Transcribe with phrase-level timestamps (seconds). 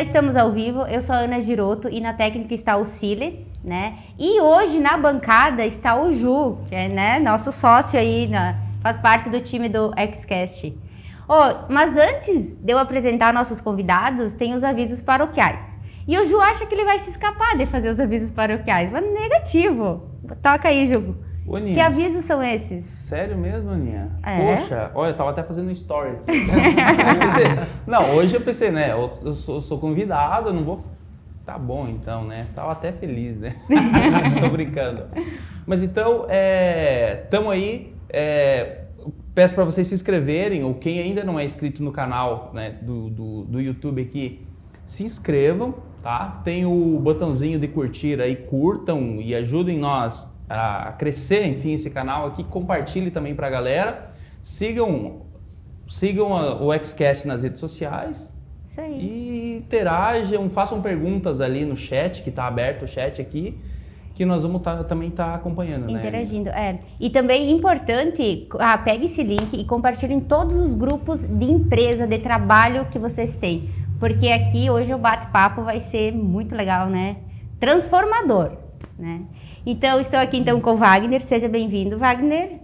[0.00, 3.46] Já estamos ao vivo, eu sou a Ana Giroto e na técnica está o Cile,
[3.62, 3.98] né?
[4.18, 8.96] E hoje na bancada está o Ju, que é né, nosso sócio aí, na, faz
[8.96, 10.74] parte do time do Xcast.
[11.28, 15.68] Oh, mas antes de eu apresentar nossos convidados, tem os avisos paroquiais.
[16.08, 19.04] E o Ju acha que ele vai se escapar de fazer os avisos paroquiais, mas
[19.04, 20.08] negativo.
[20.42, 21.14] Toca aí, Ju.
[21.50, 22.84] Ô, que avisos são esses?
[22.84, 24.08] Sério mesmo, Aninha?
[24.22, 24.56] É?
[24.56, 26.12] Poxa, olha, eu tava até fazendo story.
[26.24, 27.44] pensei,
[27.84, 28.92] não, hoje eu pensei, né?
[28.92, 30.84] Eu, eu, sou, eu sou, convidado, eu não vou.
[31.44, 32.46] Tá bom então, né?
[32.54, 33.56] Tava até feliz, né?
[34.38, 35.06] Tô brincando.
[35.66, 37.96] Mas então, é, tamo aí.
[38.08, 38.82] É,
[39.34, 43.10] peço para vocês se inscreverem, ou quem ainda não é inscrito no canal né, do,
[43.10, 44.46] do, do YouTube aqui,
[44.86, 46.42] se inscrevam, tá?
[46.44, 52.26] Tem o botãozinho de curtir aí, curtam e ajudem nós a crescer, enfim, esse canal
[52.26, 52.42] aqui.
[52.42, 54.10] Compartilhe também para a galera.
[54.42, 55.22] Sigam,
[55.88, 58.34] sigam a, o Xcast nas redes sociais.
[58.66, 59.00] Isso aí.
[59.00, 63.58] E interajam, façam perguntas ali no chat, que está aberto o chat aqui
[64.20, 65.98] que nós vamos tá, também estar tá acompanhando, né?
[65.98, 66.78] Interagindo, né?
[66.78, 66.86] é.
[67.00, 72.06] E também importante, ah, pegue esse link e compartilhe em todos os grupos de empresa,
[72.06, 73.70] de trabalho que vocês têm.
[73.98, 77.16] Porque aqui hoje o bate-papo vai ser muito legal, né?
[77.58, 78.58] Transformador,
[78.98, 79.22] né?
[79.64, 81.20] Então, estou aqui então com o Wagner.
[81.20, 82.60] Seja bem-vindo, Wagner.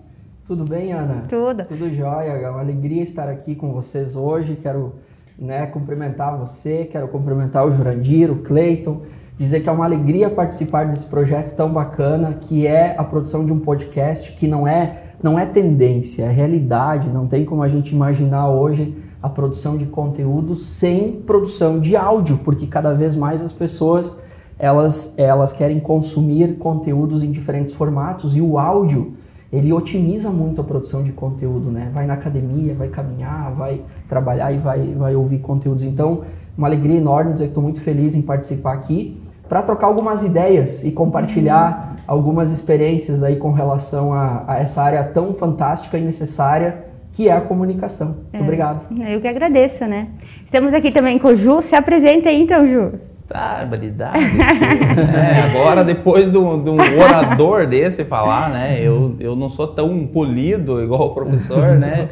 [0.47, 1.25] Tudo bem, Ana?
[1.29, 1.65] Tudo.
[1.65, 2.31] Tudo jóia.
[2.31, 4.57] É uma alegria estar aqui com vocês hoje.
[4.57, 4.95] Quero
[5.39, 9.03] né, cumprimentar você, quero cumprimentar o Jurandir, o Cleiton,
[9.39, 13.53] dizer que é uma alegria participar desse projeto tão bacana que é a produção de
[13.53, 17.11] um podcast que não é não é tendência, é realidade.
[17.11, 22.39] Não tem como a gente imaginar hoje a produção de conteúdo sem produção de áudio,
[22.39, 24.23] porque cada vez mais as pessoas
[24.59, 29.15] elas, elas querem consumir conteúdos em diferentes formatos e o áudio
[29.53, 31.91] ele otimiza muito a produção de conteúdo, né?
[31.95, 35.85] Vai na academia, vai caminhar, vai trabalhar e vai, vai ouvir conteúdos.
[35.85, 36.23] Então,
[36.59, 40.85] uma alegria enorme dizer que estou muito feliz em participar aqui para trocar algumas ideias
[40.85, 46.85] e compartilhar algumas experiências aí com relação a, a, essa área tão fantástica e necessária
[47.13, 48.09] que é a comunicação.
[48.09, 48.81] Muito é, obrigado.
[49.09, 50.09] Eu que agradeço, né?
[50.45, 51.63] Estamos aqui também com o Ju.
[51.63, 52.93] Se apresenta aí então, Ju.
[53.29, 54.19] Barbaridade.
[55.15, 58.81] é, agora, depois de um orador desse falar, né?
[58.81, 62.09] Eu, eu não sou tão polido igual o professor, né?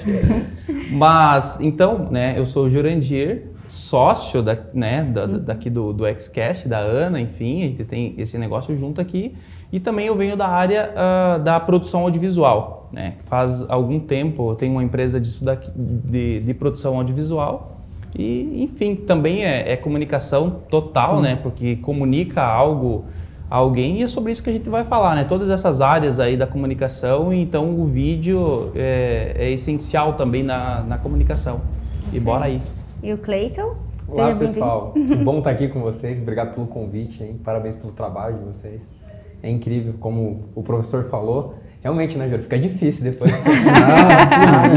[0.90, 2.34] Mas, então, né?
[2.36, 7.62] Eu sou o Jurandir, sócio da, né, da, daqui do, do Xcast, da Ana, enfim,
[7.62, 9.34] a gente tem esse negócio junto aqui.
[9.72, 13.14] E também eu venho da área uh, da produção audiovisual, né?
[13.26, 17.73] Faz algum tempo eu tenho uma empresa disso daqui, de, de produção audiovisual
[18.14, 21.22] e, enfim, também é, é comunicação total, Sim.
[21.22, 21.38] né?
[21.42, 23.04] Porque comunica algo
[23.50, 25.24] a alguém e é sobre isso que a gente vai falar, né?
[25.24, 30.98] Todas essas áreas aí da comunicação, então o vídeo é, é essencial também na, na
[30.98, 31.60] comunicação.
[32.12, 32.24] E Sim.
[32.24, 32.62] bora aí.
[33.02, 33.76] E o Cleiton?
[34.06, 34.92] Olá, pessoal.
[34.94, 36.20] que bom estar aqui com vocês.
[36.20, 37.40] Obrigado pelo convite, hein?
[37.44, 38.88] Parabéns pelo trabalho de vocês.
[39.42, 41.54] É incrível, como o professor falou.
[41.82, 42.44] Realmente, né, Júlio?
[42.44, 43.30] Fica difícil depois.
[43.68, 44.68] ah,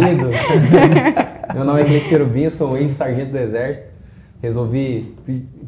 [1.14, 1.24] que
[1.54, 3.96] Meu nome é Guilherme Querubim, sou ex-sargento do Exército.
[4.42, 5.16] Resolvi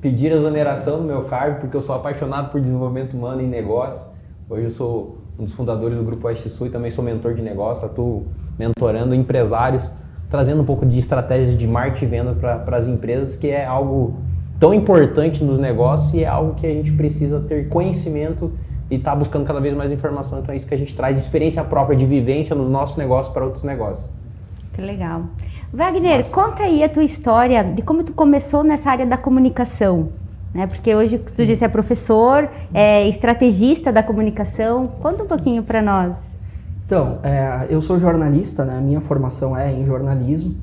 [0.02, 4.12] pedir exoneração do meu cargo porque eu sou apaixonado por desenvolvimento humano e negócio.
[4.50, 7.42] Hoje eu sou um dos fundadores do Grupo Oeste Sul e também sou mentor de
[7.42, 7.86] negócio.
[7.86, 9.92] Atuo mentorando empresários,
[10.30, 14.20] trazendo um pouco de estratégias de marketing e venda para as empresas, que é algo
[14.60, 18.52] tão importante nos negócios e é algo que a gente precisa ter conhecimento
[18.92, 20.40] e está buscando cada vez mais informação.
[20.40, 23.46] Então é isso que a gente traz, experiência própria de vivência no nosso negócio para
[23.46, 24.14] outros negócios.
[24.74, 25.24] Que legal.
[25.72, 26.31] Wagner, Nossa.
[26.31, 30.10] conta aí a tua história de como tu começou nessa área da comunicação.
[30.54, 30.66] Né?
[30.66, 34.88] Porque hoje tu disse é professor, é estrategista da comunicação.
[34.88, 36.18] Conta um pouquinho para nós.
[36.86, 38.81] Então, é, eu sou jornalista, né?
[38.81, 40.56] minha formação é em jornalismo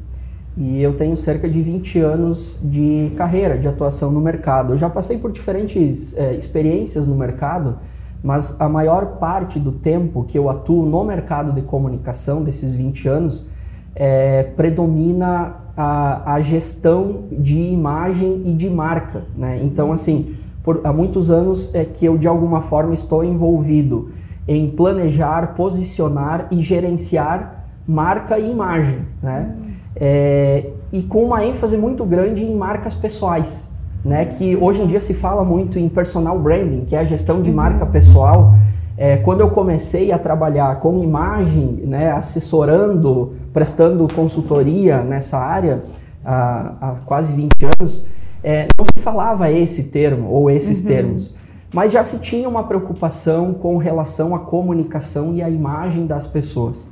[0.56, 4.72] e eu tenho cerca de 20 anos de carreira, de atuação no mercado.
[4.72, 7.78] Eu já passei por diferentes é, experiências no mercado,
[8.24, 13.06] mas a maior parte do tempo que eu atuo no mercado de comunicação, desses 20
[13.06, 13.48] anos,
[13.96, 19.24] é, predomina a, a, gestão de imagem e de marca.
[19.36, 19.60] Né?
[19.62, 24.12] Então, assim, por, há muitos anos é que eu, de alguma forma, estou envolvido
[24.46, 29.00] em planejar, posicionar e gerenciar marca e imagem.
[29.22, 29.56] Né?
[29.96, 33.74] É, e com uma ênfase muito grande em marcas pessoais
[34.06, 37.42] né, que hoje em dia se fala muito em personal branding, que é a gestão
[37.42, 37.90] de marca uhum.
[37.90, 38.54] pessoal.
[38.98, 45.82] É, quando eu comecei a trabalhar com imagem, né, assessorando, prestando consultoria nessa área
[46.24, 48.06] há, há quase 20 anos,
[48.42, 50.86] é, não se falava esse termo ou esses uhum.
[50.86, 51.34] termos,
[51.74, 56.88] mas já se tinha uma preocupação com relação à comunicação e à imagem das pessoas.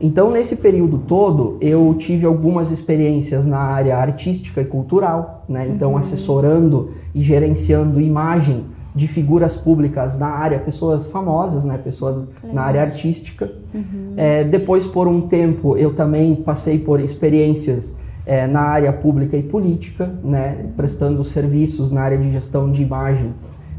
[0.00, 5.66] Então, nesse período todo, eu tive algumas experiências na área artística e cultural, né?
[5.66, 5.96] Então, uhum.
[5.96, 8.66] assessorando e gerenciando imagem
[8.98, 11.78] de figuras públicas na área, pessoas famosas, né?
[11.78, 13.48] Pessoas na área artística.
[13.72, 14.14] Uhum.
[14.16, 17.96] É, depois, por um tempo, eu também passei por experiências
[18.26, 20.66] é, na área pública e política, né?
[20.76, 23.32] Prestando serviços na área de gestão de imagem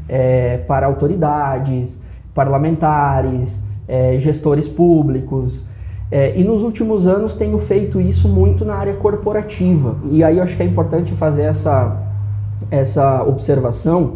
[0.08, 2.00] é, para autoridades,
[2.34, 5.66] parlamentares, é, gestores públicos.
[6.10, 9.98] É, e nos últimos anos tenho feito isso muito na área corporativa.
[10.08, 12.08] E aí eu acho que é importante fazer essa,
[12.70, 14.14] essa observação,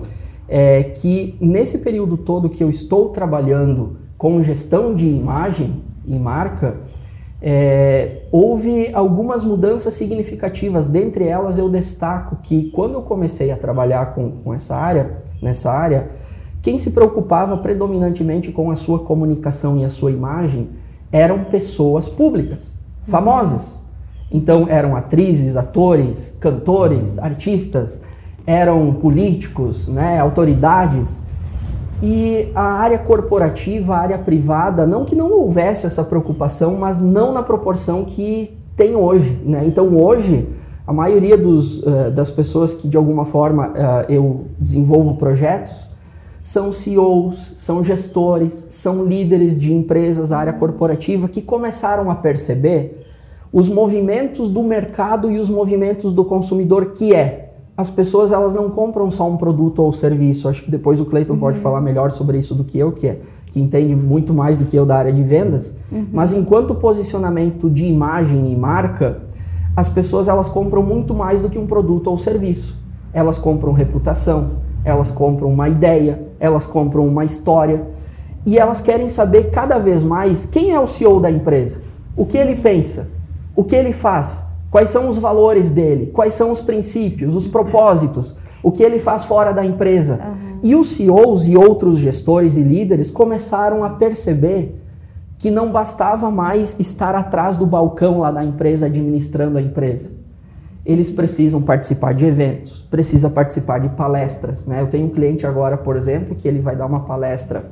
[0.49, 6.77] é, que nesse período todo que eu estou trabalhando com gestão de imagem e marca,
[7.41, 10.89] é, houve algumas mudanças significativas.
[10.89, 15.71] Dentre elas, eu destaco que quando eu comecei a trabalhar com, com essa área, nessa
[15.71, 16.11] área,
[16.63, 20.71] quem se preocupava predominantemente com a sua comunicação e a sua imagem
[21.13, 23.85] eram pessoas públicas, famosas.
[24.31, 28.01] Então eram atrizes, atores, cantores, artistas,
[28.47, 31.23] eram políticos, né, autoridades.
[32.03, 37.33] E a área corporativa, a área privada, não que não houvesse essa preocupação, mas não
[37.33, 39.41] na proporção que tem hoje.
[39.45, 39.65] Né?
[39.67, 40.49] Então hoje,
[40.87, 45.89] a maioria dos, uh, das pessoas que de alguma forma uh, eu desenvolvo projetos
[46.43, 53.07] são CEOs, são gestores, são líderes de empresas, área corporativa, que começaram a perceber
[53.51, 57.44] os movimentos do mercado e os movimentos do consumidor, que é
[57.77, 60.49] as pessoas elas não compram só um produto ou serviço.
[60.49, 61.41] Acho que depois o Cleiton uhum.
[61.41, 63.21] pode falar melhor sobre isso do que eu, que é
[63.55, 65.77] que entende muito mais do que eu da área de vendas.
[65.91, 66.09] Uhum.
[66.13, 69.19] Mas enquanto posicionamento de imagem e marca,
[69.77, 72.77] as pessoas elas compram muito mais do que um produto ou serviço.
[73.13, 74.51] Elas compram reputação,
[74.85, 77.87] elas compram uma ideia, elas compram uma história
[78.45, 81.81] e elas querem saber cada vez mais quem é o CEO da empresa,
[82.17, 83.09] o que ele pensa,
[83.55, 88.35] o que ele faz, quais são os valores dele, quais são os princípios, os propósitos,
[88.61, 90.19] o que ele faz fora da empresa.
[90.21, 90.59] Uhum.
[90.65, 94.75] E os CEOs e outros gestores e líderes começaram a perceber
[95.39, 100.11] que não bastava mais estar atrás do balcão lá da empresa administrando a empresa
[100.85, 104.67] eles precisam participar de eventos, precisa participar de palestras.
[104.67, 104.83] Né?
[104.83, 107.71] Eu tenho um cliente agora, por exemplo, que ele vai dar uma palestra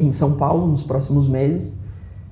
[0.00, 1.78] em São Paulo nos próximos meses,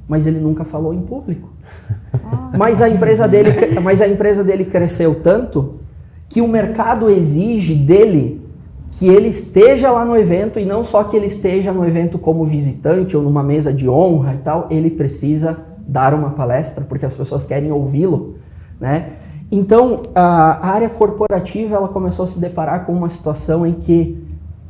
[0.09, 1.53] mas ele nunca falou em público.
[2.57, 5.81] Mas a empresa dele, mas a empresa dele cresceu tanto
[6.29, 8.41] que o mercado exige dele
[8.93, 12.45] que ele esteja lá no evento e não só que ele esteja no evento como
[12.45, 17.15] visitante ou numa mesa de honra e tal, ele precisa dar uma palestra porque as
[17.15, 18.37] pessoas querem ouvi-lo,
[18.79, 19.13] né?
[19.51, 24.19] Então, a área corporativa ela começou a se deparar com uma situação em que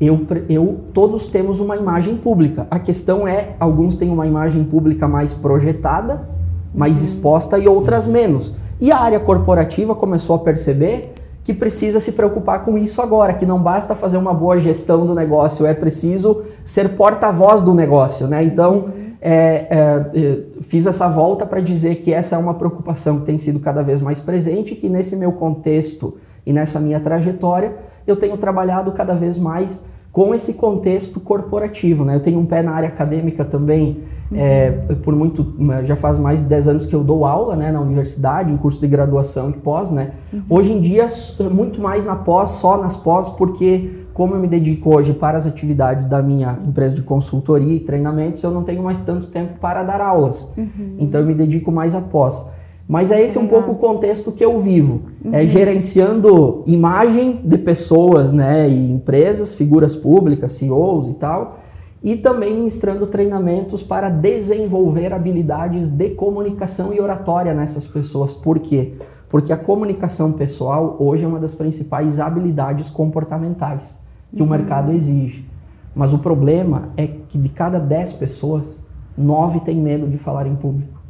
[0.00, 2.66] eu, eu, todos temos uma imagem pública.
[2.68, 6.28] A questão é, alguns têm uma imagem pública mais projetada,
[6.74, 8.54] mais exposta e outras menos.
[8.80, 11.14] E a área corporativa começou a perceber
[11.44, 15.14] que precisa se preocupar com isso agora, que não basta fazer uma boa gestão do
[15.14, 18.44] negócio, é preciso ser porta-voz do negócio, né?
[18.44, 18.86] Então,
[19.20, 23.38] é, é, é fiz essa volta para dizer que essa é uma preocupação que tem
[23.38, 28.36] sido cada vez mais presente, que nesse meu contexto e nessa minha trajetória, eu tenho
[28.36, 32.14] trabalhado cada vez mais com esse contexto corporativo, né?
[32.14, 34.02] Eu tenho um pé na área acadêmica também,
[34.34, 34.70] é,
[35.02, 38.52] por muito, já faz mais de 10 anos que eu dou aula né, na universidade,
[38.52, 40.12] em curso de graduação e pós, né?
[40.32, 40.42] Uhum.
[40.50, 41.06] Hoje em dia,
[41.50, 45.46] muito mais na pós, só nas pós, porque como eu me dedico hoje para as
[45.46, 49.82] atividades da minha empresa de consultoria e treinamentos, eu não tenho mais tanto tempo para
[49.82, 50.50] dar aulas.
[50.56, 50.96] Uhum.
[50.98, 52.46] Então eu me dedico mais a pós.
[52.88, 55.02] Mas é esse um pouco o contexto que eu vivo.
[55.24, 55.34] É uhum.
[55.34, 61.58] É gerenciando imagem de pessoas, né, e empresas, figuras públicas, CEOs e tal,
[62.02, 68.32] e também ministrando treinamentos para desenvolver habilidades de comunicação e oratória nessas pessoas.
[68.32, 68.94] Por quê?
[69.28, 73.98] Porque a comunicação pessoal hoje é uma das principais habilidades comportamentais
[74.34, 74.48] que uhum.
[74.48, 75.46] o mercado exige.
[75.94, 78.82] Mas o problema é que de cada 10 pessoas,
[79.16, 81.01] 9 têm medo de falar em público.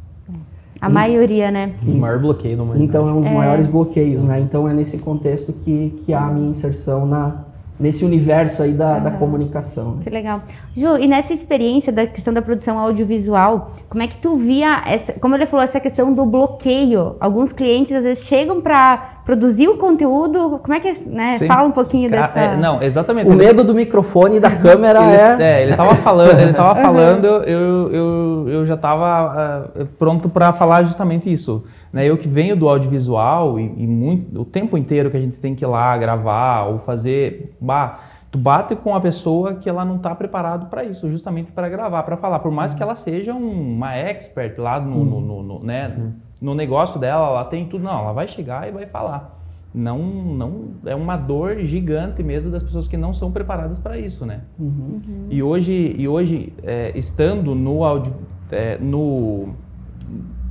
[0.83, 1.71] A e, maioria, né?
[1.81, 2.89] Dos maiores bloqueios da humanidade.
[2.89, 3.33] Então é um dos é.
[3.33, 4.41] maiores bloqueios, né?
[4.41, 7.42] Então é nesse contexto que, que há a minha inserção na,
[7.79, 9.03] nesse universo aí da, uhum.
[9.03, 9.95] da comunicação.
[9.95, 10.01] Né?
[10.03, 10.41] Que legal.
[10.75, 15.13] Ju, e nessa experiência da questão da produção audiovisual, como é que tu via, essa,
[15.13, 17.15] como ele falou, essa questão do bloqueio?
[17.19, 21.47] Alguns clientes às vezes chegam para produzir o conteúdo, como é que, né, Sim.
[21.47, 22.39] fala um pouquinho dessa...
[22.39, 23.29] É, não, exatamente.
[23.29, 25.59] O medo do microfone e da câmera ele, é...
[25.59, 30.51] É, ele tava falando, ele tava falando, eu, eu, eu já tava uh, pronto para
[30.51, 31.63] falar justamente isso.
[31.93, 35.37] Né, eu que venho do audiovisual e, e muito, o tempo inteiro que a gente
[35.37, 37.99] tem que ir lá gravar ou fazer, bah,
[38.31, 42.01] tu bate com a pessoa que ela não está preparado para isso, justamente para gravar,
[42.01, 42.39] para falar.
[42.39, 46.99] Por mais que ela seja uma expert lá no, no, no, no né, no negócio
[46.99, 47.83] dela, ela tem tudo.
[47.83, 49.39] Não, ela vai chegar e vai falar.
[49.71, 54.25] Não, não é uma dor gigante mesmo das pessoas que não são preparadas para isso,
[54.25, 54.41] né?
[54.59, 55.27] Uhum.
[55.29, 58.15] E hoje, e hoje é, estando no áudio,
[58.51, 59.49] é, no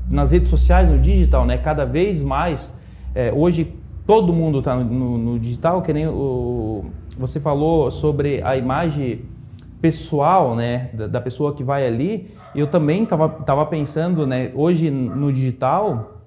[0.08, 1.58] nas redes sociais, no digital, né?
[1.58, 2.76] Cada vez mais,
[3.14, 3.74] é, hoje
[4.06, 6.84] todo mundo está no, no, digital, que nem o
[7.16, 9.26] você falou sobre a imagem
[9.80, 12.30] pessoal, né, da, da pessoa que vai ali.
[12.54, 16.22] Eu também estava tava pensando, né, hoje no digital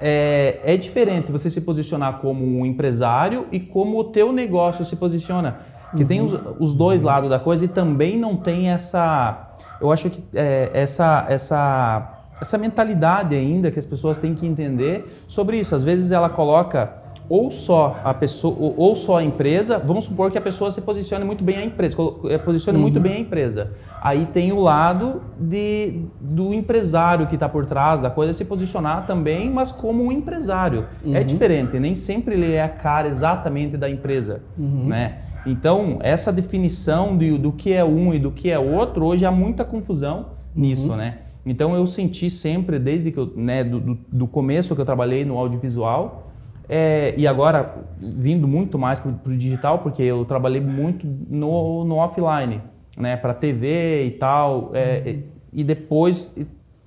[0.00, 4.96] é, é diferente você se posicionar como um empresário e como o teu negócio se
[4.96, 5.58] posiciona.
[5.94, 6.08] Que uhum.
[6.08, 10.22] tem os, os, dois lados da coisa e também não tem essa, eu acho que
[10.34, 15.74] é, essa essa essa mentalidade ainda que as pessoas têm que entender sobre isso.
[15.74, 20.38] Às vezes ela coloca ou só a pessoa ou só a empresa, vamos supor que
[20.38, 21.96] a pessoa se posicione muito bem a empresa,
[22.28, 22.82] eh, posicione uhum.
[22.82, 23.72] muito bem a empresa.
[24.00, 29.06] Aí tem o lado de, do empresário que está por trás da coisa se posicionar
[29.06, 30.86] também, mas como um empresário.
[31.04, 31.16] É uhum.
[31.16, 34.86] É diferente, nem sempre ele é a cara exatamente da empresa, uhum.
[34.86, 35.18] né?
[35.44, 39.30] Então, essa definição de, do que é um e do que é outro, hoje há
[39.30, 40.96] muita confusão nisso, uhum.
[40.96, 41.18] né?
[41.46, 45.38] Então, eu senti sempre, desde que eu, né, do, do, começo que eu trabalhei no
[45.38, 46.32] audiovisual,
[46.68, 51.94] é, e agora vindo muito mais para o digital, porque eu trabalhei muito no, no
[51.94, 52.60] offline,
[52.96, 55.20] né, para TV e tal, é,
[55.52, 56.34] e depois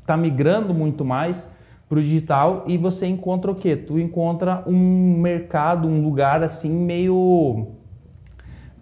[0.02, 1.50] está migrando muito mais
[1.88, 3.76] para o digital e você encontra o quê?
[3.76, 7.70] Tu encontra um mercado, um lugar assim meio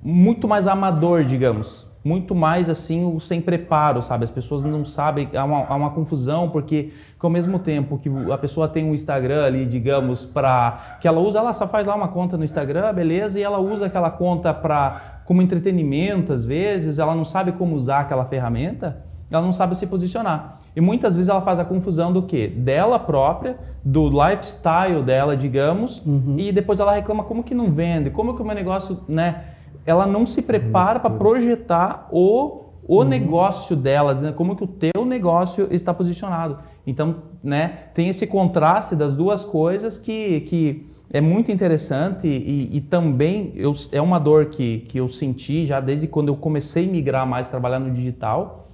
[0.04, 4.24] muito mais amador, digamos, muito mais assim o sem preparo, sabe?
[4.24, 8.10] As pessoas não sabem, há uma, há uma confusão porque que ao mesmo tempo que
[8.32, 11.96] a pessoa tem um Instagram ali, digamos, para que ela usa, ela só faz lá
[11.96, 17.00] uma conta no Instagram, beleza, e ela usa aquela conta para como entretenimento às vezes,
[17.00, 20.62] ela não sabe como usar aquela ferramenta, ela não sabe se posicionar.
[20.76, 22.48] E muitas vezes ela faz a confusão do que?
[22.48, 26.36] Dela própria, do lifestyle dela, digamos, uhum.
[26.38, 29.57] e depois ela reclama como que não vende, como que o meu negócio, né?
[29.88, 33.04] Ela não se prepara para projetar o, o uhum.
[33.06, 36.60] negócio dela, dizendo como que o teu negócio está posicionado.
[36.86, 42.82] Então, né, tem esse contraste das duas coisas que, que é muito interessante e, e
[42.82, 46.92] também eu, é uma dor que, que eu senti já desde quando eu comecei a
[46.92, 48.68] migrar mais, trabalhar no digital.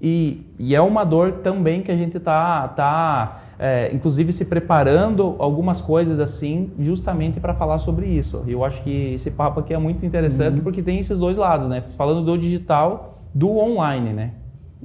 [0.00, 5.34] E, e é uma dor também que a gente está, tá, é, inclusive, se preparando
[5.38, 8.44] algumas coisas assim, justamente para falar sobre isso.
[8.46, 10.62] Eu acho que esse papo aqui é muito interessante uhum.
[10.62, 11.82] porque tem esses dois lados, né?
[11.96, 14.30] Falando do digital, do online, né?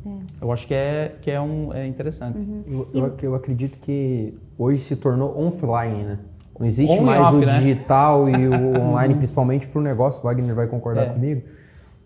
[0.06, 0.10] É.
[0.42, 2.38] Eu acho que é, que é, um, é interessante.
[2.38, 2.64] Uhum.
[2.68, 6.20] Eu, eu, eu, acredito que hoje se tornou offline, né?
[6.60, 7.60] Não existe On mais off, o né?
[7.60, 10.22] digital e o online, principalmente para o negócio.
[10.22, 11.10] O Wagner vai concordar é.
[11.10, 11.44] comigo.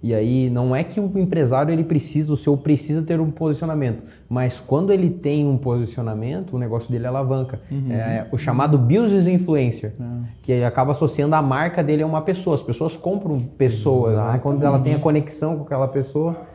[0.01, 4.03] E aí, não é que o empresário ele precisa, o seu precisa ter um posicionamento,
[4.29, 7.59] mas quando ele tem um posicionamento, o negócio dele alavanca.
[7.71, 7.91] Uhum.
[7.91, 10.23] É o chamado business influencer, uhum.
[10.43, 12.53] que acaba associando a marca dele a uma pessoa.
[12.53, 14.39] As pessoas compram pessoas, né?
[14.41, 16.45] quando ela tem a conexão com aquela pessoa,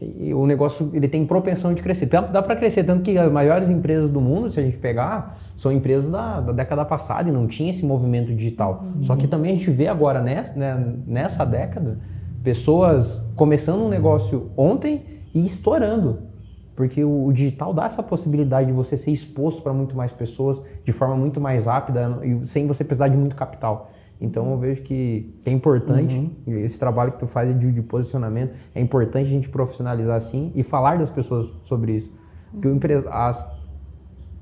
[0.00, 2.06] e o negócio ele tem propensão de crescer.
[2.06, 5.38] Dá, dá para crescer, tanto que as maiores empresas do mundo, se a gente pegar,
[5.56, 8.84] são empresas da, da década passada e não tinha esse movimento digital.
[8.96, 9.04] Uhum.
[9.04, 11.98] Só que também a gente vê agora nessa, né, nessa década
[12.42, 15.04] pessoas começando um negócio ontem
[15.34, 16.28] e estourando.
[16.74, 20.62] Porque o, o digital dá essa possibilidade de você ser exposto para muito mais pessoas
[20.84, 23.90] de forma muito mais rápida e sem você precisar de muito capital.
[24.20, 26.58] Então eu vejo que é importante uhum.
[26.58, 30.62] esse trabalho que tu faz de, de, posicionamento, é importante a gente profissionalizar assim e
[30.62, 32.12] falar das pessoas sobre isso.
[32.52, 32.68] Porque
[33.10, 33.44] as,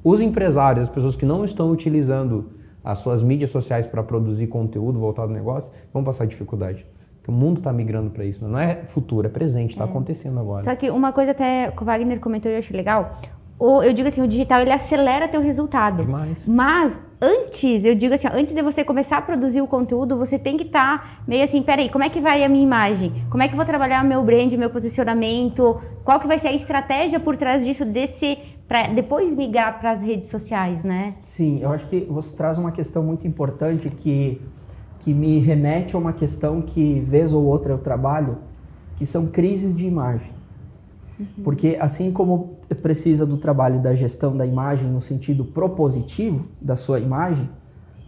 [0.02, 2.50] os empresários, as pessoas que não estão utilizando
[2.82, 6.86] as suas mídias sociais para produzir conteúdo voltado ao negócio, vão passar dificuldade.
[7.26, 8.46] O mundo está migrando para isso.
[8.46, 9.88] Não é futuro, é presente, está é.
[9.88, 10.62] acontecendo agora.
[10.62, 13.16] Só que uma coisa até que o Wagner comentou e eu achei legal,
[13.58, 16.04] o, eu digo assim, o digital ele acelera teu resultado.
[16.04, 16.46] Demais.
[16.46, 20.56] Mas antes, eu digo assim, antes de você começar a produzir o conteúdo, você tem
[20.56, 23.24] que estar tá meio assim, peraí, como é que vai a minha imagem?
[23.30, 25.80] Como é que eu vou trabalhar meu brand, meu posicionamento?
[26.04, 30.02] Qual que vai ser a estratégia por trás disso, desse para depois migrar para as
[30.02, 31.14] redes sociais, né?
[31.22, 34.42] Sim, eu acho que você traz uma questão muito importante que
[35.06, 38.38] que me remete a uma questão que vez ou outra eu trabalho,
[38.96, 40.32] que são crises de imagem.
[41.16, 41.44] Uhum.
[41.44, 46.98] Porque assim como precisa do trabalho da gestão da imagem no sentido propositivo da sua
[46.98, 47.48] imagem,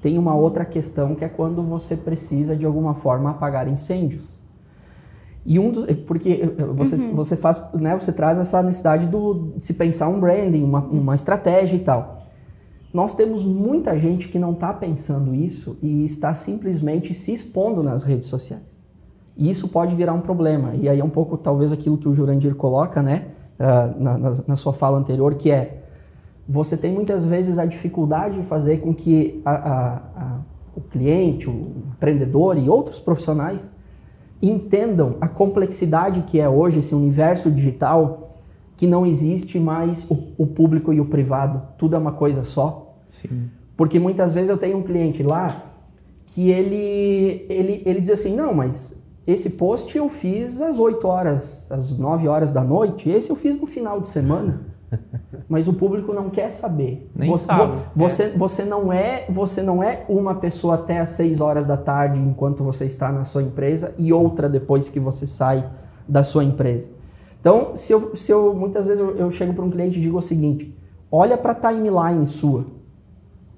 [0.02, 4.42] tem uma outra questão que é quando você precisa de alguma forma apagar incêndios.
[5.46, 7.14] E um do, porque você, uhum.
[7.14, 11.14] você faz, né, você traz essa necessidade do, de se pensar um branding, uma, uma
[11.14, 12.26] estratégia e tal.
[12.92, 18.02] Nós temos muita gente que não está pensando isso e está simplesmente se expondo nas
[18.02, 18.82] redes sociais.
[19.36, 20.74] E isso pode virar um problema.
[20.74, 23.26] E aí é um pouco, talvez, aquilo que o Jurandir coloca, né,
[23.58, 25.84] uh, na, na, na, sua fala anterior, que é
[26.48, 30.38] você tem muitas vezes a dificuldade de fazer com que a, a, a,
[30.74, 33.70] o cliente, o empreendedor e outros profissionais
[34.40, 38.27] entendam a complexidade que é hoje esse universo digital,
[38.78, 42.96] que não existe mais o, o público e o privado, tudo é uma coisa só.
[43.20, 43.50] Sim.
[43.76, 45.48] Porque muitas vezes eu tenho um cliente lá
[46.26, 51.70] que ele, ele, ele diz assim, não, mas esse post eu fiz às 8 horas,
[51.72, 54.60] às 9 horas da noite, esse eu fiz no final de semana.
[55.46, 57.10] Mas o público não quer saber.
[57.14, 57.82] Nem você, sabe.
[57.94, 58.28] Você, é.
[58.30, 62.64] você, não é, você não é uma pessoa até às 6 horas da tarde enquanto
[62.64, 65.68] você está na sua empresa e outra depois que você sai
[66.08, 66.90] da sua empresa.
[67.40, 70.18] Então, se eu, se eu muitas vezes eu, eu chego para um cliente e digo
[70.18, 70.76] o seguinte:
[71.10, 72.66] olha para a timeline sua.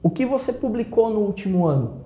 [0.03, 2.01] O que você publicou no último ano?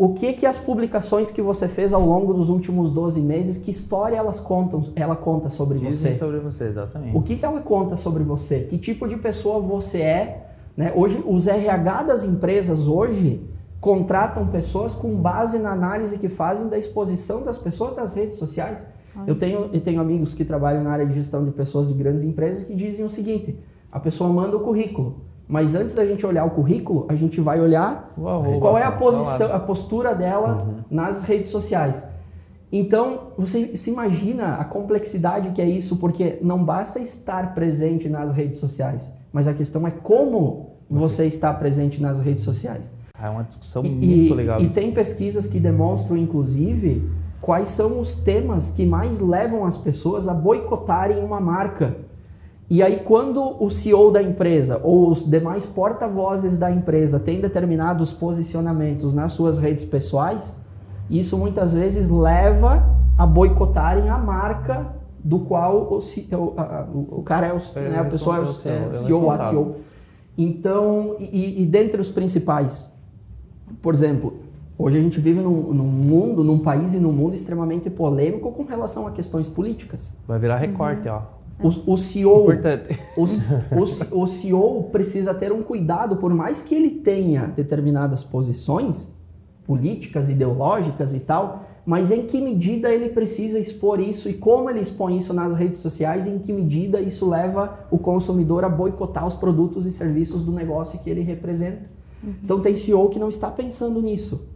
[0.00, 3.70] o que que as publicações que você fez ao longo dos últimos 12 meses, que
[3.70, 6.18] história elas contam, ela conta sobre Dizem você?
[6.18, 7.14] sobre você, exatamente.
[7.14, 8.60] O que que ela conta sobre você?
[8.60, 10.52] Que tipo de pessoa você é?
[10.74, 10.90] Né?
[10.96, 13.46] Hoje, os RH das empresas hoje
[13.78, 18.86] contratam pessoas com base na análise que fazem da exposição das pessoas nas redes sociais.
[19.26, 22.22] Eu tenho, eu tenho amigos que trabalham na área de gestão de pessoas de grandes
[22.22, 23.58] empresas que dizem o seguinte:
[23.90, 25.22] a pessoa manda o currículo.
[25.48, 28.92] Mas antes da gente olhar o currículo, a gente vai olhar Uau, qual é a
[28.92, 30.74] posição, a postura dela uhum.
[30.88, 32.04] nas redes sociais.
[32.72, 38.30] Então, você se imagina a complexidade que é isso, porque não basta estar presente nas
[38.30, 42.92] redes sociais, mas a questão é como você, está presente nas redes sociais.
[43.20, 44.60] É uma discussão e, muito legal.
[44.60, 47.08] E tem pesquisas que demonstram, inclusive,
[47.40, 51.96] quais são os temas que mais levam as pessoas a boicotarem uma marca.
[52.68, 58.12] E aí, quando o CEO da empresa ou os demais porta-vozes da empresa têm determinados
[58.12, 60.60] posicionamentos nas suas redes pessoais,
[61.08, 62.86] isso muitas vezes leva
[63.18, 66.54] a boicotarem a marca do qual o, CEO,
[66.94, 69.76] o, o cara é o, é, né, a pessoa é o, é CEO, a CEO.
[70.38, 72.90] Então, e, e dentre os principais,
[73.82, 74.34] por exemplo,
[74.82, 78.64] hoje a gente vive num, num, mundo, num país e num mundo extremamente polêmico com
[78.64, 80.16] relação a questões políticas.
[80.26, 81.14] Vai virar recorte, uhum.
[81.14, 81.40] ó.
[81.62, 82.46] O, o CEO,
[83.16, 89.12] o, o, o CEO precisa ter um cuidado, por mais que ele tenha determinadas posições
[89.64, 94.80] políticas, ideológicas e tal, mas em que medida ele precisa expor isso e como ele
[94.80, 99.26] expõe isso nas redes sociais e em que medida isso leva o consumidor a boicotar
[99.26, 101.90] os produtos e serviços do negócio que ele representa.
[102.22, 102.34] Uhum.
[102.42, 104.48] Então tem CEO que não está pensando nisso.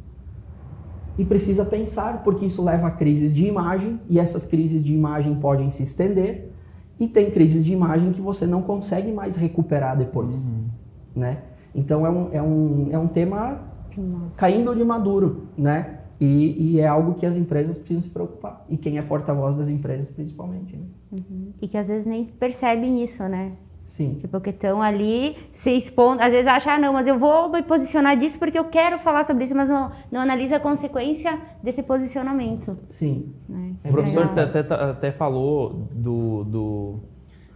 [1.16, 5.35] E precisa pensar, porque isso leva a crises de imagem, e essas crises de imagem
[5.37, 6.50] podem se estender,
[6.98, 10.64] e tem crises de imagem que você não consegue mais recuperar depois, uhum.
[11.14, 11.42] né?
[11.74, 13.62] Então é um, é um, é um tema
[13.96, 14.37] Nossa.
[14.37, 16.00] caindo de maduro, né?
[16.20, 18.64] E, e, é algo que as empresas precisam se preocupar.
[18.68, 20.77] E quem é porta-voz das empresas, principalmente.
[20.77, 20.85] Né?
[21.11, 21.53] Uhum.
[21.61, 23.53] E que às vezes nem percebem isso, né?
[23.94, 24.16] Sim.
[24.18, 26.20] Tipo, que estão ali se expondo.
[26.20, 29.22] Às vezes acham, ah, não, mas eu vou me posicionar disso porque eu quero falar
[29.22, 32.76] sobre isso, mas não, não analisa a consequência desse posicionamento.
[32.88, 33.33] Sim.
[33.85, 33.88] É.
[33.88, 36.94] o professor até, até falou do, do,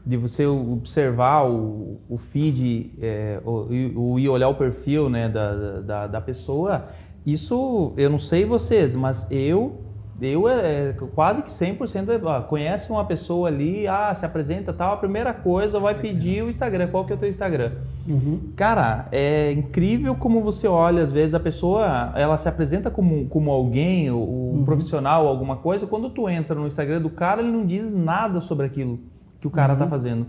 [0.06, 5.80] de você observar o, o feed, é, o, o, e olhar o perfil né, da,
[5.80, 6.86] da, da pessoa.
[7.26, 9.87] Isso, eu não sei vocês, mas eu
[10.20, 14.96] eu é, quase que 100% é, conhece uma pessoa ali, ah, se apresenta tal, a
[14.96, 17.72] primeira coisa vai pedir o Instagram, qual que é o teu Instagram?
[18.06, 18.40] Uhum.
[18.56, 23.50] Cara, é incrível como você olha, às vezes a pessoa, ela se apresenta como, como
[23.50, 24.64] alguém, um uhum.
[24.64, 28.66] profissional, alguma coisa, quando tu entra no Instagram do cara, ele não diz nada sobre
[28.66, 28.98] aquilo
[29.40, 29.90] que o cara está uhum.
[29.90, 30.26] fazendo.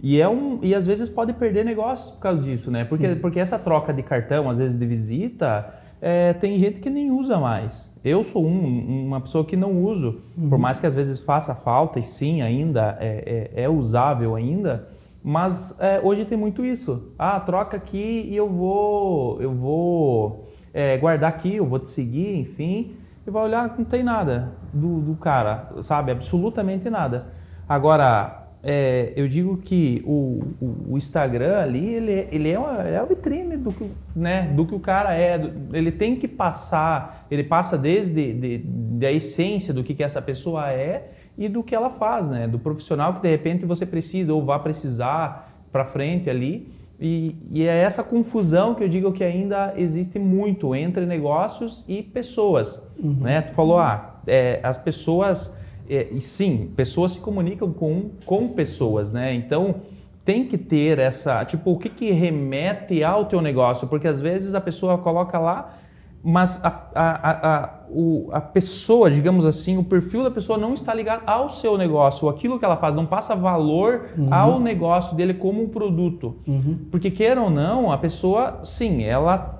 [0.00, 2.84] E, é um, e às vezes pode perder negócios por causa disso, né?
[2.84, 7.10] Porque, porque essa troca de cartão, às vezes de visita, é, tem gente que nem
[7.10, 7.92] usa mais.
[8.04, 10.48] Eu sou um, uma pessoa que não uso, uhum.
[10.48, 14.88] por mais que às vezes faça falta, e sim, ainda é, é, é usável ainda,
[15.22, 17.12] mas é, hoje tem muito isso.
[17.18, 22.38] Ah, troca aqui e eu vou, eu vou é, guardar aqui, eu vou te seguir,
[22.38, 22.94] enfim,
[23.26, 26.12] e vai olhar, não tem nada do, do cara, sabe?
[26.12, 27.32] Absolutamente nada.
[27.68, 32.82] Agora, é, eu digo que o, o, o, Instagram ali, ele, é, ele é, uma,
[32.82, 35.40] é a vitrine do que, né, do que o cara é.
[35.72, 40.20] Ele tem que passar, ele passa desde de, de a essência do que, que essa
[40.20, 42.48] pessoa é e do que ela faz, né?
[42.48, 46.72] Do profissional que de repente você precisa ou vai precisar para frente ali.
[47.00, 52.02] E, e, é essa confusão que eu digo que ainda existe muito entre negócios e
[52.02, 52.82] pessoas.
[52.98, 53.18] Uhum.
[53.20, 53.40] Né?
[53.40, 55.56] Tu falou, ah, é, as pessoas
[55.88, 59.34] é, e sim, pessoas se comunicam com, com pessoas, né?
[59.34, 59.76] Então
[60.24, 64.54] tem que ter essa, tipo, o que, que remete ao teu negócio, porque às vezes
[64.54, 65.78] a pessoa coloca lá
[66.22, 70.92] mas a, a, a, o, a pessoa, digamos assim, o perfil da pessoa não está
[70.92, 74.32] ligado ao seu negócio, aquilo que ela faz, não passa valor uhum.
[74.32, 76.36] ao negócio dele como um produto.
[76.46, 76.78] Uhum.
[76.90, 79.57] Porque, queira ou não, a pessoa, sim, ela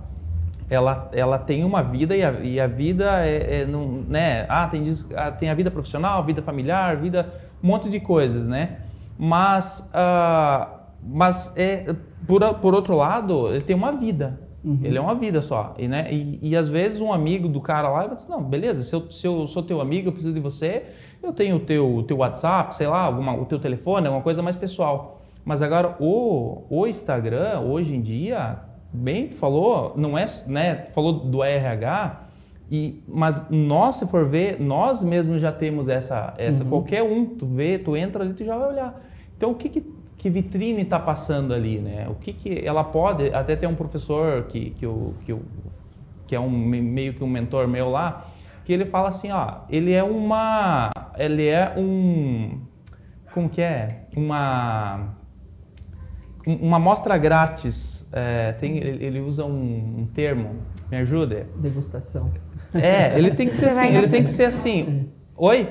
[0.70, 4.44] ela, ela tem uma vida e a, e a vida é, é não, né?
[4.48, 4.82] Ah, tem,
[5.16, 8.78] ah, tem a vida profissional, vida familiar, vida um monte de coisas, né?
[9.18, 11.94] Mas, uh, mas é,
[12.26, 14.40] por, por outro lado, ele tem uma vida.
[14.62, 14.80] Uhum.
[14.82, 15.74] Ele é uma vida só.
[15.78, 16.12] E, né?
[16.12, 19.10] E, e, às vezes um amigo do cara lá vai dizer, não, beleza, se eu,
[19.10, 20.84] se eu sou teu amigo, eu preciso de você,
[21.22, 24.56] eu tenho o teu, teu WhatsApp, sei lá, alguma, o teu telefone, alguma coisa mais
[24.56, 25.22] pessoal.
[25.44, 28.58] Mas agora o, o Instagram, hoje em dia,
[28.92, 32.28] bem tu falou, não é, né, falou do RH,
[32.70, 36.70] e, mas nós, se for ver, nós mesmos já temos essa, essa uhum.
[36.70, 39.00] qualquer um, tu vê, tu entra ali, tu já vai olhar.
[39.36, 39.82] Então, o que, que,
[40.18, 42.06] que vitrine está passando ali, né?
[42.10, 45.42] O que, que ela pode, até tem um professor que, que, eu, que, eu,
[46.26, 48.26] que é um, meio que um mentor meu lá,
[48.66, 52.60] que ele fala assim, ó, ele é uma, ele é um,
[53.32, 54.02] como que é?
[54.14, 55.14] Uma,
[56.46, 60.56] uma amostra grátis é, tem, ele usa um, um, termo,
[60.90, 61.46] me ajuda?
[61.56, 62.30] Degustação.
[62.74, 65.10] É, ele tem que ser assim, ele tem que ser assim.
[65.36, 65.68] Oi?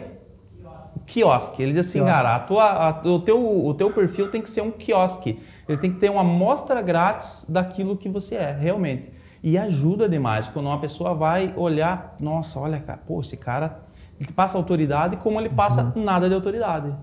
[1.05, 1.63] Quiosque.
[1.63, 2.13] Ele diz assim, quiosque.
[2.13, 5.39] cara, a tua, a, o, teu, o teu perfil tem que ser um quiosque.
[5.67, 9.11] Ele tem que ter uma amostra grátis daquilo que você é, realmente.
[9.43, 13.87] E ajuda demais quando uma pessoa vai olhar, nossa, olha, cara, pô, esse cara
[14.19, 16.03] ele passa autoridade como ele passa uhum.
[16.03, 16.93] nada de autoridade.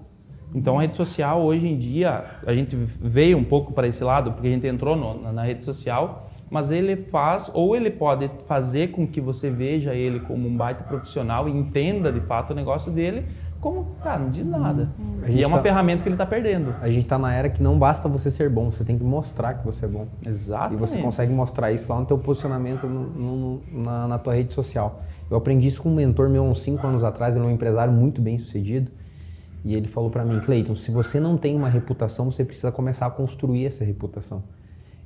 [0.55, 4.33] Então a rede social hoje em dia, a gente veio um pouco para esse lado,
[4.33, 8.93] porque a gente entrou no, na rede social, mas ele faz, ou ele pode fazer
[8.93, 12.93] com que você veja ele como um baita profissional e entenda de fato o negócio
[12.93, 13.27] dele,
[13.61, 14.91] como, cara, não diz nada.
[15.27, 16.75] E é uma tá, ferramenta que ele está perdendo.
[16.83, 19.55] A gente está na era que não basta você ser bom, você tem que mostrar
[19.55, 20.07] que você é bom.
[20.25, 20.75] Exato.
[20.75, 24.53] E você consegue mostrar isso lá no teu posicionamento no, no, na, na tua rede
[24.53, 25.03] social.
[25.31, 27.93] Eu aprendi isso com um mentor meu uns 5 anos atrás, ele é um empresário
[27.93, 28.93] muito bem sucedido.
[29.65, 33.07] E ele falou para mim, Cleiton, se você não tem uma reputação, você precisa começar
[33.07, 34.43] a construir essa reputação.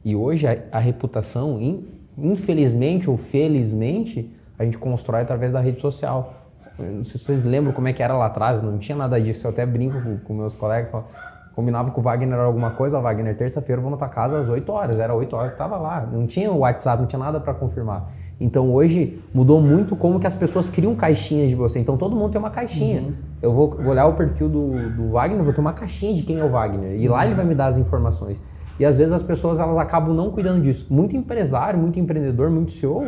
[0.05, 5.81] E hoje a, a reputação, in, infelizmente ou felizmente, a gente constrói através da rede
[5.81, 6.35] social.
[6.77, 9.47] Não sei se vocês lembram como é que era lá atrás, não tinha nada disso.
[9.47, 11.07] Eu até brinco com, com meus colegas, falo,
[11.55, 14.73] combinava com o Wagner alguma coisa, Wagner, terça-feira eu vou na tua casa às 8
[14.73, 16.01] horas, era 8 horas que tava lá.
[16.01, 18.13] Não tinha o WhatsApp, não tinha nada para confirmar.
[18.41, 21.79] Então hoje mudou muito como que as pessoas criam caixinhas de você.
[21.79, 23.03] Então todo mundo tem uma caixinha.
[23.03, 23.13] Uhum.
[23.43, 26.45] Eu vou olhar o perfil do, do Wagner, vou ter uma caixinha de quem é
[26.45, 27.01] o Wagner.
[27.01, 28.43] E lá ele vai me dar as informações.
[28.79, 30.87] E às vezes as pessoas elas acabam não cuidando disso.
[30.89, 33.07] Muito empresário, muito empreendedor, muito CEO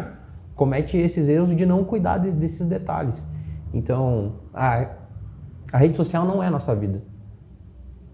[0.60, 3.26] comete esses erros de não cuidar de, desses detalhes.
[3.72, 4.88] Então, a,
[5.72, 7.02] a rede social não é a nossa vida.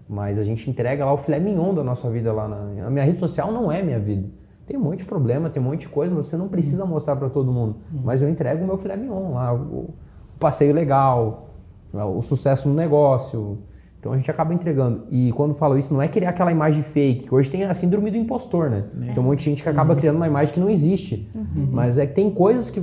[0.07, 2.87] Mas a gente entrega lá o filé mignon da nossa vida lá na.
[2.87, 4.29] A minha rede social não é minha vida.
[4.67, 6.89] Tem um monte de problema, tem um monte de coisa, mas você não precisa uhum.
[6.89, 7.77] mostrar para todo mundo.
[7.91, 8.01] Uhum.
[8.03, 9.93] Mas eu entrego o meu filé mignon lá, o,
[10.37, 11.49] passeio legal,
[11.93, 13.59] o sucesso no negócio.
[13.99, 15.05] Então a gente acaba entregando.
[15.09, 18.11] E quando falo isso, não é criar aquela imagem fake, que hoje tem a síndrome
[18.11, 18.83] do impostor, né?
[19.07, 19.13] É.
[19.13, 19.99] Tem um monte de gente que acaba uhum.
[19.99, 21.29] criando uma imagem que não existe.
[21.33, 21.69] Uhum.
[21.71, 22.81] Mas é que tem coisas que,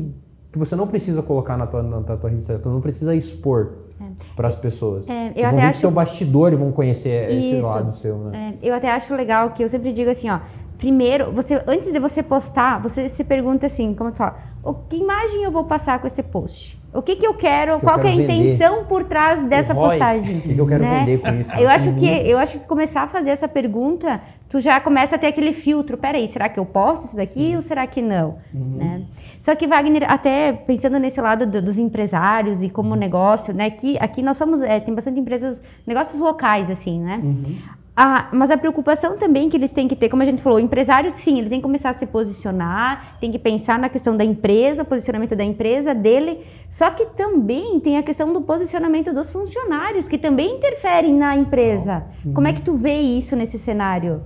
[0.50, 3.72] que você não precisa colocar na tua, na tua rede social, tu não precisa expor
[4.00, 4.04] é.
[4.34, 5.08] para as pessoas.
[5.08, 5.80] É, eu vão até acho...
[5.80, 7.48] teu bastidor e vão conhecer isso.
[7.48, 8.56] esse lado seu, né?
[8.60, 10.40] É, eu até acho legal que eu sempre digo assim, ó,
[10.84, 14.96] primeiro, você antes de você postar, você se pergunta assim, como tu fala, o que
[14.96, 16.78] imagem eu vou passar com esse post?
[16.92, 17.78] O que, que eu quero?
[17.78, 20.38] Que qual eu quero que é a intenção por trás dessa postagem?
[20.38, 21.00] O que, que eu quero né?
[21.00, 21.56] vender com isso?
[21.56, 25.18] Eu acho que eu acho que começar a fazer essa pergunta, tu já começa a
[25.18, 25.96] ter aquele filtro.
[25.96, 27.56] Peraí, será que eu posto isso daqui Sim.
[27.56, 28.36] ou será que não?
[28.52, 28.76] Uhum.
[28.76, 29.02] Né?
[29.40, 33.70] Só que Wagner, até pensando nesse lado do, dos empresários e como negócio, né?
[33.70, 37.20] Que aqui nós somos é, tem bastante empresas, negócios locais assim, né?
[37.24, 37.56] Uhum.
[37.96, 40.60] Ah, mas a preocupação também que eles têm que ter, como a gente falou, o
[40.60, 44.24] empresário, sim, ele tem que começar a se posicionar, tem que pensar na questão da
[44.24, 50.08] empresa, posicionamento da empresa, dele, só que também tem a questão do posicionamento dos funcionários,
[50.08, 52.02] que também interferem na empresa.
[52.24, 52.34] Uhum.
[52.34, 54.22] Como é que tu vê isso nesse cenário?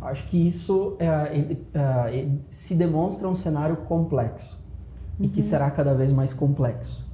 [0.00, 4.62] Acho que isso é, é, se demonstra um cenário complexo
[5.18, 5.26] uhum.
[5.26, 5.46] e que uhum.
[5.46, 7.04] será cada vez mais complexo.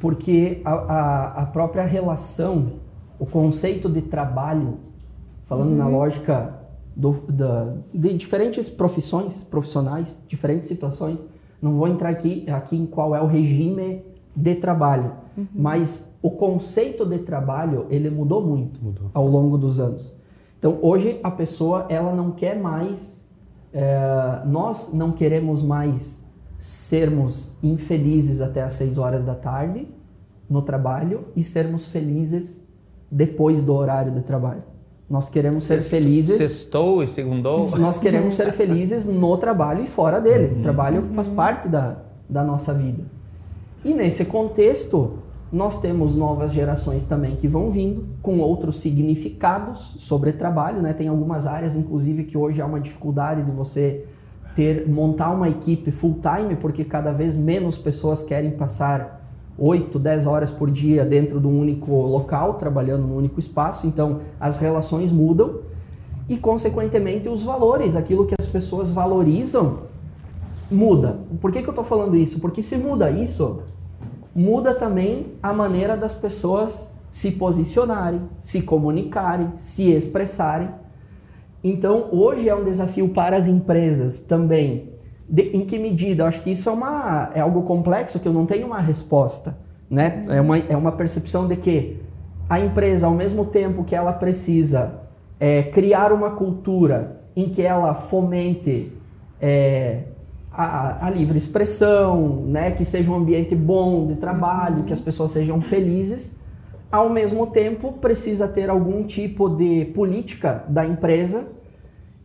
[0.00, 2.80] Porque a, a, a própria relação,
[3.16, 4.87] o conceito de trabalho
[5.48, 5.76] falando uhum.
[5.76, 6.54] na lógica
[6.94, 11.26] do, da, de diferentes profissões, profissionais, diferentes situações.
[11.60, 14.04] Não vou entrar aqui, aqui em qual é o regime
[14.36, 15.46] de trabalho, uhum.
[15.52, 19.10] mas o conceito de trabalho ele mudou muito mudou.
[19.14, 20.14] ao longo dos anos.
[20.58, 23.24] Então hoje a pessoa ela não quer mais,
[23.72, 26.24] é, nós não queremos mais
[26.58, 29.88] sermos infelizes até as 6 horas da tarde
[30.48, 32.68] no trabalho e sermos felizes
[33.10, 34.62] depois do horário de trabalho.
[35.08, 36.36] Nós queremos ser felizes.
[36.36, 37.70] Sextou e segundou.
[37.78, 40.58] Nós queremos ser felizes no trabalho e fora dele.
[40.58, 41.96] O trabalho faz parte da,
[42.28, 43.04] da nossa vida.
[43.82, 45.14] E nesse contexto,
[45.50, 50.92] nós temos novas gerações também que vão vindo com outros significados sobre trabalho, né?
[50.92, 54.04] Tem algumas áreas, inclusive, que hoje há uma dificuldade de você
[54.54, 59.17] ter montar uma equipe full time, porque cada vez menos pessoas querem passar
[59.58, 63.86] 8, 10 horas por dia dentro de um único local, trabalhando num único espaço.
[63.86, 65.60] Então, as relações mudam
[66.28, 69.80] e, consequentemente, os valores, aquilo que as pessoas valorizam,
[70.70, 71.18] muda.
[71.40, 72.38] Por que, que eu estou falando isso?
[72.38, 73.62] Porque se muda isso,
[74.32, 80.68] muda também a maneira das pessoas se posicionarem, se comunicarem, se expressarem.
[81.64, 84.97] Então, hoje é um desafio para as empresas também
[85.28, 86.22] de, em que medida?
[86.22, 89.56] Eu acho que isso é, uma, é algo complexo que eu não tenho uma resposta.
[89.90, 90.24] Né?
[90.28, 92.00] É, uma, é uma percepção de que
[92.48, 95.00] a empresa, ao mesmo tempo que ela precisa
[95.38, 98.92] é, criar uma cultura em que ela fomente
[99.40, 100.04] é,
[100.50, 102.70] a, a, livre expressão, né?
[102.70, 106.38] que seja um ambiente bom de trabalho, que as pessoas sejam felizes,
[106.90, 111.46] ao mesmo tempo precisa ter algum tipo de política da empresa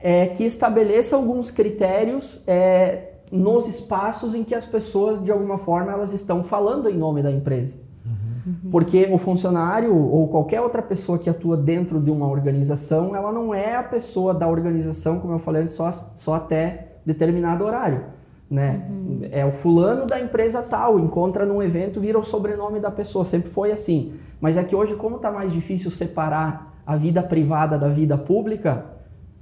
[0.03, 5.93] é, que estabeleça alguns critérios é, nos espaços em que as pessoas, de alguma forma,
[5.93, 7.77] elas estão falando em nome da empresa.
[8.05, 8.69] Uhum.
[8.69, 13.55] Porque o funcionário ou qualquer outra pessoa que atua dentro de uma organização, ela não
[13.55, 18.03] é a pessoa da organização, como eu falei antes, só, só até determinado horário.
[18.51, 18.85] Né?
[18.89, 19.21] Uhum.
[19.31, 23.49] É o fulano da empresa tal, encontra num evento, vira o sobrenome da pessoa, sempre
[23.49, 24.11] foi assim.
[24.41, 28.91] Mas é que hoje, como está mais difícil separar a vida privada da vida pública,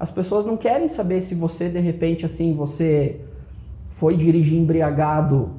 [0.02, 3.22] as pessoas não querem saber se você, de repente, assim, você
[3.88, 5.52] foi dirigir embriagado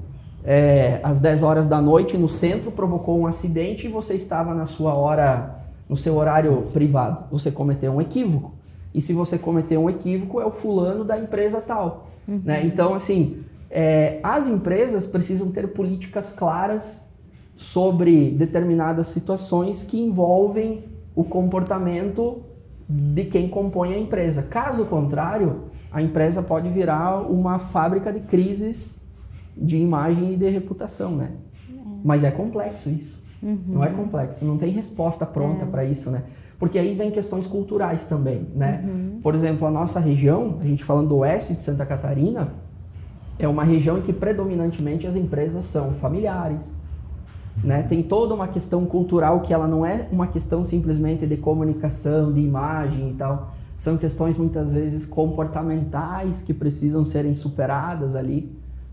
[0.42, 4.66] é, às 10 horas da noite no centro, provocou um acidente e você estava na
[4.66, 7.22] sua hora, no seu horário privado.
[7.30, 8.52] Você cometeu um equívoco.
[8.92, 12.08] E se você cometeu um equívoco, é o fulano da empresa tal.
[12.26, 12.42] Uhum.
[12.44, 12.66] Né?
[12.66, 17.06] Então, assim, é, as empresas precisam ter políticas claras
[17.54, 20.82] sobre determinadas situações que envolvem
[21.14, 22.42] o comportamento
[22.92, 24.42] de quem compõe a empresa.
[24.42, 29.00] Caso contrário, a empresa pode virar uma fábrica de crises
[29.56, 31.30] de imagem e de reputação, né?
[31.70, 31.74] É.
[32.04, 33.22] Mas é complexo isso.
[33.42, 33.58] Uhum.
[33.66, 35.68] Não é complexo, não tem resposta pronta é.
[35.68, 36.22] para isso, né?
[36.58, 38.84] Porque aí vem questões culturais também, né?
[38.84, 39.20] Uhum.
[39.22, 42.52] Por exemplo, a nossa região, a gente falando do oeste de Santa Catarina,
[43.38, 46.82] é uma região em que predominantemente as empresas são familiares,
[47.62, 47.82] né?
[47.82, 52.40] Tem toda uma questão cultural que ela não é uma questão simplesmente de comunicação, de
[52.40, 53.52] imagem e tal.
[53.76, 58.50] São questões muitas vezes comportamentais que precisam serem superadas ali,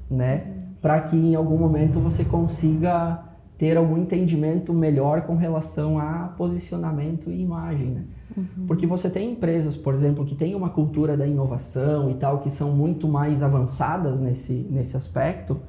[0.10, 0.48] né?
[0.82, 3.24] Para que em algum momento você consiga
[3.58, 8.04] ter algum entendimento melhor com relação a posicionamento e imagem, né?
[8.38, 8.66] Uhum.
[8.66, 12.50] Porque você tem empresas, por exemplo, que têm uma cultura da inovação e tal, que
[12.50, 15.60] são muito mais avançadas nesse, nesse aspecto,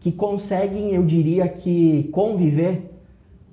[0.00, 2.90] que conseguem, eu diria que, conviver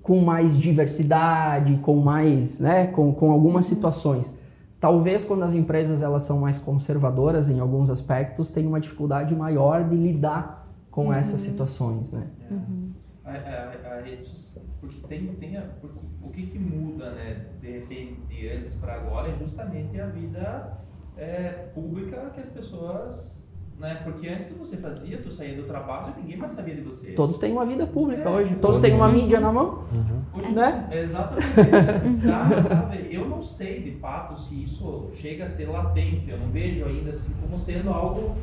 [0.02, 4.34] com mais diversidade, com mais, né, com, com algumas situações.
[4.80, 9.84] Talvez quando as empresas elas são mais conservadoras em alguns aspectos, tem uma dificuldade maior
[9.84, 11.14] de lidar com uhum.
[11.14, 12.28] essas situações, né?
[12.50, 12.54] É.
[12.54, 12.92] Uhum.
[13.26, 17.46] A, a, a, rede social, porque tem, tem a, porque, o que, que muda, né,
[17.60, 20.78] de repente, de antes para agora, é justamente a vida
[21.18, 23.47] é, pública que as pessoas
[23.80, 24.02] né?
[24.04, 27.12] Porque antes você fazia, tu saía do trabalho e ninguém mais sabia de você.
[27.12, 28.56] Todos têm uma vida pública é, hoje.
[28.56, 29.84] Todos têm uma mídia na mão.
[29.94, 30.52] Uhum.
[30.52, 30.90] Né?
[30.92, 31.48] Exatamente.
[32.26, 36.30] já, já, eu não sei de fato se isso chega a ser latente.
[36.30, 38.36] Eu não vejo ainda assim como sendo algo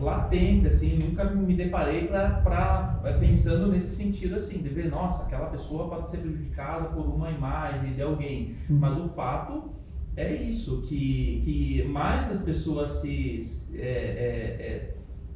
[0.00, 5.46] latente, assim, nunca me deparei para é, pensando nesse sentido assim, de ver, nossa, aquela
[5.46, 8.78] pessoa pode ser prejudicada por uma imagem de alguém, uhum.
[8.78, 9.70] mas o fato
[10.16, 13.38] é isso, que, que mais as pessoas se
[13.74, 14.94] é, é,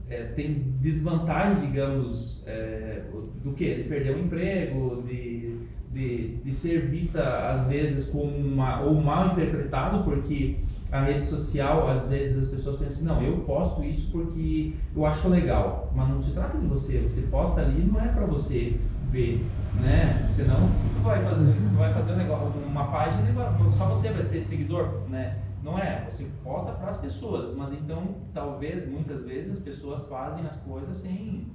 [0.09, 3.03] é, é têm desvantagem, digamos, é,
[3.43, 3.75] do que?
[3.75, 5.59] De perder o emprego, de,
[5.93, 10.59] de, de ser vista às vezes como uma, ou mal interpretado, porque
[10.93, 15.05] a rede social, às vezes as pessoas pensam assim, não, eu posto isso porque eu
[15.05, 18.77] acho legal, mas não se trata de você, você posta ali não é para você
[19.11, 20.29] ver, né?
[20.31, 24.23] Senão, tu vai fazer, tu vai fazer um negócio, uma página e só você vai
[24.23, 25.39] ser seguidor, né?
[25.63, 30.47] Não é, você posta para as pessoas, mas então talvez muitas vezes as pessoas fazem
[30.47, 31.47] as coisas sem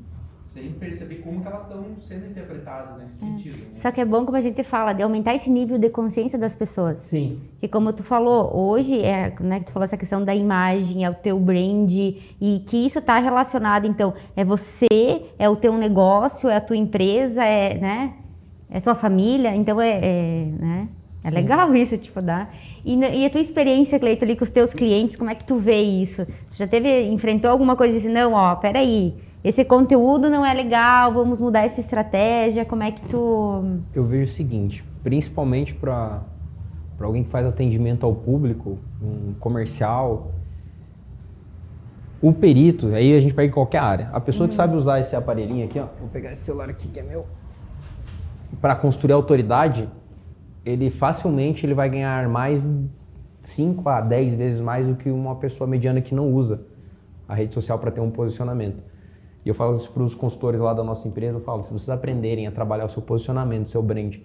[0.46, 3.58] sem perceber como que elas estão sendo interpretadas nesse sentido.
[3.58, 3.72] Né?
[3.76, 6.56] Só que é bom como a gente fala, de aumentar esse nível de consciência das
[6.56, 7.00] pessoas.
[7.00, 7.42] Sim.
[7.58, 11.10] Que como tu falou, hoje, é, né, que tu falou essa questão da imagem, é
[11.10, 16.48] o teu brand, e que isso está relacionado, então, é você, é o teu negócio,
[16.50, 18.14] é a tua empresa, é, né,
[18.70, 20.88] é a tua família, então é, é né?
[21.24, 22.50] É legal isso, tipo, dá.
[22.84, 25.58] E, e, a tua experiência, Cleito, ali com os teus clientes, como é que tu
[25.58, 26.28] vê isso?
[26.52, 31.40] Já teve, enfrentou alguma coisa assim, não, ó, peraí, esse conteúdo não é legal, vamos
[31.40, 33.80] mudar essa estratégia, como é que tu...
[33.94, 36.22] Eu vejo o seguinte, principalmente para
[37.00, 40.32] alguém que faz atendimento ao público, um comercial,
[42.22, 44.58] o perito, aí a gente pega em qualquer área, a pessoa que uhum.
[44.58, 47.26] sabe usar esse aparelhinho aqui, ó, vou pegar esse celular aqui que é meu,
[48.62, 49.90] para construir autoridade,
[50.66, 52.66] ele facilmente ele vai ganhar mais
[53.42, 56.66] 5 a 10 vezes mais do que uma pessoa mediana que não usa
[57.28, 58.84] a rede social para ter um posicionamento.
[59.46, 61.90] E eu falo isso para os consultores lá da nossa empresa, eu falo, se vocês
[61.90, 64.16] aprenderem a trabalhar o seu posicionamento, seu brand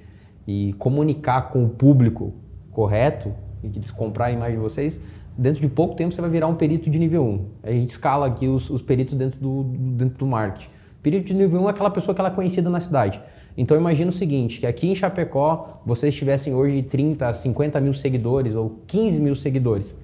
[0.47, 2.33] e comunicar com o público
[2.71, 5.01] correto e que eles comprarem mais de vocês,
[5.37, 7.47] dentro de pouco tempo você vai virar um perito de nível 1.
[7.65, 10.69] A gente escala aqui os, os peritos dentro do, dentro do marketing.
[11.03, 13.21] Perito de nível 1 é aquela pessoa que ela é conhecida na cidade.
[13.59, 18.55] Então imagina o seguinte, que aqui em Chapecó vocês tivessem hoje 30, 50 mil seguidores
[18.55, 19.97] ou 15 mil seguidores.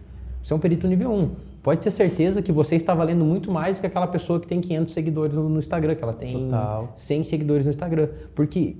[0.42, 1.30] Você é um perito nível 1.
[1.62, 4.60] Pode ter certeza que você está valendo muito mais do que aquela pessoa que tem
[4.60, 6.92] 500 seguidores no, Instagram, que ela tem Total.
[6.96, 8.08] 100 seguidores no Instagram.
[8.34, 8.76] Porque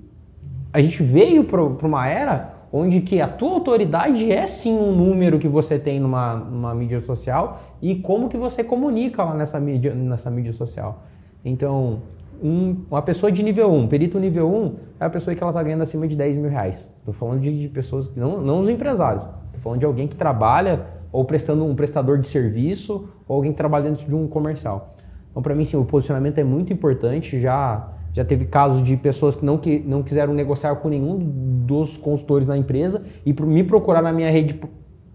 [0.72, 5.38] a gente veio para uma era onde que a tua autoridade é sim um número
[5.38, 9.94] que você tem numa, numa mídia social e como que você comunica lá nessa mídia,
[9.94, 11.04] nessa mídia social.
[11.44, 12.00] Então,
[12.44, 15.62] um, uma pessoa de nível 1, perito nível 1, é a pessoa que ela está
[15.62, 16.90] ganhando acima de 10 mil reais.
[16.98, 20.87] Estou falando de, de, pessoas, não, não os empresários, estou falando de alguém que trabalha
[21.11, 24.94] ou prestando um prestador de serviço ou alguém que trabalha dentro de um comercial.
[25.30, 27.40] Então, para mim, sim, o posicionamento é muito importante.
[27.40, 31.18] Já, já teve casos de pessoas que não, que não quiseram negociar com nenhum
[31.64, 34.61] dos consultores da empresa e me procurar na minha rede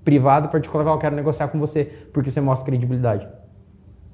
[0.04, 3.28] privada particular, eu quero negociar com você, porque você mostra credibilidade.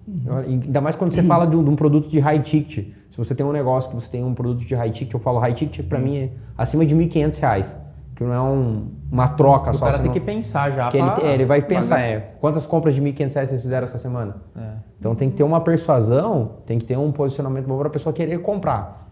[0.08, 0.38] Uhum.
[0.38, 2.88] Ainda mais quando você fala de um, de um, produto de high ticket.
[3.16, 5.40] Se você tem um negócio que você tem um produto de high ticket, eu falo
[5.40, 7.78] high ticket para mim é acima de R$ 1.500.
[8.14, 9.86] Que não é um, uma troca o só.
[9.86, 10.90] O cara tem que pensar já.
[10.90, 13.86] Que pra, ele, é, ele vai pensar, é, quantas compras de R$ 1.500 vocês fizeram
[13.86, 14.36] essa semana?
[14.54, 14.74] É.
[15.00, 18.12] Então tem que ter uma persuasão, tem que ter um posicionamento bom para a pessoa
[18.12, 19.10] querer comprar.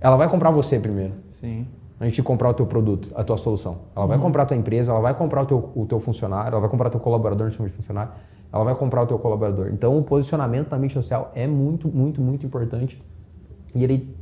[0.00, 1.12] Ela vai comprar você primeiro.
[1.40, 1.68] Sim.
[2.00, 3.82] Antes de comprar o teu produto, a tua solução.
[3.94, 4.22] Ela vai uhum.
[4.24, 6.88] comprar a tua empresa, ela vai comprar o teu, o teu funcionário, ela vai comprar
[6.88, 8.10] o teu colaborador no time de funcionário
[8.52, 9.68] ela vai comprar o teu colaborador.
[9.72, 13.02] Então, o posicionamento na mídia social é muito, muito, muito importante.
[13.74, 14.14] E ele,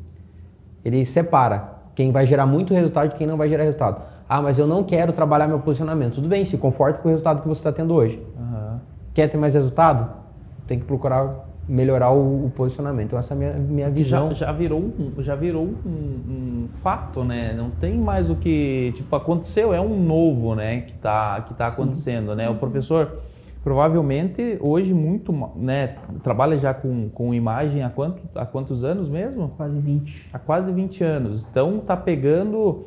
[0.84, 4.02] ele separa quem vai gerar muito resultado de quem não vai gerar resultado.
[4.28, 6.14] Ah, mas eu não quero trabalhar meu posicionamento.
[6.14, 8.24] Tudo bem, se conforta com o resultado que você está tendo hoje.
[8.38, 8.78] Uhum.
[9.12, 10.08] Quer ter mais resultado?
[10.68, 13.06] Tem que procurar melhorar o, o, posicionamento.
[13.06, 14.28] Então essa é a minha, minha visão.
[14.34, 17.54] Já, já virou, um, já virou um, um, fato, né?
[17.56, 20.80] Não tem mais o que tipo aconteceu, é um novo, né?
[20.80, 22.50] Que está que tá acontecendo, né?
[22.50, 23.20] O professor
[23.62, 29.50] provavelmente hoje muito, né, trabalha já com, com imagem há, quanto, há quantos anos mesmo?
[29.56, 30.30] Quase 20.
[30.32, 31.46] Há quase 20 anos.
[31.50, 32.86] Então tá pegando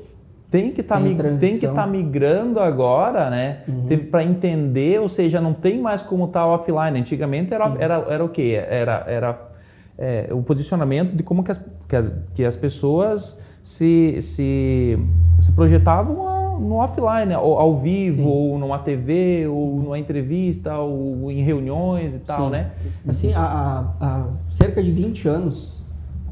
[0.53, 3.63] tem que tá estar tá migrando agora, né?
[3.67, 4.05] Uhum.
[4.12, 6.99] Para entender, ou seja, não tem mais como estar tá offline.
[6.99, 8.63] Antigamente era, era, era o quê?
[8.69, 9.49] Era, era
[9.97, 14.99] é, o posicionamento de como que as, que as, que as pessoas se, se,
[15.39, 16.27] se projetavam
[16.63, 18.28] no offline, ao, ao vivo, Sim.
[18.28, 22.52] ou numa TV, ou numa entrevista, ou em reuniões e tal, Sim.
[22.52, 22.71] né?
[23.08, 25.84] Assim, há, há, cerca de 20 anos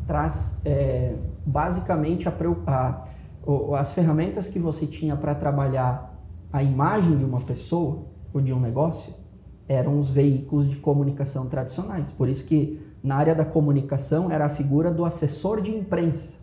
[0.03, 1.13] atrás, é,
[1.45, 2.33] basicamente a,
[2.67, 3.03] a,
[3.79, 6.11] as ferramentas que você tinha para trabalhar
[6.51, 9.13] a imagem de uma pessoa ou de um negócio
[9.67, 12.11] eram os veículos de comunicação tradicionais.
[12.11, 16.40] Por isso que na área da comunicação era a figura do assessor de imprensa.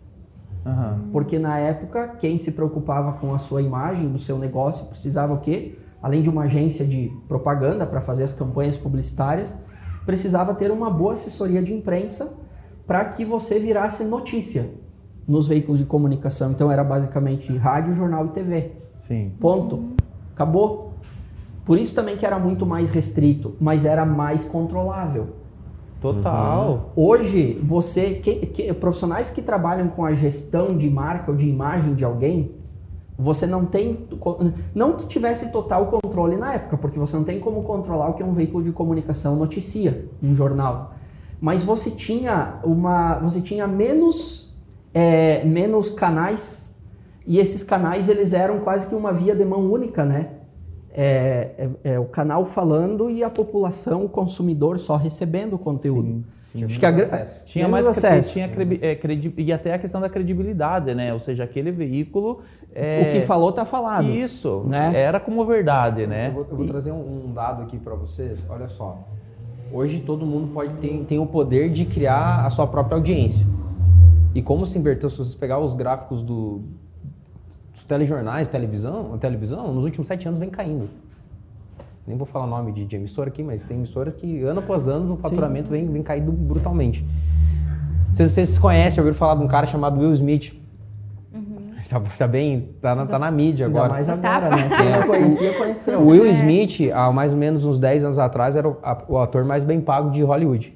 [0.65, 1.09] Uhum.
[1.11, 5.39] Porque na época, quem se preocupava com a sua imagem, do seu negócio, precisava o
[5.39, 5.77] quê?
[6.01, 9.57] Além de uma agência de propaganda para fazer as campanhas publicitárias,
[10.05, 12.33] precisava ter uma boa assessoria de imprensa
[12.85, 14.71] para que você virasse notícia
[15.27, 16.51] nos veículos de comunicação.
[16.51, 18.71] Então era basicamente rádio, jornal e TV.
[19.07, 19.33] Sim.
[19.39, 19.93] Ponto.
[20.33, 20.93] Acabou.
[21.65, 25.35] Por isso também que era muito mais restrito, mas era mais controlável.
[26.01, 26.93] Total.
[26.95, 27.03] Uhum.
[27.05, 31.93] Hoje, você, que, que, profissionais que trabalham com a gestão de marca ou de imagem
[31.93, 32.51] de alguém,
[33.17, 34.07] você não tem,
[34.73, 38.23] não que tivesse total controle na época, porque você não tem como controlar o que
[38.23, 40.93] um veículo de comunicação noticia, um jornal.
[41.41, 44.57] Mas você tinha uma, você tinha menos,
[44.93, 46.73] é, menos canais
[47.27, 50.38] e esses canais eles eram quase que uma via de mão única, né?
[50.91, 56.23] É, é, é, o canal falando e a população, o consumidor só recebendo o conteúdo.
[56.51, 57.45] Sim, Acho que a, acesso.
[57.45, 58.33] Tinha mais acesso.
[58.33, 58.49] Tinha
[58.81, 61.13] é, credi, e até a questão da credibilidade, né?
[61.13, 62.41] Ou seja, aquele veículo.
[62.73, 64.09] É, o que falou está falado.
[64.09, 64.91] Isso, né?
[64.95, 66.29] Era como verdade, né?
[66.29, 68.43] Eu vou, eu vou trazer um, um, dado aqui para vocês.
[68.49, 68.97] Olha só.
[69.71, 73.45] Hoje todo mundo pode ter, tem o poder de criar a sua própria audiência.
[74.33, 76.63] E como se inverteu, se vocês pegar os gráficos do,
[77.79, 80.89] os telejornais, televisão, a televisão, nos últimos sete anos vem caindo.
[82.05, 84.87] Nem vou falar o nome de, de emissora aqui, mas tem emissoras que ano após
[84.87, 87.05] ano o faturamento vem, vem caindo brutalmente.
[88.13, 90.53] Vocês, vocês conhecem, ouviram falar de um cara chamado Will Smith?
[91.89, 93.93] Tá, tá bem, tá na, tá na mídia Ainda agora.
[93.93, 94.69] mais agora, né?
[94.77, 95.99] Quem não conhecia, conheceu.
[95.99, 99.17] O Will Smith, há mais ou menos uns 10 anos atrás, era o, a- o
[99.17, 100.75] ator mais bem pago de Hollywood.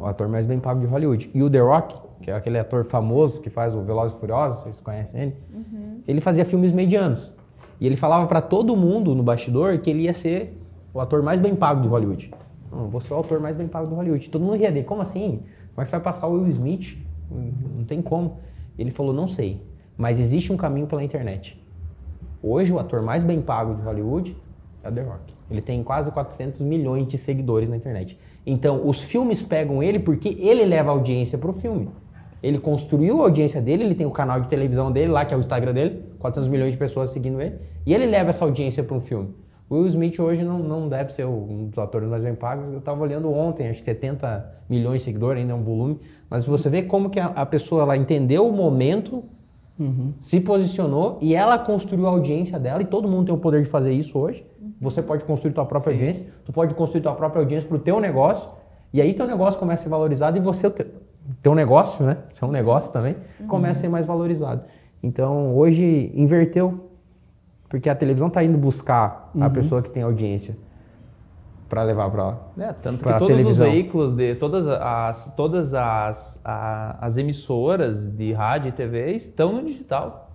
[0.00, 1.30] O ator mais bem pago de Hollywood.
[1.32, 4.62] E o The Rock, que é aquele ator famoso que faz o Velozes e Furiosos,
[4.62, 5.36] vocês conhecem ele?
[6.06, 7.32] Ele fazia filmes medianos.
[7.80, 10.58] E ele falava pra todo mundo no bastidor que ele ia ser
[10.92, 12.30] o ator mais bem pago de Hollywood.
[12.70, 14.28] Não, vou ser o ator mais bem pago de Hollywood.
[14.28, 14.84] Todo mundo ria dele.
[14.84, 15.42] Como assim?
[15.74, 16.98] Como é que você vai passar o Will Smith?
[17.30, 18.38] Não tem como.
[18.78, 19.62] Ele falou, não sei.
[19.96, 21.62] Mas existe um caminho pela internet.
[22.42, 24.36] Hoje, o ator mais bem pago de Hollywood
[24.82, 25.34] é o The Rock.
[25.50, 28.18] Ele tem quase 400 milhões de seguidores na internet.
[28.46, 31.88] Então, os filmes pegam ele porque ele leva audiência pro filme.
[32.42, 35.36] Ele construiu a audiência dele, ele tem o canal de televisão dele lá, que é
[35.36, 38.96] o Instagram dele, 400 milhões de pessoas seguindo ele, e ele leva essa audiência para
[38.96, 39.34] um filme.
[39.68, 42.72] O Will Smith hoje não, não deve ser um dos atores mais bem pagos.
[42.72, 46.00] Eu estava olhando ontem, acho que 70 milhões de seguidores, ainda é um volume.
[46.28, 49.22] Mas você vê como que a, a pessoa ela entendeu o momento,
[50.20, 53.68] se posicionou e ela construiu a audiência dela e todo mundo tem o poder de
[53.68, 54.44] fazer isso hoje.
[54.80, 58.00] Você pode construir tua própria audiência, tu pode construir tua própria audiência para o teu
[58.00, 58.50] negócio
[58.92, 60.70] e aí teu negócio começa a ser valorizado e você,
[61.40, 62.18] o teu, teu negócio, né?
[62.32, 63.16] Seu um negócio também,
[63.48, 64.62] começa a ser mais valorizado.
[65.02, 66.90] Então hoje inverteu,
[67.68, 70.56] porque a televisão está indo buscar a pessoa que tem audiência
[71.68, 72.38] para levar para lá.
[72.58, 73.66] É, tanto que Pra todos televisão.
[73.66, 79.52] os veículos de todas as todas as, a- as emissoras de rádio e TV estão
[79.52, 80.30] no digital.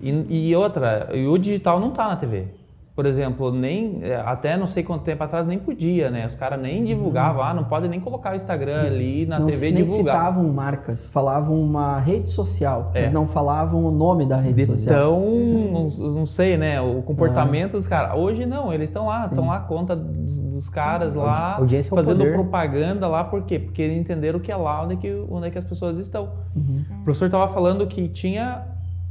[0.00, 0.10] E,
[0.50, 2.48] e outra, e o digital não está na TV.
[2.96, 6.26] Por exemplo, nem é, até não sei quanto tempo atrás nem podia, né?
[6.26, 9.70] Os caras nem divulgavam, ah, não pode nem colocar o Instagram ali na não, TV
[9.70, 10.14] nem divulgar.
[10.16, 13.02] citavam marcas, falavam uma rede social, É.
[13.02, 14.96] mas não falavam o nome da rede social.
[14.96, 16.80] Então, não, sei, né?
[16.80, 18.16] O comportamento dos caras.
[18.18, 22.24] Hoje não, eles estão lá, estão lá conta dos, dos caras lá, audiência é fazendo
[22.32, 23.58] propaganda lá, por quê?
[23.58, 26.30] Porque eles entenderam que é lá onde, que, onde é que as pessoas estão.
[26.56, 26.82] Uhum.
[27.00, 28.62] O professor estava falando que tinha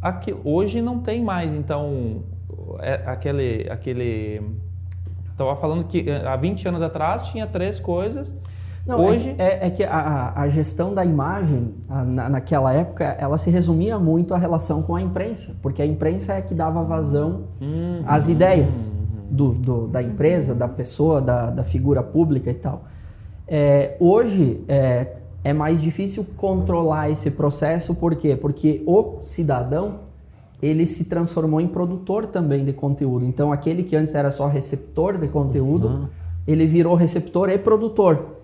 [0.01, 0.41] aquilo.
[0.43, 2.34] Hoje não tem mais, então, é,
[3.05, 3.68] aquele.
[3.70, 4.41] aquele
[5.32, 8.34] Estava falando que há 20 anos atrás tinha três coisas.
[8.88, 9.34] Não, é Hoje.
[9.34, 13.49] que- é, é que a- a, gestão da imagem, a- na, naquela época, ela se
[13.49, 18.01] resumia muito à relação com a imprensa, porque a imprensa é que dava vazão Hum,
[18.07, 18.95] às ideias
[19.30, 22.84] do, do- da empresa, da pessoa, da, da figura pública e tal.
[23.47, 28.36] É, hoje é, é mais difícil controlar esse processo, por quê?
[28.38, 30.04] Porque o cidadão
[30.66, 33.26] ele se transformou em produtor também de conteúdo.
[33.26, 36.09] Então, aquele que antes era só receptor de conteúdo,
[36.47, 38.38] ele virou receptor e produtor.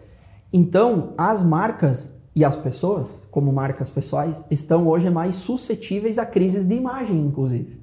[0.53, 6.65] Então, as marcas e as pessoas, como marcas pessoais, estão hoje mais suscetíveis a crises
[6.65, 7.81] de imagem, inclusive.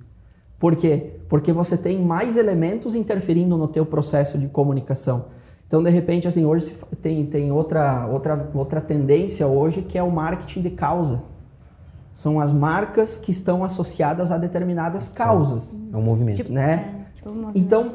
[0.58, 1.20] Por quê?
[1.28, 5.26] Porque você tem mais elementos interferindo no teu processo de comunicação.
[5.66, 10.10] Então, de repente, assim, hoje tem, tem outra, outra, outra tendência hoje que é o
[10.10, 11.22] marketing de causa.
[12.18, 16.38] São as marcas que estão associadas a determinadas causas, É um movimento.
[16.38, 17.04] Tipo, né?
[17.12, 17.92] é, tipo uma- Então,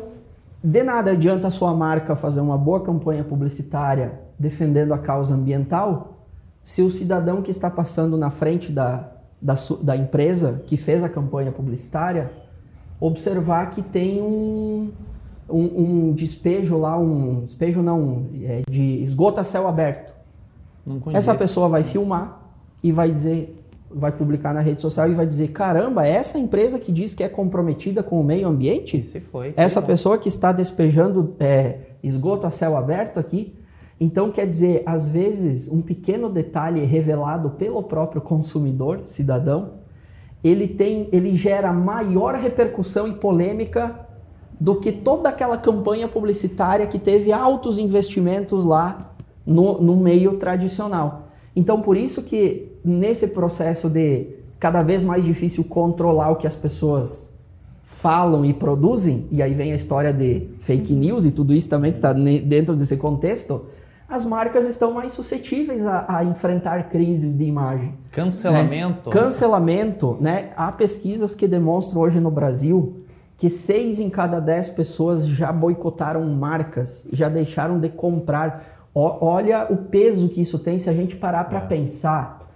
[0.63, 6.19] de nada adianta a sua marca fazer uma boa campanha publicitária defendendo a causa ambiental
[6.61, 9.11] se o cidadão que está passando na frente da,
[9.41, 12.32] da, da empresa que fez a campanha publicitária
[13.01, 14.89] observar que tem um,
[15.49, 20.13] um, um despejo lá, um despejo não, é, de esgoto a céu aberto.
[21.13, 22.39] Essa pessoa vai filmar
[22.82, 23.59] e vai dizer,
[23.96, 27.30] vai publicar na rede social e vai dizer: caramba, essa empresa que diz que é
[27.30, 29.04] comprometida com o meio ambiente?
[29.04, 29.54] Se foi.
[29.56, 33.56] Essa pessoa que está despejando é, esgoto a céu aberto aqui.
[34.00, 39.76] Então, quer dizer, às vezes, um pequeno detalhe revelado pelo próprio consumidor, cidadão,
[40.44, 44.08] ele tem, ele gera maior repercussão e polêmica
[44.60, 49.14] do que toda aquela campanha publicitária que teve altos investimentos lá
[49.46, 51.30] no, no meio tradicional.
[51.56, 54.27] Então, por isso que nesse processo de
[54.59, 57.34] cada vez mais difícil controlar o que as pessoas
[57.84, 61.91] falam e produzem, e aí vem a história de fake news e tudo isso também
[61.91, 63.65] que está dentro desse contexto,
[64.07, 67.93] as marcas estão mais suscetíveis a, a enfrentar crises de imagem.
[68.11, 69.09] Cancelamento.
[69.09, 69.15] Né?
[69.15, 70.49] Cancelamento, né?
[70.55, 73.03] Há pesquisas que demonstram hoje no Brasil
[73.38, 78.88] que seis em cada dez pessoas já boicotaram marcas, já deixaram de comprar.
[78.95, 82.53] Ó- olha o peso que isso tem se a gente parar para pensar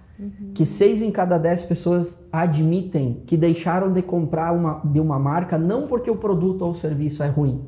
[0.54, 5.56] que seis em cada dez pessoas admitem que deixaram de comprar uma, de uma marca
[5.56, 7.62] não porque o produto ou o serviço é ruim,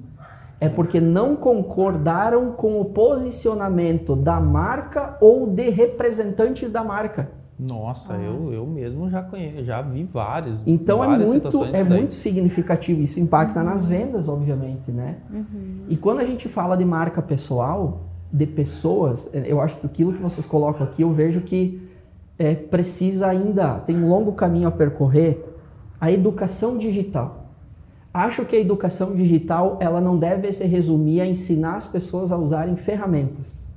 [0.61, 7.31] é porque não concordaram com o posicionamento da marca ou de representantes da marca.
[7.59, 10.61] Nossa, eu, eu mesmo já conheço, já vi vários.
[10.67, 11.99] Então é muito, é daí.
[11.99, 13.03] muito significativo.
[13.03, 15.19] Isso impacta nas vendas, obviamente, né?
[15.89, 20.23] E quando a gente fala de marca pessoal, de pessoas, eu acho que aquilo que
[20.23, 21.90] vocês colocam aqui, eu vejo que
[22.41, 25.45] eh, precisa ainda, tem um longo caminho a percorrer,
[26.01, 27.45] a educação digital.
[28.13, 32.39] Acho que a educação digital ela não deve se resumir a ensinar as pessoas a
[32.39, 33.71] usarem ferramentas.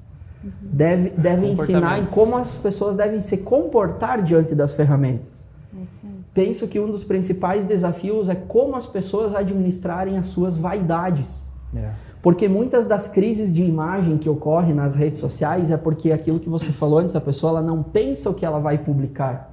[0.61, 5.47] Deve, deve ensinar em como as pessoas devem se comportar diante das ferramentas.
[5.75, 6.07] É.
[6.33, 11.53] Penso que um dos principais desafios é como as pessoas administrarem as suas vaidades.
[11.75, 11.91] É.
[12.23, 16.47] Porque muitas das crises de imagem que ocorrem nas redes sociais é porque aquilo que
[16.47, 19.51] você falou antes, a pessoa ela não pensa o que ela vai publicar.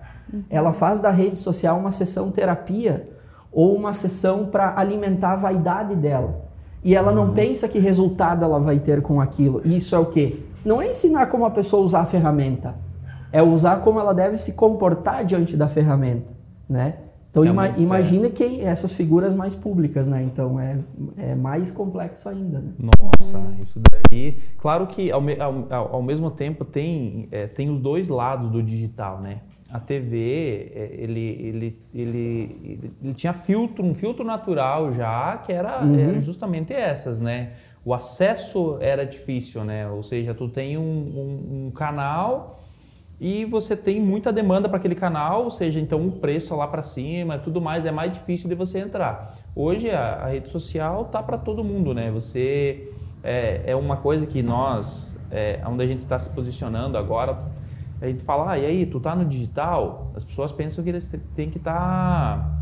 [0.49, 3.11] Ela faz da rede social uma sessão terapia
[3.51, 6.45] ou uma sessão para alimentar a vaidade dela.
[6.85, 9.61] E ela não pensa que resultado ela vai ter com aquilo.
[9.65, 10.45] E isso é o quê?
[10.65, 12.77] Não é ensinar como a pessoa usar a ferramenta.
[13.33, 16.33] É usar como ela deve se comportar diante da ferramenta,
[16.69, 16.95] né?
[17.31, 20.23] Então É ima muito- imagina quem essas figuras mais públicas, né?
[20.23, 20.79] Então é,
[21.17, 22.73] é mais complexo ainda, né?
[22.79, 24.39] Nossa, isso daí.
[24.59, 25.23] Claro que ao,
[25.71, 29.39] ao- ao- mesmo tempo tem, é, tem os dois lados do digital, né?
[29.73, 35.81] A TV, é, ele, ele, ele, ele, tinha filtro, um filtro natural já, que era
[36.17, 37.53] é, justamente essas, né?
[37.85, 39.89] O acesso era difícil, né?
[39.89, 42.60] Ou seja, tu tem um, um- um canal
[43.21, 46.83] e você tem muita demanda para aquele canal, ou seja, então o preço lá para
[46.83, 49.35] cima, tudo mais é mais difícil de você entrar.
[49.55, 52.11] Hoje a, a rede social tá para todo mundo, né?
[52.11, 52.91] Você
[53.23, 57.37] é, é uma coisa que nós, é, onde a gente está se posicionando agora,
[58.01, 60.11] a gente fala, ah, e aí, tu tá no digital?
[60.17, 61.07] As pessoas pensam que eles
[61.37, 62.59] têm que estar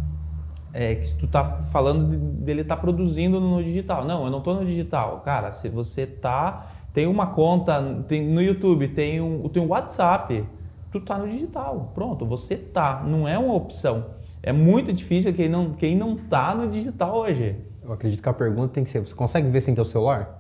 [0.73, 4.05] é, que se tu tá falando de- dele tá produzindo no digital.
[4.05, 5.21] Não, eu não tô no digital.
[5.25, 10.45] Cara, se você tá tem uma conta tem, no YouTube, tem um, tem um WhatsApp,
[10.91, 11.93] tu tá no digital.
[11.95, 14.07] Pronto, você tá, não é uma opção.
[14.43, 17.57] É muito difícil quem não quem não tá no digital hoje.
[17.83, 20.38] Eu acredito que a pergunta tem que ser: você consegue ver sem teu celular?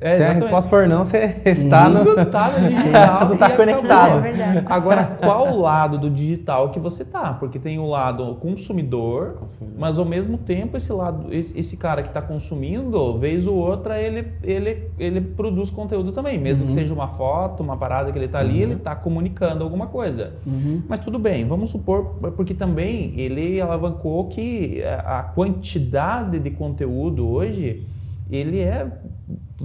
[0.00, 2.02] É, Se a resposta for não, você está no.
[2.26, 4.18] Tá no digital Tu tá e conectado.
[4.18, 4.66] É verdade.
[4.66, 7.32] Agora, qual o lado do digital que você tá?
[7.34, 9.78] Porque tem o lado consumidor, Consumidor.
[9.78, 14.00] mas ao mesmo tempo esse lado, esse, esse cara que está consumindo, vez ou outra
[14.00, 18.28] ele, ele, ele produz conteúdo também, mesmo que seja uma foto, uma parada que ele
[18.28, 20.32] tá ali, ele tá comunicando alguma coisa.
[20.88, 27.28] Mas tudo bem, vamos supor, porque também ele alavancou que a a quantidade de conteúdo
[27.28, 27.86] hoje
[28.30, 28.90] ele é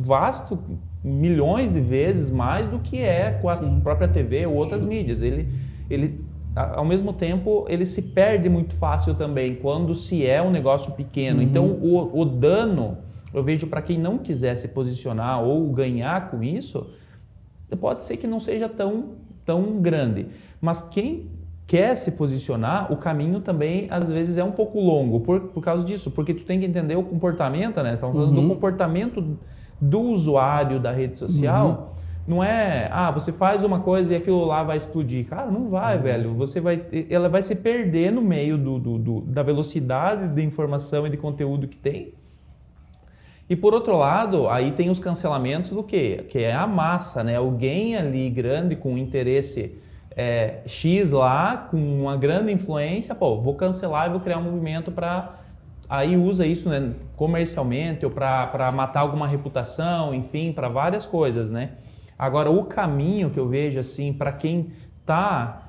[0.01, 0.59] vasto
[1.03, 3.79] milhões de vezes mais do que é com a Sim.
[3.81, 5.21] própria TV ou outras mídias.
[5.21, 5.47] Ele,
[5.89, 6.23] ele,
[6.55, 11.41] ao mesmo tempo, ele se perde muito fácil também quando se é um negócio pequeno.
[11.41, 12.97] Então, o, o dano,
[13.33, 16.89] eu vejo para quem não quiser se posicionar ou ganhar com isso,
[17.79, 19.13] pode ser que não seja tão,
[19.45, 20.27] tão grande.
[20.59, 21.29] Mas quem
[21.67, 25.83] quer se posicionar, o caminho também às vezes é um pouco longo por, por causa
[25.83, 27.93] disso, porque tu tem que entender o comportamento, né?
[27.93, 29.37] Estamos falando do comportamento
[29.80, 31.95] do usuário da rede social.
[32.28, 35.25] Não é, ah, você faz uma coisa e aquilo lá vai explodir.
[35.28, 36.34] Cara, não vai, velho.
[36.34, 41.07] Você vai, ela vai se perder no meio do, do- do- da velocidade de informação
[41.07, 42.13] e de conteúdo que tem.
[43.49, 46.25] E por outro lado, aí tem os cancelamentos do quê?
[46.30, 47.38] Que é a massa, né?
[47.38, 49.75] Alguém ali grande com interesse
[50.13, 54.91] é, X lá, com uma grande influência, pô, vou cancelar e vou criar um movimento
[54.91, 55.34] para
[55.89, 61.71] aí usa isso né, comercialmente ou para matar alguma reputação, enfim, para várias coisas, né?
[62.17, 64.71] Agora o caminho que eu vejo assim para quem
[65.01, 65.63] está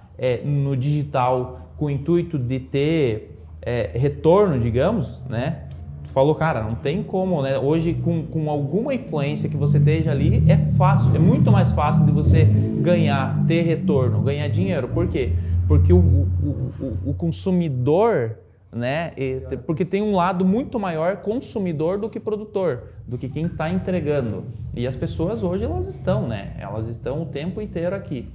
[0.44, 5.64] no digital com o intuito de ter é, retorno, digamos, né?
[6.02, 7.58] Tu falou, cara, não tem como, né?
[7.58, 12.04] Hoje, com, com alguma influência que você esteja ali, é fácil, é muito mais fácil
[12.04, 12.44] de você
[12.80, 14.88] ganhar, ter retorno, ganhar dinheiro.
[14.88, 15.32] Por quê?
[15.68, 18.38] Porque o, o, o, o consumidor,
[18.72, 19.12] né?
[19.16, 23.70] e- porque tem um lado muito maior consumidor do que produtor, do que quem está
[23.70, 24.44] entregando.
[24.74, 26.54] E as pessoas hoje, elas estão, né?
[26.58, 28.28] Elas estão o tempo inteiro aqui.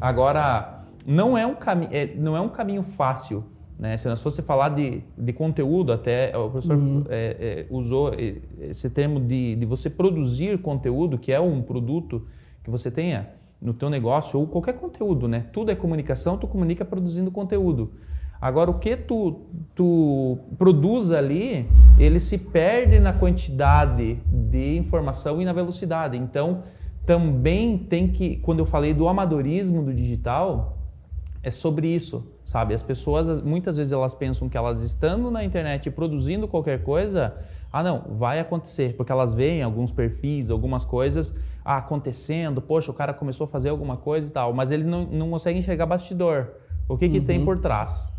[0.00, 3.44] Agora, não é um, cami é, não é um caminho fácil.
[3.78, 3.96] Né?
[3.96, 8.36] Se nós fosse falar de, de conteúdo, até o professor é, é, usou é,
[8.68, 12.26] esse termo de, de você produzir conteúdo, que é um produto
[12.62, 13.30] que você tenha
[13.60, 15.46] no teu negócio, ou qualquer conteúdo, né?
[15.52, 17.92] Tudo é comunicação, tu comunica produzindo conteúdo.
[18.40, 19.42] Agora, o que tu,
[19.74, 21.68] tu produz ali,
[21.98, 26.16] ele se perde na quantidade de informação e na velocidade.
[26.16, 26.62] Então,
[27.04, 30.78] também tem que, quando eu falei do amadorismo do digital,
[31.42, 32.72] é sobre isso, sabe?
[32.72, 36.82] As pessoas, as- muitas vezes elas pensam que elas estando na internet e produzindo qualquer
[36.82, 37.34] coisa,
[37.72, 42.94] Ah, não, vai acontecer, porque elas veem alguns perfis, algumas coisas ah, acontecendo, poxa, o
[42.94, 46.48] cara começou a fazer alguma coisa e tal, mas ele não, não consegue enxergar bastidor.
[46.88, 47.44] O que, que tem Uhum.
[47.44, 48.12] por trás?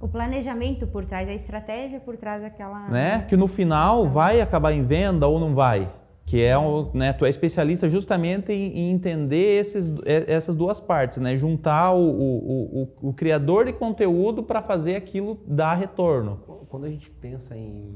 [0.00, 2.88] O planejamento por trás, a estratégia por trás daquela.
[2.88, 3.24] Né?
[3.28, 5.90] Que no final vai acabar em venda ou não vai.
[6.24, 11.18] Que é um, né, tu é especialista justamente em, em entender esses, essas duas partes,
[11.18, 11.34] né?
[11.36, 16.38] Juntar o, o, o, o criador de conteúdo para fazer aquilo dar retorno.
[16.68, 17.94] Quando a gente pensa em,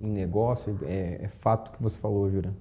[0.00, 2.54] em negócio, é, é fato que você falou, Jura.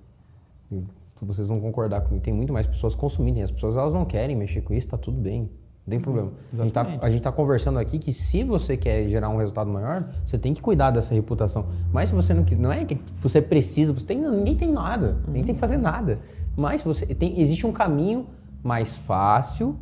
[1.21, 2.21] Vocês vão concordar comigo.
[2.21, 3.41] Tem muito mais pessoas consumindo.
[3.41, 5.49] As pessoas elas não querem mexer com isso, tá tudo bem.
[5.85, 6.31] Não tem problema.
[6.53, 7.05] A gente, tá, exatamente.
[7.05, 10.53] a gente tá conversando aqui que se você quer gerar um resultado maior, você tem
[10.53, 11.65] que cuidar dessa reputação.
[11.91, 15.17] Mas se você não quiser, não é que você precisa, você tem, ninguém tem nada,
[15.27, 16.19] ninguém tem que fazer nada.
[16.55, 18.27] Mas você tem, existe um caminho
[18.63, 19.77] mais fácil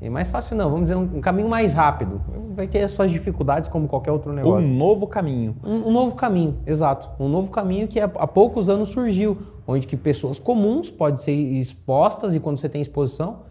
[0.00, 2.20] é mais fácil não, vamos dizer um, um caminho mais rápido.
[2.54, 4.70] Vai ter as suas dificuldades como qualquer outro Um negócio.
[4.70, 5.56] novo caminho.
[5.64, 7.08] Um, um novo caminho, exato.
[7.18, 11.32] Um novo caminho que há, há poucos anos surgiu, onde que pessoas comuns podem ser
[11.32, 13.44] expostas e quando você tem exposição,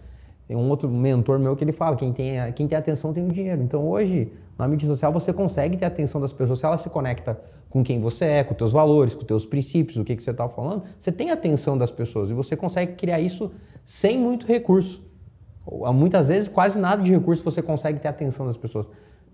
[0.48, 3.26] tem um outro mentor meu que ele fala, quem tem, a- quem tem atenção tem
[3.26, 3.62] o dinheiro.
[3.62, 6.60] Então hoje, na mídia social, você consegue ter a atenção das pessoas.
[6.60, 7.40] Se ela se conecta
[7.70, 10.22] com quem você é, com os teus valores, com os teus princípios, o que, que
[10.24, 13.52] você está falando, você tem a atenção das pessoas e você consegue criar isso
[13.86, 15.02] sem muito recurso.
[15.94, 18.86] Muitas vezes, quase nada de recurso você consegue ter a atenção das pessoas.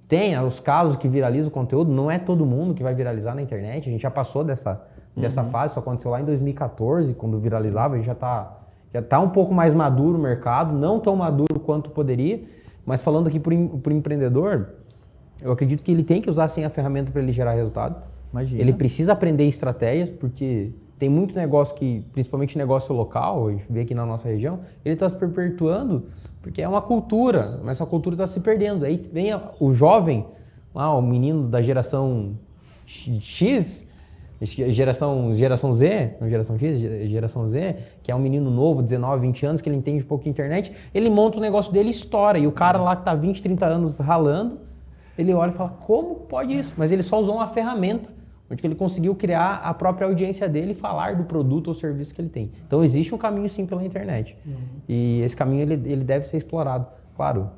[0.08, 3.34] Tem ah, os casos que viralizam o conteúdo, não é todo mundo que vai viralizar
[3.36, 3.90] na internet.
[3.90, 4.82] A gente já passou dessa,
[5.18, 8.59] dessa fase, isso aconteceu lá em 2014, quando viralizava, a gente já está
[8.94, 12.42] já tá um pouco mais maduro o mercado, não tão maduro quanto poderia,
[12.86, 14.70] mas falando aqui para o empreendedor,
[15.42, 18.02] eu acredito que ele tem que usar sim a ferramenta para ele gerar resultado.
[18.32, 18.62] Imagina.
[18.62, 23.82] Ele precisa aprender estratégias, porque tem muito negócio que, principalmente negócio local, a gente vê
[23.82, 26.06] aqui na nossa região, ele está se perpetuando
[26.42, 28.86] porque é uma cultura, mas essa cultura está se perdendo.
[28.86, 29.30] Aí vem
[29.60, 30.26] o jovem,
[30.74, 32.38] lá, o menino da geração
[32.86, 33.86] X,
[34.46, 39.22] geração, geração Z, não geração X, ge- geração Z, que é um menino novo, 19,
[39.28, 41.92] 20 anos, que ele entende um pouco de internet, ele monta o negócio dele e
[41.92, 42.38] estoura.
[42.40, 44.60] E o cara lá que está 20, 30 anos ralando,
[45.18, 46.74] ele olha e fala, como pode isso?
[46.78, 48.10] Mas ele só usou uma ferramenta,
[48.50, 52.22] onde ele conseguiu criar a própria audiência dele e falar do produto ou serviço que
[52.22, 52.52] ele tem.
[52.66, 54.36] Então existe um caminho sim pela internet.
[54.88, 56.88] E esse caminho ele, ele deve ser explorado.
[57.16, 57.50] Claro,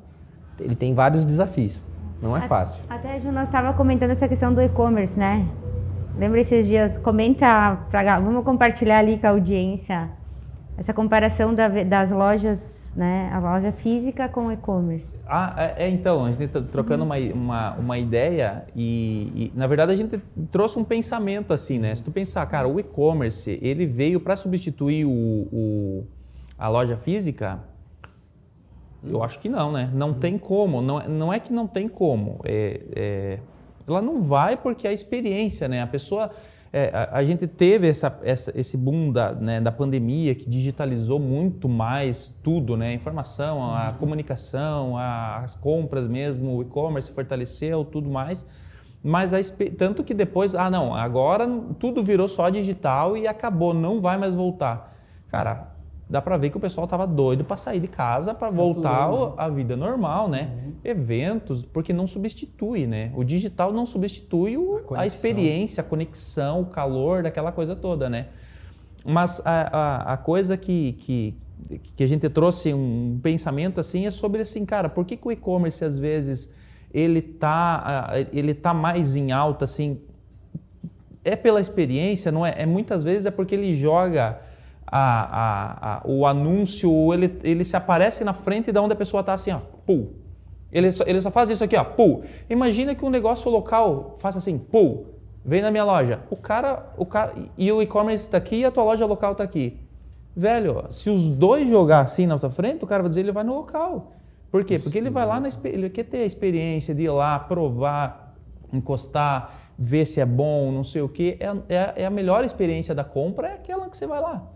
[0.58, 1.84] ele tem vários desafios.
[2.20, 2.82] Não é fácil.
[2.88, 5.46] Até a Ju, nós estava comentando essa questão do e-commerce, né?
[6.16, 6.98] Lembra esses dias?
[6.98, 10.10] Comenta, pra, vamos compartilhar ali com a audiência
[10.76, 13.30] essa comparação da das lojas, né?
[13.32, 15.18] A loja física com o e-commerce.
[15.26, 19.66] Ah, é, é, então, a gente tá trocando uma, uma, uma ideia e, e, na
[19.66, 20.18] verdade, a gente
[20.50, 21.94] trouxe um pensamento assim, né?
[21.94, 26.06] Se tu pensar, cara, o e-commerce, ele veio para substituir o, o-
[26.58, 27.60] a loja física?
[29.02, 29.90] Eu acho que não, né?
[29.92, 30.80] Não tem como.
[30.80, 32.40] Não, é- não é que não tem como.
[32.44, 33.38] É, é,
[33.86, 35.82] ela não vai porque é a experiência, né?
[35.82, 36.30] A pessoa...
[36.72, 41.18] é, a, a gente teve essa, essa- esse boom da, né, da pandemia que digitalizou
[41.18, 42.88] muito mais tudo, né?
[42.88, 48.46] A informação, a comunicação, a- as compras mesmo, o e-commerce fortaleceu, tudo mais.
[49.04, 49.38] Mas a,
[49.76, 51.46] tanto que depois, ah não, agora
[51.78, 54.96] tudo virou só digital e acabou, não vai mais voltar.
[55.28, 55.71] Cara,
[56.12, 59.10] dá pra ver que o pessoal tava doido pra sair de casa pra Saturou, voltar
[59.10, 59.32] né?
[59.38, 60.50] à vida normal, né?
[60.84, 63.10] Eventos, porque não substitui, né?
[63.16, 68.10] O digital não substitui o- A a, experiência, a conexão, o calor daquela coisa toda,
[68.10, 68.26] né?
[69.02, 71.34] Mas a, a, a coisa que, que,
[71.96, 75.32] que a gente trouxe um pensamento assim é sobre assim, cara, por que, que o
[75.32, 76.52] e-commerce às vezes
[76.92, 79.98] ele tá, ele tá mais em alta assim?
[81.24, 82.54] É pela experiência, não é?
[82.58, 84.51] É muitas vezes é porque ele joga
[84.86, 89.20] a, a, a- o anúncio, ele, ele se aparece na frente da onde a pessoa
[89.20, 90.14] está assim, ó, pull.
[90.70, 92.22] Ele só, ele só faz isso aqui, ó, pull.
[92.48, 95.06] Imagina que um negócio local faça assim, pull.
[95.44, 96.20] Vem na minha loja.
[96.30, 99.44] O cara, o cara e o e-commerce está aqui e a tua loja local está
[99.44, 99.78] aqui.
[100.34, 103.44] Velho, se os dois jogar assim na tua frente, o cara vai dizer ele vai
[103.44, 104.12] no local.
[104.50, 104.78] Por quê?
[104.78, 108.34] Porque ele vai lá na ele quer ter a experiência de ir lá provar,
[108.72, 109.52] encostar,
[109.82, 111.36] ver se é bom, não sei o quê.
[111.40, 114.48] É, é, é a melhor experiência da compra é aquela que você vai lá,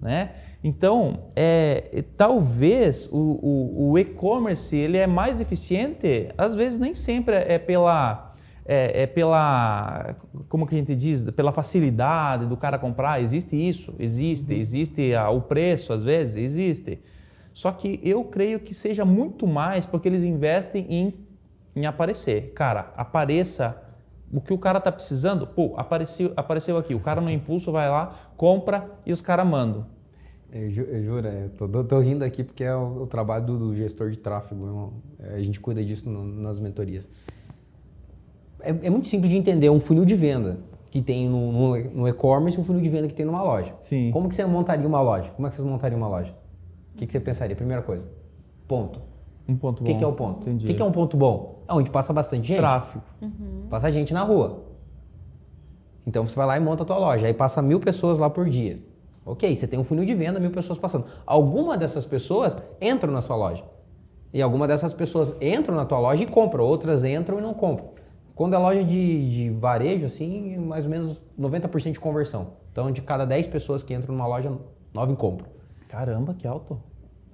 [0.00, 0.30] né?
[0.62, 6.30] Então, é, talvez o, o, o e-commerce ele é mais eficiente.
[6.36, 10.14] Às vezes nem sempre é pela é, é pela,
[10.48, 13.20] como que a gente diz, pela facilidade do cara comprar.
[13.22, 17.00] Existe isso, existe, existe ah, o preço às vezes, existe.
[17.54, 21.14] Só que eu creio que seja muito mais porque eles investem em,
[21.74, 22.52] em aparecer.
[22.54, 23.87] Cara, apareça
[24.32, 25.46] o que o cara tá precisando.
[25.46, 26.94] Pô, apareceu, apareceu aqui.
[26.94, 29.86] O cara no impulso vai lá, compra e os caras mandam.
[30.50, 33.58] Eu, ju- eu juro, é, tô, tô- rindo aqui porque é o, o trabalho do,
[33.58, 34.94] do gestor de tráfego.
[35.18, 37.08] É, a gente cuida disso no- nas mentorias.
[38.60, 40.58] É, é muito simples de entender, é um funil de venda.
[40.90, 43.74] que tem no, no, no e-commerce e um funil de venda que tem numa loja.
[43.80, 44.10] Sim.
[44.10, 45.30] Como que você montaria uma loja?
[45.32, 46.34] Como é que vocês montariam uma loja?
[46.94, 47.54] O que, que você pensaria?
[47.54, 48.08] Primeira coisa,
[48.66, 49.00] ponto.
[49.48, 49.90] Um ponto O bom.
[49.90, 50.42] que, que é o ponto?
[50.42, 50.66] Entendi.
[50.66, 51.62] O que, que é um ponto bom?
[51.66, 52.58] É onde passa bastante gente.
[52.58, 53.02] Tráfico.
[53.70, 54.64] Passa gente na rua.
[56.06, 57.26] Então você vai lá e monta a tua loja.
[57.26, 58.78] Aí passa mil pessoas lá por dia.
[59.24, 61.04] Ok, você tem um funil de venda, mil pessoas passando.
[61.26, 63.64] Alguma dessas pessoas entram na sua loja.
[64.32, 66.64] E alguma dessas pessoas entram na tua loja e compram.
[66.64, 67.88] Outras entram e não compram.
[68.34, 72.48] Quando é loja de, de varejo, assim, é mais ou menos 90% de conversão.
[72.70, 74.52] Então, de cada 10 pessoas que entram numa loja,
[74.94, 75.48] 9 compram.
[75.88, 76.78] Caramba, que alto.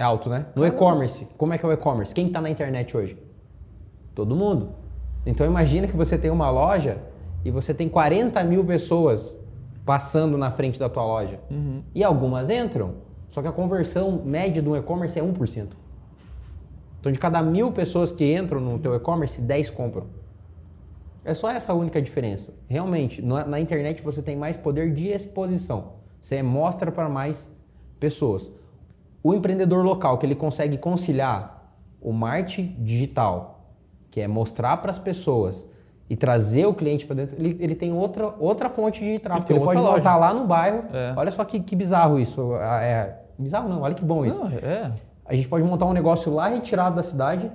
[0.04, 0.44] É alto, né?
[0.54, 2.14] No e-commerce, como é que é o e-commerce?
[2.14, 3.16] Quem está na internet hoje?
[4.14, 4.74] Todo mundo.
[5.24, 6.98] Então imagina que você tem uma loja
[7.42, 9.38] e você tem 40 mil pessoas
[9.82, 11.40] passando na frente da tua loja.
[11.94, 12.96] E algumas entram,
[13.30, 15.68] só que a conversão média do e-commerce é 1%.
[17.00, 20.04] Então de cada mil pessoas que entram no teu e-commerce, 10 compram.
[21.24, 22.52] É só essa a única diferença.
[22.68, 25.94] Realmente, na, na internet você tem mais poder de exposição.
[26.20, 27.50] Você mostra para mais
[27.98, 28.52] pessoas.
[29.24, 33.64] O empreendedor local que ele consegue conciliar o marketing digital,
[34.10, 35.66] que é mostrar para as pessoas
[36.10, 39.46] e trazer o cliente para dentro, ele, ele tem outra, outra fonte de tráfego.
[39.46, 39.96] tem Ele, pode loja.
[39.96, 40.84] montar lá no bairro.
[40.92, 41.14] É.
[41.16, 42.52] Olha só que, que bizarro isso.
[42.60, 44.38] Ah, É, bizarro não, olha que bom isso.
[44.38, 44.92] Não, é.
[45.24, 47.50] A gente pode montar um negócio lá retirado da cidade,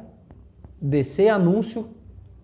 [0.81, 1.87] descer anúncio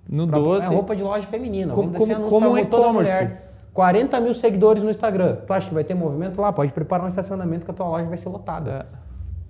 [0.08, 0.66] No Pra- 12.
[0.68, 1.74] É roupa de loja feminina.
[1.74, 3.52] Como- Vamos descer como- anúncio como pra um toda mulher.
[3.74, 5.38] 40 mil seguidores no Instagram.
[5.48, 6.54] Tu acha que vai ter movimento lá?
[6.54, 8.86] Pode preparar um estacionamento que a tua loja vai ser lotada.
[9.02, 9.05] É.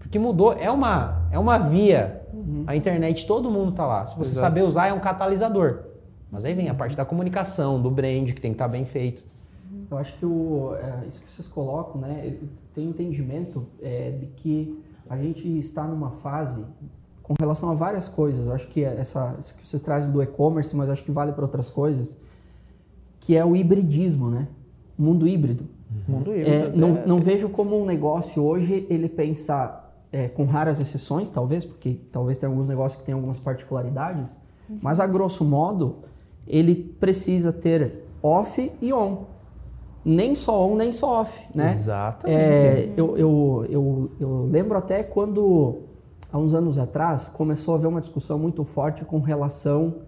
[0.05, 2.21] Porque mudou, é uma, é uma via.
[2.67, 4.05] A internet, todo mundo tá lá.
[4.05, 4.45] Se você Exato.
[4.45, 5.79] saber usar, é um catalisador.
[6.31, 9.23] Mas aí vem a parte da comunicação, do brand, que tem que estar bem feito.
[9.89, 14.27] Eu acho que o, é, isso que vocês colocam, né, eu tenho entendimento é, de
[14.27, 16.65] que a gente está numa fase
[17.23, 18.47] com relação a várias coisas.
[18.47, 21.43] Eu acho que essa, isso que vocês trazem do e-commerce, mas acho que vale para
[21.43, 22.17] outras coisas,
[23.19, 24.47] que é o hibridismo, né?
[24.97, 25.65] O mundo híbrido.
[26.07, 26.77] Mundo É, híbrido.
[26.77, 27.05] não, é.
[27.05, 32.37] não vejo como um negócio hoje ele pensar, é, com raras exceções, talvez, porque talvez
[32.37, 34.39] tenha alguns negócios que tenham algumas particularidades,
[34.81, 35.97] mas a grosso modo,
[36.47, 39.25] ele precisa ter off e on.
[40.03, 41.77] Nem só on, nem só off, né?
[41.81, 42.39] Exatamente.
[42.39, 45.81] É, eu, eu, eu, eu lembro até quando,
[46.31, 50.01] há uns anos atrás, começou a haver uma discussão muito forte com relação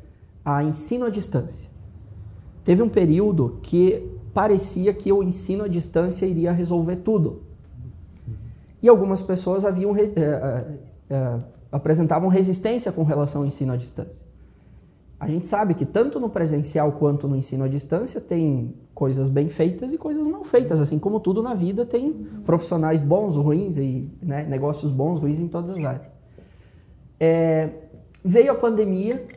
[0.45, 1.69] a ensino à distância.
[2.63, 7.46] Teve um período que parecia que o ensino à distância iria resolver tudo.
[8.87, 10.09] E algumas pessoas haviam eh,
[11.09, 14.25] eh, apresentavam resistência com relação ao ensino à distância.
[15.19, 19.49] A gente sabe que tanto no presencial quanto no ensino à distância tem coisas bem
[19.49, 22.13] feitas e coisas mal feitas, assim como tudo na vida tem
[22.45, 26.13] profissionais bons, ruins e né, negócios bons, ruins em todas as áreas.
[27.19, 27.69] É,
[28.23, 29.27] veio a pandemia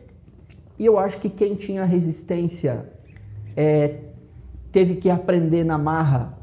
[0.78, 2.88] e eu acho que quem tinha resistência
[3.57, 3.98] é,
[4.70, 6.38] teve que aprender na marra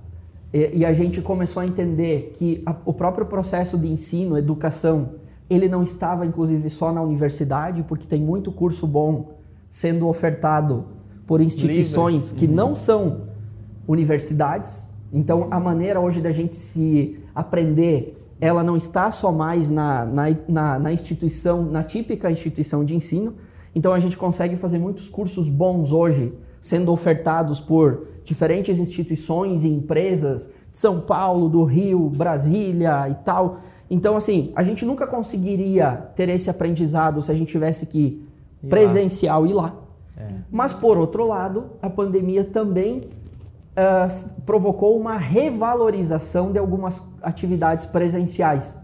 [0.54, 5.12] e, e a gente começou a entender que a- o próprio processo de ensino, educação,
[5.50, 9.38] ele não estava inclusive só na universidade, porque tem muito curso bom
[9.70, 10.86] sendo ofertado
[11.26, 13.22] por instituições que não são
[13.88, 14.94] universidades.
[15.12, 20.24] Então a maneira hoje da gente se aprender, ela não está só mais na, na,
[20.48, 23.34] na, na instituição, na típica instituição de ensino.
[23.74, 26.34] Então a gente consegue fazer muitos cursos bons hoje,
[26.68, 33.60] sendo ofertados por diferentes instituições e empresas de São Paulo, do Rio, Brasília e tal.
[33.90, 38.22] Então, assim, a gente nunca conseguiria ter esse aprendizado se a gente tivesse que
[38.62, 39.74] Ir presencial ir lá.
[40.52, 43.04] Mas, por outro lado, a pandemia também
[43.76, 48.82] f- provocou uma revalorização de algumas atividades presenciais.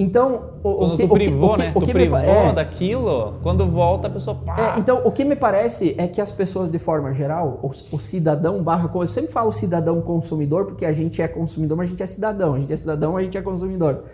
[0.00, 1.70] Então, o, o Quando que, tu o que- privou, o que- né?
[1.74, 4.74] o tu que me privou é, daquilo, quando volta a pessoa pá.
[4.76, 7.98] é, então, o que me parece é que as pessoas, de forma geral, o, o
[7.98, 8.88] cidadão barra...
[8.94, 12.54] Eu sempre falo cidadão consumidor, porque a gente é consumidor, mas a gente é cidadão.
[12.54, 14.04] A gente é cidadão, a gente é consumidor.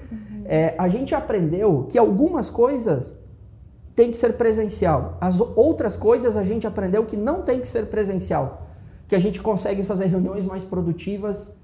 [0.46, 3.14] É, a gente aprendeu que algumas coisas
[3.94, 5.18] têm que ser presencial.
[5.20, 8.68] As outras coisas a gente aprendeu que não tem que ser presencial.
[9.06, 11.54] Que a gente consegue fazer reuniões mais produtivas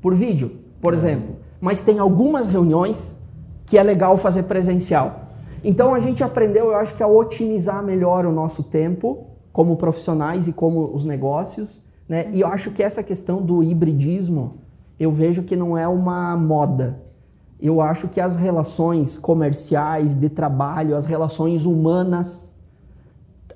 [0.00, 1.36] por vídeo, por exemplo.
[1.60, 3.18] Mas tem algumas reuniões
[3.66, 5.26] que é legal fazer presencial.
[5.62, 10.46] Então a gente aprendeu, eu acho que a otimizar melhor o nosso tempo como profissionais
[10.46, 12.30] e como os negócios, né?
[12.32, 14.58] E eu acho que essa questão do hibridismo,
[14.98, 17.02] eu vejo que não é uma moda.
[17.60, 22.54] Eu acho que as relações comerciais, de trabalho, as relações humanas,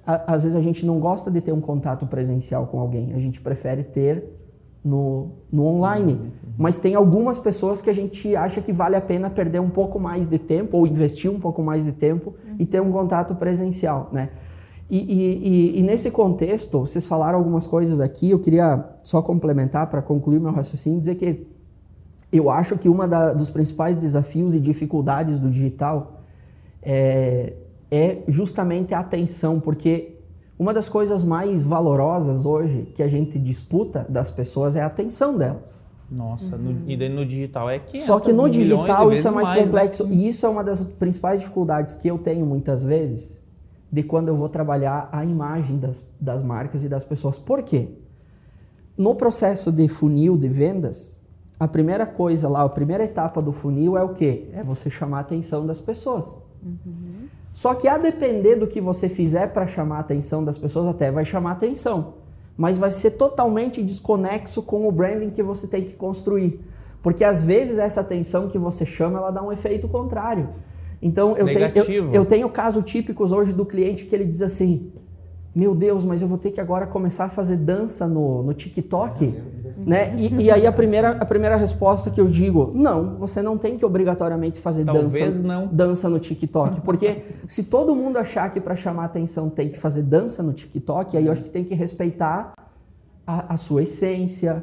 [0.04, 3.40] às vezes a gente não gosta de ter um contato presencial com alguém, a gente
[3.40, 4.39] prefere ter
[4.84, 6.32] no, no online.
[6.56, 9.98] Mas tem algumas pessoas que a gente acha que vale a pena perder um pouco
[9.98, 14.08] mais de tempo ou investir um pouco mais de tempo e ter um contato presencial,
[14.12, 14.30] né?
[14.90, 19.86] E, e, e, e, nesse contexto, vocês falaram algumas coisas aqui, eu queria só complementar
[19.86, 21.46] para concluir meu raciocínio, dizer que
[22.32, 26.24] eu acho que uma dos principais desafios e dificuldades do digital
[26.82, 27.52] é,
[27.88, 30.19] é justamente a atenção, porque
[30.60, 35.38] uma das coisas mais valorosas hoje que a gente disputa das pessoas é a atenção
[35.38, 35.80] delas.
[36.10, 36.62] Nossa, uhum.
[36.62, 37.98] no, e daí no digital é que.
[37.98, 39.64] Só que no digital isso é mais, mais né?
[39.64, 40.04] complexo.
[40.06, 40.16] Né?
[40.16, 43.42] E isso é uma das principais dificuldades que eu tenho muitas vezes
[43.90, 47.38] de quando eu vou trabalhar a imagem das, das marcas e das pessoas.
[47.38, 47.88] Por quê?
[48.98, 51.22] No processo de funil de vendas,
[51.58, 54.50] a primeira coisa lá, a primeira etapa do funil é o quê?
[54.52, 56.42] É você chamar a atenção das pessoas.
[56.62, 57.30] Uhum.
[57.52, 61.10] Só que a depender do que você fizer para chamar a atenção das pessoas, até
[61.10, 62.14] vai chamar a atenção.
[62.56, 66.60] Mas vai ser totalmente desconexo com o branding que você tem que construir.
[67.02, 70.50] Porque às vezes essa atenção que você chama, ela dá um efeito contrário.
[71.02, 74.92] Então, eu tenho, eu, eu tenho casos típicos hoje do cliente que ele diz assim:
[75.54, 79.34] Meu Deus, mas eu vou ter que agora começar a fazer dança no, no TikTok.
[79.84, 80.14] Né?
[80.16, 83.76] E, e, aí a primeira, a primeira resposta que eu digo, não, você não tem
[83.76, 85.66] que obrigatoriamente fazer dança, não.
[85.66, 86.80] dança no TikTok.
[86.82, 91.16] Porque se todo mundo achar que para chamar atenção tem que fazer dança no TikTok,
[91.16, 92.52] aí eu acho que tem que respeitar
[93.26, 94.62] a, a sua essência,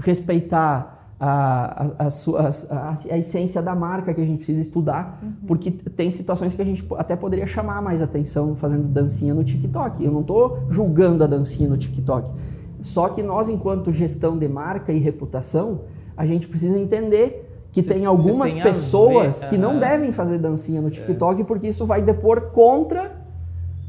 [0.00, 5.32] respeitar a, a, a, a, essência da marca que a gente precisa estudar, uhum.
[5.46, 10.04] porque tem situações que a gente até poderia chamar mais atenção fazendo dancinha no TikTok.
[10.04, 12.32] Eu não estou julgando a dancinha no TikTok.
[12.80, 15.82] Só que nós, enquanto gestão de marca e reputação,
[16.16, 20.38] a gente precisa entender que se, tem algumas tem pessoas ver, que não devem fazer
[20.38, 21.44] dancinha no TikTok é.
[21.44, 23.24] porque isso vai depor contra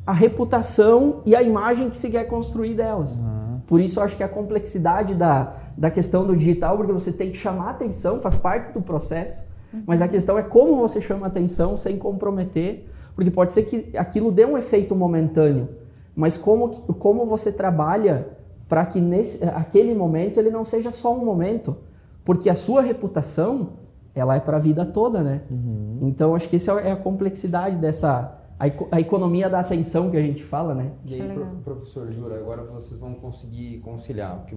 [0.08, 3.20] a reputação e a imagem que se quer construir delas.
[3.20, 3.35] Uhum.
[3.68, 7.32] Por isso eu acho que a complexidade da, da questão do digital, porque você tem
[7.32, 9.44] que chamar atenção, faz parte do processo,
[9.74, 9.84] uhum.
[9.88, 12.86] mas a questão é como você chama atenção sem comprometer,
[13.16, 15.70] porque pode ser que aquilo dê um efeito momentâneo,
[16.16, 18.30] mas como, como você trabalha
[18.68, 21.78] para que nesse, aquele momento ele não seja só um momento,
[22.24, 23.70] porque a sua reputação
[24.14, 25.42] ela é para a vida toda, né?
[25.52, 26.00] Uhum.
[26.04, 30.44] Então acho que essa é a complexidade dessa a, economia da atenção que a gente
[30.44, 30.92] fala, né?
[31.06, 34.38] E aí, professor Jura, agora vocês vão conseguir conciliar.
[34.38, 34.56] Porque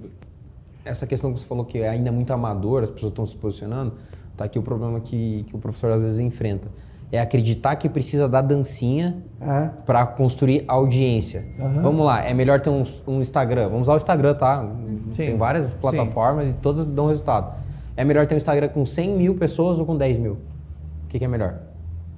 [0.84, 3.94] essa questão que você falou que é ainda muito amador, as pessoas estão se posicionando,
[4.36, 6.68] tá aqui o problema que, que o professor às vezes enfrenta.
[7.10, 9.70] É acreditar que precisa da dancinha é.
[9.86, 11.44] para construir audiência.
[11.58, 11.82] Uhum.
[11.82, 13.68] Vamos lá, é melhor ter um, um, Instagram.
[13.68, 14.62] Vamos usar o Instagram, tá?
[14.64, 15.12] Sim.
[15.16, 16.50] Tem várias plataformas Sim.
[16.50, 17.56] e todas dão resultado.
[17.96, 20.32] É melhor ter um Instagram com 100 mil pessoas ou com 10 mil?
[20.34, 21.67] O que, que é melhor?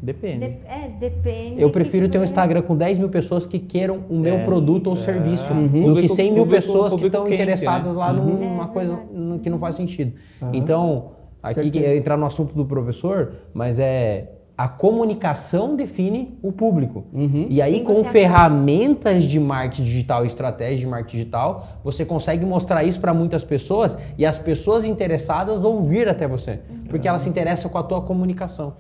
[0.03, 0.39] Depende.
[0.39, 1.61] De, é, depende.
[1.61, 4.87] Eu prefiro ter um Instagram com 10 mil pessoas que queiram o meu é, produto
[4.87, 4.97] ou é.
[4.97, 5.95] serviço uhum.
[5.95, 7.99] do que 100 mil público, pessoas público que estão interessadas né?
[7.99, 8.39] lá uhum.
[8.39, 8.99] numa é, coisa
[9.43, 10.15] que não faz sentido.
[10.41, 10.51] Uhum.
[10.55, 11.11] Então,
[11.43, 14.31] aqui é entrar no assunto do professor, mas é
[14.61, 17.07] a comunicação define o público.
[17.15, 17.47] Uhum.
[17.49, 23.01] E aí, com ferramentas de marketing digital, estratégia de marketing digital, você consegue mostrar isso
[23.01, 27.71] para muitas pessoas e as pessoas interessadas vão vir até você, porque elas se interessam
[27.71, 28.75] com a tua comunicação.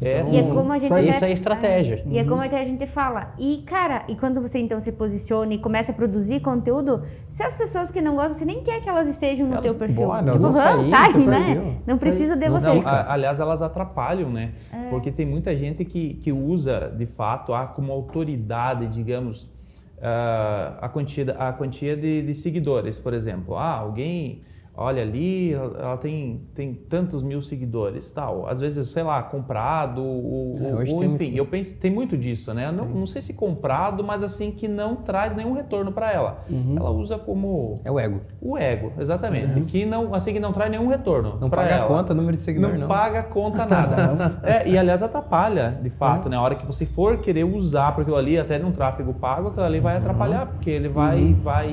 [0.00, 2.02] É, então, e é como a gente isso é estratégia.
[2.06, 3.32] E é como a gente fala.
[3.38, 7.56] E, cara, e quando você então se posiciona e começa a produzir conteúdo, se as
[7.56, 10.06] pessoas que não gostam, você nem quer que elas estejam no elas, teu perfil.
[10.06, 11.78] Boa, tipo, vão sair, sai, né?
[11.86, 12.84] Não precisa de vocês.
[12.84, 14.52] Não, aliás, elas atrapalham, né?
[14.70, 14.90] É.
[14.90, 20.90] Porque tem muita gente que, que usa, de fato, a, como autoridade, digamos, uh, a
[20.92, 23.56] quantia, a quantia de, de seguidores, por exemplo.
[23.56, 24.42] Ah, alguém
[24.76, 28.46] olha ali, ela tem, tem tantos mil seguidores, tal.
[28.46, 31.22] Às vezes, sei lá, comprado, ou, é, ou enfim, muito...
[31.24, 32.70] eu penso, tem muito disso, né?
[32.70, 36.44] Não, não, sei se comprado, mas assim, que não traz nenhum retorno para ela.
[36.50, 36.74] Uhum.
[36.76, 37.80] Ela usa como...
[37.84, 38.20] É o ego.
[38.40, 39.58] O ego, exatamente.
[39.58, 39.64] Uhum.
[39.64, 41.86] Que não, assim, que não traz nenhum retorno Não paga ela.
[41.86, 42.86] conta, número de seguidores, não.
[42.86, 44.40] Não paga conta, nada.
[44.44, 46.30] é, e, aliás, atrapalha, de fato, uhum.
[46.30, 46.36] né?
[46.36, 49.64] A hora que você for querer usar para aquilo ali, até num tráfego pago, aquilo
[49.64, 50.00] ali vai uhum.
[50.00, 51.18] atrapalhar, porque ele vai...
[51.18, 51.34] Uhum.
[51.42, 51.66] vai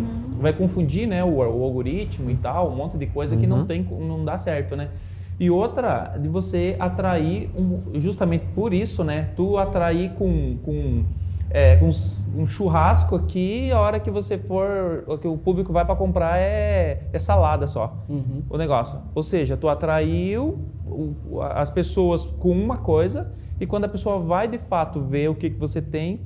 [0.00, 3.40] uhum vai confundir né, o, o, algoritmo e tal, um monte de coisa uhum.
[3.40, 3.66] que não, uhum.
[3.66, 4.88] tem, não dá certo, né?
[5.38, 9.30] E outra, de você atrair, um, justamente por isso, né?
[9.36, 11.04] Tu atrair com, com,
[11.50, 11.90] é, com
[12.36, 17.04] um churrasco aqui, a hora que você for, que o público vai para comprar é,
[17.12, 18.42] é salada só, uhum.
[18.50, 18.98] o negócio.
[19.14, 20.58] Ou seja, tu atraiu
[21.54, 25.50] as pessoas com uma coisa e quando a pessoa vai de fato ver o que,
[25.50, 26.20] que você tem,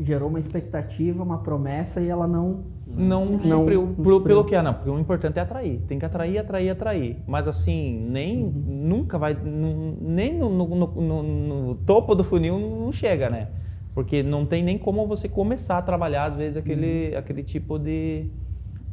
[0.00, 4.62] gerou uma expectativa, uma promessa e ela não não, não supriu, não pelo que é,
[4.62, 8.52] não, porque o importante é atrair, tem que atrair, atrair, atrair, mas assim, nem, uhum.
[8.66, 13.48] nunca vai, nem no, no, no, no, topo do funil não chega, né,
[13.94, 17.18] porque não tem nem como você começar a trabalhar, às vezes, aquele, uhum.
[17.18, 18.26] aquele tipo de,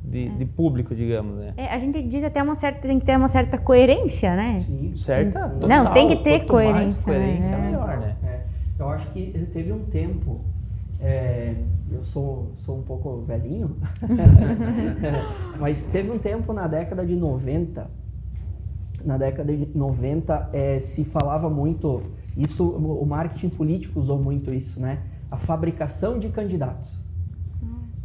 [0.04, 0.30] de, é.
[0.30, 1.54] de, público, digamos, né.
[1.58, 4.62] É, a gente diz até uma certa, tem que ter uma certa coerência, né.
[4.62, 4.96] Sim.
[4.96, 5.50] Certa?
[5.50, 7.04] Total, não, tem que ter coerência.
[7.04, 7.62] coerência é.
[7.62, 8.16] melhor, né.
[8.24, 8.42] É.
[8.80, 10.42] Eu acho que teve um tempo
[11.02, 11.56] É,
[11.92, 13.76] eu sou, sou um pouco velhinho,
[15.60, 17.90] mas teve um tempo na década de 90,
[19.04, 22.04] na década de 90 é, se falava muito,
[22.38, 25.00] isso o marketing político usou muito isso, né?
[25.32, 27.04] A fabricação de candidatos.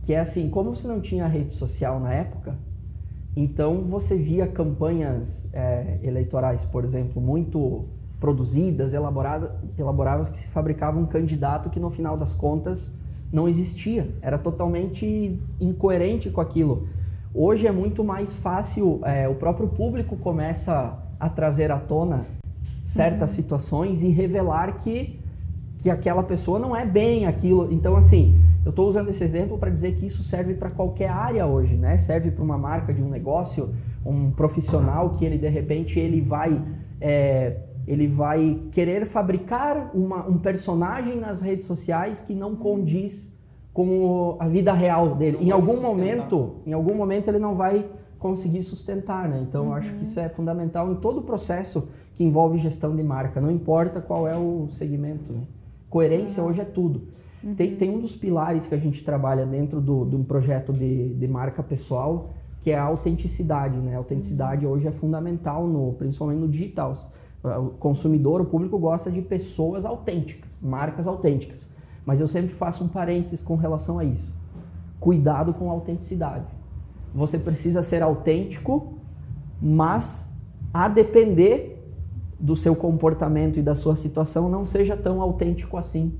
[0.02, 2.56] Que é assim, como você não tinha rede social na época,
[3.36, 7.84] então você via campanhas é, eleitorais, por exemplo, muito
[8.18, 12.92] produzidas, elaboradas, elaboradas que se fabricava um candidato que no final das contas
[13.32, 16.88] não existia, era totalmente incoerente com aquilo.
[17.34, 22.24] Hoje é muito mais fácil, é, o próprio público começa a trazer à tona
[22.84, 23.36] certas uhum.
[23.36, 25.20] situações e revelar que,
[25.78, 27.70] que aquela pessoa não é bem aquilo.
[27.72, 31.46] Então, assim, eu estou usando esse exemplo para dizer que isso serve para qualquer área
[31.46, 31.96] hoje, né?
[31.96, 36.62] Serve para uma marca de um negócio, um profissional que ele de repente ele vai
[37.00, 43.32] é, ele vai querer fabricar uma, um personagem nas redes sociais que não condiz
[43.72, 45.38] com a vida real dele.
[45.40, 47.86] Em algum momento, em algum momento ele não vai
[48.18, 49.44] conseguir sustentar, né?
[49.46, 49.68] Então, uhum.
[49.68, 53.40] eu acho que isso é fundamental em todo o processo que envolve gestão de marca,
[53.40, 55.32] não importa qual é o segmento.
[55.32, 55.42] Né?
[55.88, 56.48] Coerência uhum.
[56.48, 57.08] hoje é tudo.
[57.44, 57.54] Uhum.
[57.54, 61.14] Tem, tem um dos pilares que a gente trabalha dentro do, de um projeto de,
[61.14, 62.30] de marca pessoal,
[62.62, 63.76] que é a autenticidade.
[63.76, 63.94] Né?
[63.94, 64.72] A autenticidade uhum.
[64.72, 66.94] hoje é fundamental, no, principalmente no digital.
[67.58, 71.68] O consumidor, o público gosta de pessoas autênticas, marcas autênticas.
[72.04, 74.34] Mas eu sempre faço um parênteses com relação a isso.
[74.98, 76.46] Cuidado com a autenticidade.
[77.14, 78.94] Você precisa ser autêntico,
[79.60, 80.30] mas
[80.72, 81.76] a depender
[82.38, 86.12] do seu comportamento e da sua situação, não seja tão autêntico assim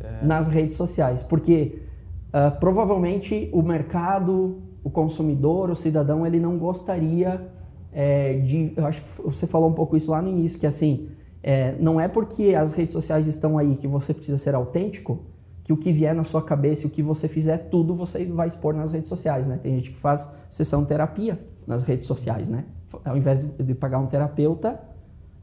[0.00, 0.24] é.
[0.24, 1.82] nas redes sociais, porque
[2.28, 7.48] uh, provavelmente o mercado, o consumidor, o cidadão, ele não gostaria
[7.92, 8.72] é, de.
[8.76, 11.08] Eu acho que você falou um pouco isso lá no início, que assim,
[11.42, 15.24] é, não é porque as redes sociais estão aí que você precisa ser autêntico
[15.64, 18.74] que o que vier na sua cabeça, o que você fizer, tudo você vai expor
[18.74, 19.58] nas redes sociais, né?
[19.62, 22.64] Tem gente que faz sessão terapia nas redes sociais, né?
[23.04, 24.80] Ao invés de pagar um terapeuta,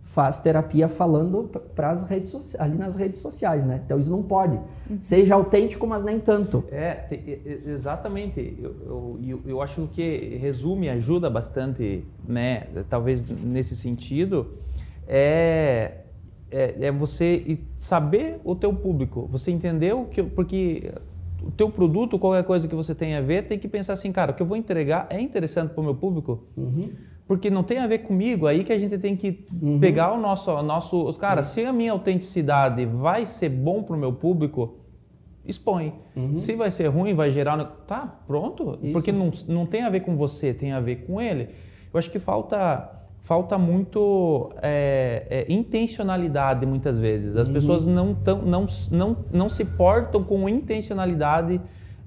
[0.08, 3.82] faz terapia falando para as redes ali nas redes sociais, né?
[3.86, 4.56] Então isso não pode.
[4.90, 4.98] Uhum.
[5.02, 6.64] Seja autêntico, mas nem tanto.
[6.72, 7.06] É,
[7.66, 8.58] exatamente.
[8.58, 12.68] Eu, eu, eu acho que resume, ajuda bastante, né?
[12.90, 14.48] Talvez nesse sentido,
[15.06, 15.98] é,
[16.50, 19.28] é, é você saber o teu público.
[19.30, 20.90] Você entendeu que porque
[21.44, 24.32] o teu produto, qualquer coisa que você tenha a ver, tem que pensar assim, cara,
[24.32, 26.46] o que eu vou entregar é interessante para o meu público.
[26.56, 26.92] Uhum
[27.28, 29.80] porque não tem a ver comigo, aí que a gente tem que uhum.
[29.80, 31.14] pegar o nosso, nosso.
[31.16, 31.44] Cara, uhum.
[31.44, 34.78] se a minha autenticidade vai ser bom para o meu público,
[35.46, 35.94] expõe.
[36.16, 36.38] Uhum.
[36.38, 37.58] Se vai ser ruim, vai gerar.
[37.86, 38.80] Tá, pronto.
[38.82, 38.94] Isso.
[38.94, 41.50] Porque não, não tem a ver com você, tem a ver com ele.
[41.94, 42.94] Eu acho que falta.
[43.24, 47.36] Falta muito é, é, intencionalidade muitas vezes.
[47.36, 47.54] As uhum.
[47.54, 51.60] pessoas não, tão, não, não, não se portam com intencionalidade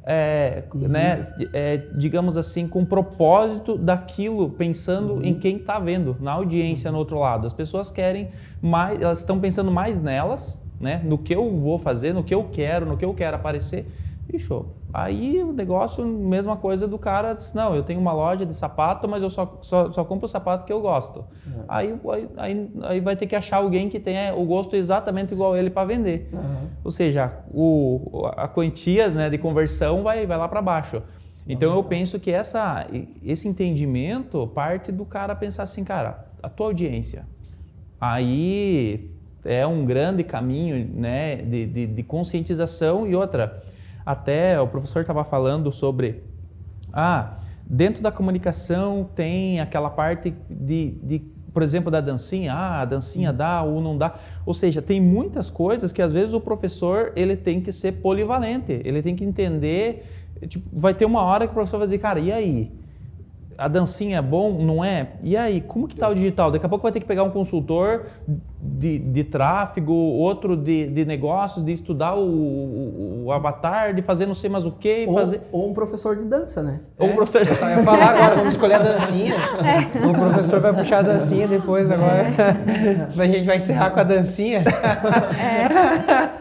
[0.05, 0.89] é, uhum.
[0.89, 1.21] né,
[1.53, 5.25] é, digamos assim, com propósito daquilo, pensando uhum.
[5.25, 7.47] em quem está vendo, na audiência no outro lado.
[7.47, 8.29] As pessoas querem
[8.61, 12.45] mais, elas estão pensando mais nelas, né, no que eu vou fazer, no que eu
[12.45, 13.87] quero, no que eu quero aparecer.
[14.31, 18.55] Bicho, aí o negócio, mesma coisa do cara, diz, não, eu tenho uma loja de
[18.55, 21.25] sapato, mas eu só, só, só compro o sapato que eu gosto.
[21.47, 21.65] Uhum.
[21.67, 21.95] Aí,
[22.37, 25.85] aí, aí vai ter que achar alguém que tenha o gosto exatamente igual ele para
[25.85, 26.31] vender.
[26.33, 26.69] Uhum.
[26.85, 31.03] Ou seja, o, a quantia né, de conversão vai, vai lá para baixo.
[31.49, 32.87] Então eu penso que essa,
[33.25, 37.27] esse entendimento parte do cara pensar assim, cara, a tua audiência.
[38.01, 39.11] Aí
[39.45, 43.63] é um grande caminho né, de, de, de conscientização e outra
[44.05, 46.23] até o professor estava falando sobre,
[46.93, 51.19] ah, dentro da comunicação tem aquela parte de, de,
[51.53, 54.15] por exemplo, da dancinha, ah, a dancinha dá ou não dá.
[54.45, 58.81] Ou seja, tem muitas coisas que às vezes o professor ele tem que ser polivalente,
[58.85, 62.21] ele tem que entender, tipo, vai ter uma hora que o professor vai dizer, cara,
[62.21, 62.81] e aí?
[63.61, 65.13] a dancinha é bom, não é?
[65.23, 66.51] E aí, como que tá o digital?
[66.51, 68.07] Daqui a pouco vai ter que pegar um consultor
[68.63, 74.27] de, de tráfego, outro de, de negócios, de estudar o, o, o, avatar, de fazer
[74.27, 75.07] não sei mais o que.
[75.09, 75.41] Ou, fazer...
[75.51, 76.81] ou um professor de dança, né?
[76.99, 77.15] Ou um é.
[77.15, 77.65] professor de dança.
[77.65, 79.35] Eu ia falar agora, vamos escolher a dancinha.
[79.35, 80.07] É.
[80.07, 82.11] O professor vai puxar a dancinha depois agora.
[82.21, 83.23] É.
[83.23, 84.63] A gente vai encerrar com a dancinha.
[85.39, 85.67] É.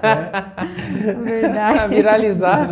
[0.06, 1.14] é.
[1.24, 1.96] Verdade.
[1.96, 2.70] viralizar.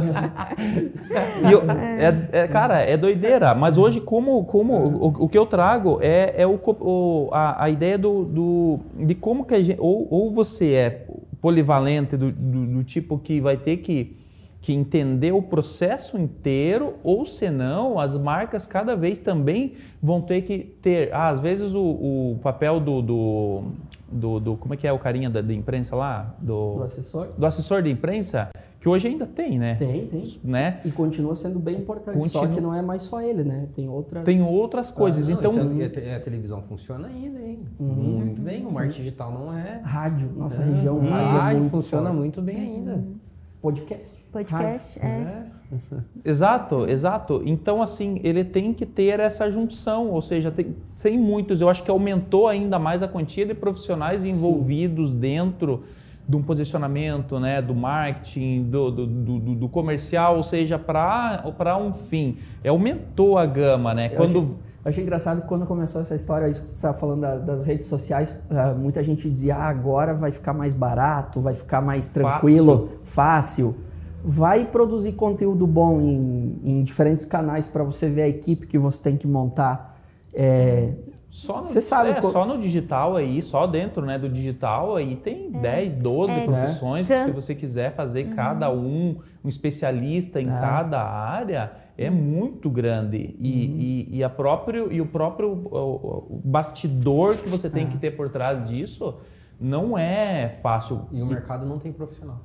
[1.50, 3.54] Eu, é, é, cara, é doideira.
[3.54, 7.70] Mas hoje, como, como o, o que eu trago é, é o, o a, a
[7.70, 11.06] ideia do, do, de como como que a gente, ou, ou você é
[11.40, 14.18] polivalente do, do, do, tipo que vai ter que,
[14.62, 20.58] que entender o processo inteiro, ou senão as marcas cada vez também vão ter que
[20.82, 23.64] ter, ah, às vezes o, o papel do, do,
[24.12, 26.36] do, do, como é que é o carinha da, da imprensa lá?
[26.40, 27.28] Do, do assessor?
[27.38, 28.50] Do assessor de imprensa,
[28.88, 29.76] que hoje ainda tem, né?
[29.76, 30.40] Tem, tem.
[30.42, 30.80] Né?
[30.86, 32.18] E continua sendo bem importante.
[32.18, 32.48] Continua...
[32.48, 33.68] Só que não é mais só ele, né?
[33.76, 34.24] Tem outras.
[34.24, 35.28] Tem outras coisas.
[35.28, 35.78] Ah, não, então.
[35.78, 37.60] E a, televisão funciona ainda, hein?
[37.78, 37.88] Uhum.
[37.88, 38.66] Muito bem.
[38.66, 39.82] O marketing digital não é.
[39.84, 40.32] Rádio.
[40.36, 41.00] Nossa região.
[41.00, 42.18] Rádio, rádio, rádio muito funciona forte.
[42.18, 42.94] muito bem ainda.
[42.94, 43.16] Uhum.
[43.62, 44.16] Podcast.
[44.32, 45.18] Podcast, rádio.
[45.18, 45.48] é.
[45.96, 46.30] é.
[46.30, 47.42] exato, exato.
[47.46, 51.84] Então, assim, ele tem que ter essa junção, ou seja, tem, sem muitos, eu acho
[51.84, 55.20] que aumentou ainda mais a quantia de profissionais envolvidos Sim.
[55.20, 55.84] dentro
[56.28, 61.94] de um posicionamento, né, do marketing, do, do, do, do comercial, ou seja, para um
[61.94, 62.38] fim.
[62.62, 64.08] É, aumentou a gama, né?
[64.08, 64.30] Eu quando...
[64.30, 67.38] Achei, eu achei engraçado que quando começou essa história, isso que você está falando da,
[67.38, 71.82] das redes sociais, uh, muita gente dizia, ah, agora vai ficar mais barato, vai ficar
[71.82, 73.74] mais tranquilo, fácil.
[73.74, 73.76] fácil.
[74.24, 79.02] Vai produzir conteúdo bom em, em diferentes canais para você ver a equipe que você
[79.02, 79.98] tem que montar.
[80.34, 80.92] É,
[81.30, 85.16] só no, Você sabe, é, só no digital aí, só dentro né, do digital aí
[85.16, 85.60] tem é.
[85.60, 86.46] 10, 12 é.
[86.46, 88.36] profissões que se você quiser fazer uhum.
[88.36, 90.60] cada um, um especialista em é.
[90.60, 93.36] cada área, é muito grande.
[93.40, 93.78] E, uhum.
[93.78, 97.90] e, e, a próprio, e o próprio o, o bastidor que você tem é.
[97.90, 99.16] que ter por trás disso
[99.60, 101.08] não é fácil.
[101.12, 102.40] E o mercado não tem profissional.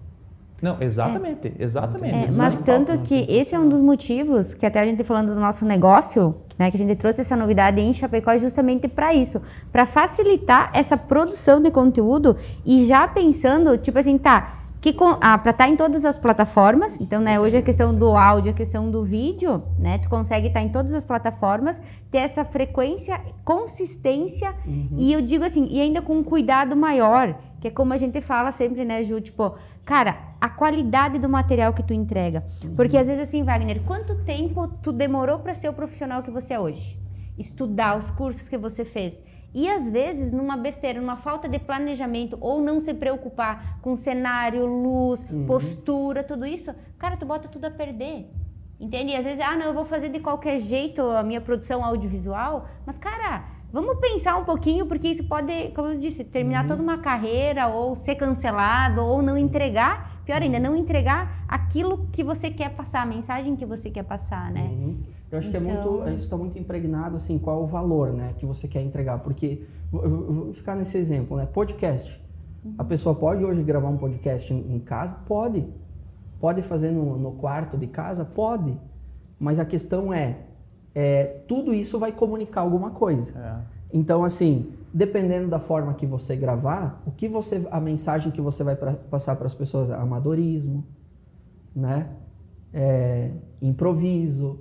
[0.62, 1.62] Não, exatamente, é.
[1.62, 2.28] exatamente.
[2.28, 5.40] É, mas tanto que esse é um dos motivos que até a gente falando do
[5.40, 9.42] nosso negócio, né, que a gente trouxe essa novidade em Chapecó justamente para isso,
[9.72, 15.50] para facilitar essa produção de conteúdo e já pensando, tipo assim, tá, que ah, para
[15.50, 18.88] estar tá em todas as plataformas, então, né, hoje a questão do áudio, a questão
[18.88, 24.54] do vídeo, né, tu consegue estar tá em todas as plataformas, ter essa frequência, consistência
[24.66, 24.88] uhum.
[24.96, 28.20] e eu digo assim, e ainda com um cuidado maior, que é como a gente
[28.20, 29.54] fala sempre, né, Ju, tipo,
[29.84, 32.44] cara, a qualidade do material que tu entrega.
[32.64, 32.74] Uhum.
[32.74, 36.54] Porque às vezes assim, Wagner, quanto tempo tu demorou para ser o profissional que você
[36.54, 36.98] é hoje?
[37.38, 39.22] Estudar os cursos que você fez.
[39.54, 44.66] E às vezes, numa besteira, numa falta de planejamento, ou não se preocupar com cenário,
[44.66, 45.46] luz, uhum.
[45.46, 48.28] postura, tudo isso, cara, tu bota tudo a perder.
[48.80, 49.12] Entende?
[49.12, 52.66] E às vezes, ah, não, eu vou fazer de qualquer jeito a minha produção audiovisual,
[52.84, 56.68] mas, cara, vamos pensar um pouquinho, porque isso pode, como eu disse, terminar uhum.
[56.68, 60.22] toda uma carreira, ou ser cancelado, ou não entregar.
[60.24, 64.52] Pior ainda, não entregar aquilo que você quer passar, a mensagem que você quer passar,
[64.52, 64.70] né?
[64.70, 64.98] Uhum.
[65.30, 65.60] Eu acho então...
[65.60, 68.44] que é muito, então isso está muito impregnado, assim, qual é o valor, né, que
[68.44, 69.18] você quer entregar.
[69.20, 72.20] Porque, vou ficar nesse exemplo, né, podcast.
[72.64, 72.74] Uhum.
[72.78, 75.14] A pessoa pode hoje gravar um podcast em, em casa?
[75.26, 75.66] Pode.
[76.38, 78.24] Pode fazer no, no, quarto de casa?
[78.24, 78.76] Pode.
[79.38, 80.38] Mas a questão é,
[80.94, 83.38] é tudo isso vai comunicar alguma coisa.
[83.38, 83.82] É.
[83.92, 88.64] Então, assim, dependendo da forma que você gravar, o que você, a mensagem que você
[88.64, 90.84] vai pra, passar para as pessoas é amadorismo,
[91.74, 92.08] né?
[92.72, 93.30] É,
[93.60, 94.58] improviso,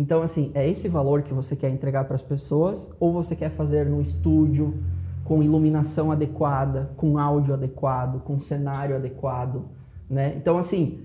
[0.00, 3.50] então, assim, é esse valor que você quer entregar para as pessoas ou você quer
[3.50, 4.82] fazer no estúdio
[5.24, 9.66] com iluminação adequada, com áudio adequado, com cenário adequado,
[10.08, 10.32] né?
[10.38, 11.00] Então, assim,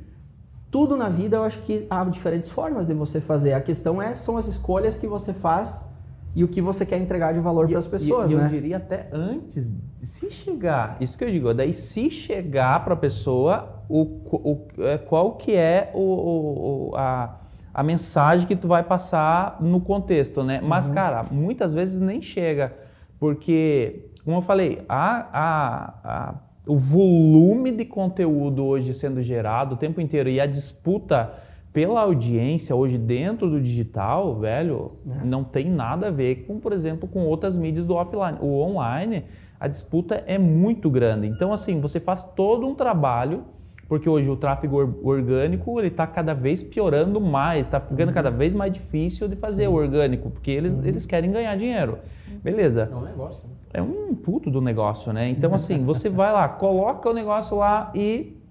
[0.76, 3.54] tudo na vida eu acho que há diferentes formas de você fazer.
[3.54, 5.90] A questão é são as escolhas que você faz
[6.36, 8.44] e o que você quer entregar de valor para as pessoas, e, né?
[8.44, 12.98] Eu diria até antes, se chegar, isso que eu digo, daí se chegar para a
[12.98, 14.02] pessoa, o,
[14.34, 17.38] o, é, qual que é o, o a
[17.74, 20.62] a mensagem que tu vai passar no contexto, né?
[20.64, 20.96] Mas, uhum.
[20.96, 22.74] cara, muitas vezes nem chega,
[23.20, 26.36] porque, como eu falei, a, a, a,
[26.66, 31.34] o volume de conteúdo hoje sendo gerado o tempo inteiro e a disputa
[31.72, 35.26] pela audiência hoje dentro do digital, velho, é.
[35.26, 38.38] não tem nada a ver com, por exemplo, com outras mídias do offline.
[38.40, 39.26] O online,
[39.60, 41.28] a disputa é muito grande.
[41.28, 43.44] Então, assim, você faz todo um trabalho
[43.88, 48.14] porque hoje o tráfego orgânico ele está cada vez piorando mais, está ficando uhum.
[48.14, 49.70] cada vez mais difícil de fazer Sim.
[49.70, 50.84] o orgânico, porque eles, uhum.
[50.84, 52.00] eles querem ganhar dinheiro.
[52.44, 52.90] Beleza.
[52.92, 53.44] É um negócio.
[53.48, 53.56] Né?
[53.74, 55.30] É um puto do negócio, né?
[55.30, 58.42] Então, assim, você vai lá, coloca o negócio lá e,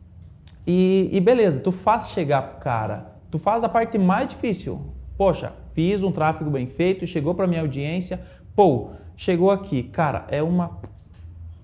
[0.66, 4.80] e, e beleza, tu faz chegar pro cara, tu faz a parte mais difícil.
[5.16, 8.20] Poxa, fiz um tráfego bem feito, chegou para minha audiência,
[8.54, 10.78] pô, chegou aqui, cara, é uma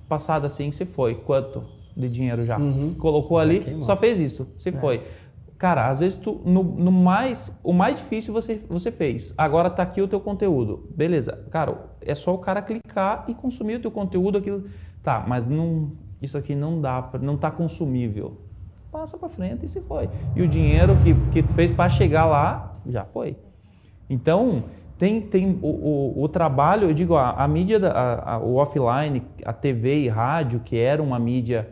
[0.09, 1.80] passada assim, se foi, quanto?
[2.01, 2.59] De dinheiro já.
[2.59, 2.95] Uhum.
[2.95, 4.73] Colocou ali, só fez isso, você é.
[4.73, 5.03] foi.
[5.61, 9.35] Cara, às vezes tu, no, no, mais, o mais difícil você, você fez.
[9.37, 10.89] Agora tá aqui o teu conteúdo.
[10.97, 11.45] Beleza.
[11.51, 14.65] Cara, é só o cara clicar e consumir o teu conteúdo, aquilo.
[15.03, 18.41] Tá, mas não, isso aqui não dá, não tá consumível.
[18.91, 20.09] Passa para frente e se foi.
[20.35, 23.37] E o dinheiro que, que tu fez para chegar lá, já foi.
[24.09, 24.65] Então,
[24.99, 29.23] tem, tem o, o, o trabalho, eu digo, a, a mídia, a, a, o offline,
[29.45, 31.69] a TV e rádio, que era uma mídia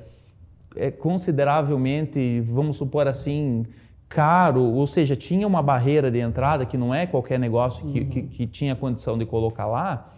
[0.76, 3.64] é consideravelmente, vamos supor assim,
[4.08, 8.08] caro, ou seja, tinha uma barreira de entrada que não é qualquer negócio que, uhum.
[8.08, 10.14] que, que, tinha condição de colocar lá,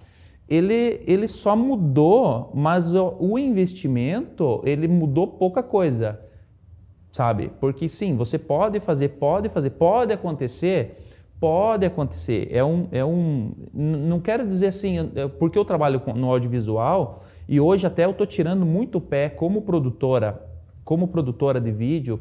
[0.49, 6.21] ele, ele só mudou, mas o, o investimento ele mudou pouca coisa.
[7.13, 7.51] sabe?
[7.61, 10.99] Porque sim, você pode fazer, pode fazer, pode acontecer,
[11.41, 12.49] pode acontecer.
[12.53, 17.87] É um, é um, não quero dizer assim, porque eu trabalho no audiovisual e hoje
[17.87, 20.41] até eu estou tirando muito o pé como produtora,
[20.85, 22.21] como produtora de vídeo,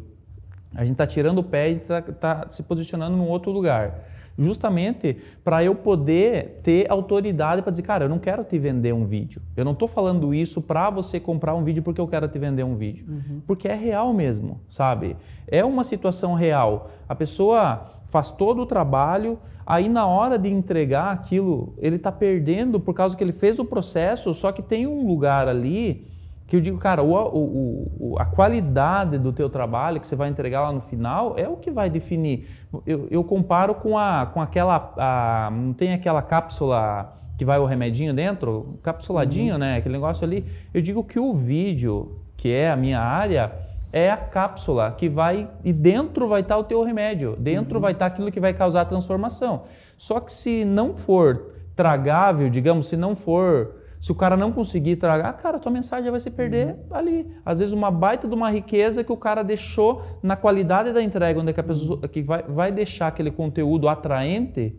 [0.76, 5.18] a gente está tirando o pé e está tá se posicionando num outro lugar justamente
[5.44, 9.42] para eu poder ter autoridade para dizer, cara, eu não quero te vender um vídeo.
[9.56, 12.64] Eu não estou falando isso para você comprar um vídeo porque eu quero te vender
[12.64, 13.06] um vídeo.
[13.08, 13.42] Uhum.
[13.46, 15.18] Porque é real mesmo, sabe?
[15.46, 16.90] É uma situação real.
[17.08, 19.38] A pessoa faz todo o trabalho,
[19.70, 23.66] aí na hora de entregar aquilo, ele está perdendo por causa que ele fez o
[23.66, 26.08] processo, só que tem um lugar ali
[26.48, 30.28] que eu digo, cara, o, o, o, a qualidade do teu trabalho que você vai
[30.28, 32.48] entregar lá no final é o que vai definir.
[32.88, 37.66] Eu, eu comparo com, a, com aquela, a, não tem aquela cápsula que vai o
[37.66, 39.60] remedinho dentro, capsuladinho, uhum.
[39.60, 40.44] né, aquele negócio ali.
[40.74, 43.52] Eu digo que o vídeo, que é a minha área,
[43.92, 47.82] é a cápsula que vai e dentro vai estar o teu remédio, dentro uhum.
[47.82, 49.64] vai estar aquilo que vai causar a transformação.
[49.98, 54.96] Só que se não for tragável, digamos, se não for se o cara não conseguir
[54.96, 56.76] tragar, cara, tua mensagem vai se perder uhum.
[56.92, 57.28] ali.
[57.46, 61.40] Às vezes uma baita de uma riqueza que o cara deixou na qualidade da entrega,
[61.40, 64.74] onde é que a pessoa que vai, vai deixar aquele conteúdo atraente,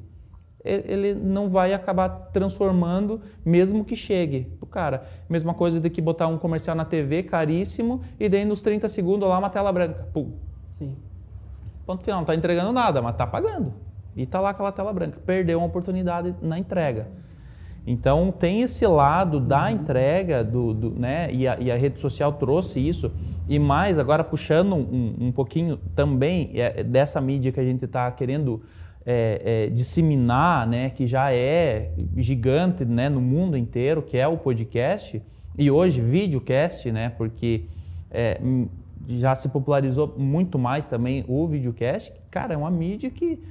[0.64, 5.04] ele não vai acabar transformando, mesmo que chegue o cara.
[5.28, 9.28] Mesma coisa de que botar um comercial na TV caríssimo e daí nos 30 segundos
[9.28, 10.06] lá uma tela branca.
[10.12, 10.32] Pum.
[10.70, 10.96] Sim.
[11.86, 13.72] Ponto final, não está entregando nada, mas está pagando.
[14.14, 15.18] E está lá aquela tela branca.
[15.24, 17.08] Perdeu uma oportunidade na entrega.
[17.86, 19.70] Então tem esse lado da uhum.
[19.70, 21.32] entrega, do, do né?
[21.32, 23.10] E a, e a, rede social trouxe isso.
[23.48, 28.10] E mais, agora puxando um, um pouquinho também é, dessa mídia que a gente está
[28.10, 28.62] querendo
[29.10, 30.90] é, é, disseminar, né?
[30.90, 33.08] Que já é gigante né?
[33.08, 35.22] no mundo inteiro, que é o podcast.
[35.58, 37.10] E hoje videocast, né?
[37.10, 37.64] Porque
[38.10, 38.40] é,
[39.08, 42.12] já se popularizou muito mais também o videocast.
[42.30, 43.42] Cara, é uma mídia que,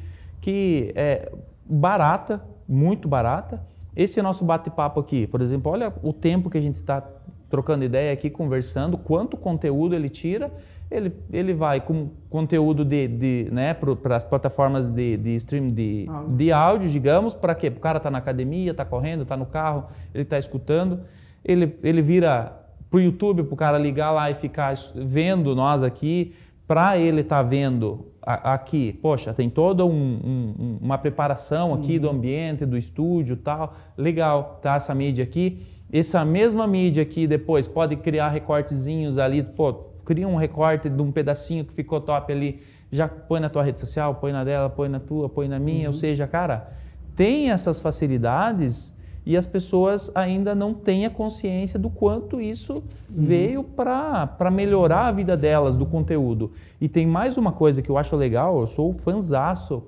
[0.41, 1.31] que é
[1.65, 3.61] barata, muito barata
[3.95, 7.03] esse nosso bate-papo aqui, por exemplo, olha o tempo que a gente está
[7.49, 10.49] trocando ideia aqui, conversando, quanto conteúdo ele tira.
[10.91, 16.07] Ele, ele vai com conteúdo de, de né, para as plataformas de, de stream de
[16.09, 17.67] áudio, de áudio digamos, para quê?
[17.67, 21.01] O cara está na academia, está correndo, está no carro, ele está escutando.
[21.45, 22.59] Ele, ele vira
[22.89, 26.33] para o YouTube, para o cara ligar lá e ficar vendo nós aqui,
[26.67, 32.01] para ele estar tá vendo aqui, poxa, tem toda um, um, uma preparação aqui uhum.
[32.01, 35.65] do ambiente, do estúdio tal, legal, tá essa mídia aqui.
[35.91, 41.11] Essa mesma mídia aqui depois pode criar recortezinhos ali, pô, cria um recorte de um
[41.11, 44.89] pedacinho que ficou top ali, já põe na tua rede social, põe na dela, põe
[44.89, 45.93] na tua, põe na minha, uhum.
[45.93, 46.71] ou seja, cara,
[47.15, 48.91] tem essas facilidades
[49.23, 52.81] e as pessoas ainda não têm a consciência do quanto isso uhum.
[53.07, 56.53] veio para melhorar a vida delas, do conteúdo.
[56.81, 59.83] E tem mais uma coisa que eu acho legal, eu sou fanzaço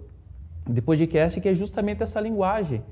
[0.70, 2.84] de podcast, que é justamente essa linguagem.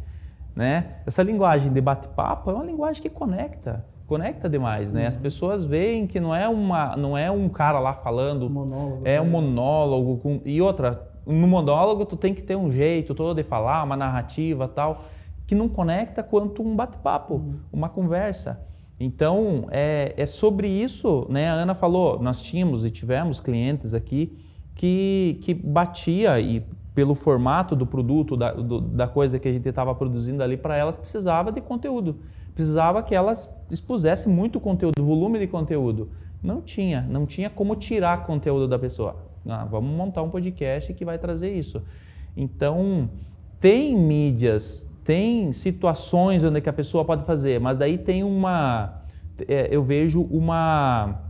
[0.56, 0.96] Né?
[1.06, 5.08] Essa linguagem de bate-papo é uma linguagem que conecta conecta demais, né?
[5.08, 5.22] As uhum.
[5.22, 9.26] pessoas veem que não é uma, não é um cara lá falando, monólogo, é um
[9.26, 9.30] né?
[9.30, 13.84] monólogo com, e outra, no monólogo tu tem que ter um jeito todo de falar,
[13.84, 15.06] uma narrativa, tal
[15.50, 17.56] que não conecta quanto um bate-papo, uhum.
[17.74, 18.62] uma conversa.
[19.00, 21.50] Então, é, é, sobre isso, né?
[21.50, 24.38] A Ana falou, nós tínhamos e tivemos clientes aqui
[24.76, 26.64] que, que batia e
[26.94, 30.78] pelo formato do produto, da, do, da coisa que a gente estava produzindo ali para
[30.78, 32.18] elas, precisava de conteúdo.
[32.60, 36.10] Precisava que elas expusessem muito conteúdo, volume de conteúdo.
[36.44, 39.16] Não tinha, não tinha como tirar conteúdo da pessoa.
[39.48, 41.82] Ah, vamos montar um podcast que vai trazer isso.
[42.36, 43.10] Então,
[43.62, 49.02] tem mídias tem situações onde que a pessoa pode fazer, mas daí tem uma,
[49.48, 51.29] é, eu vejo uma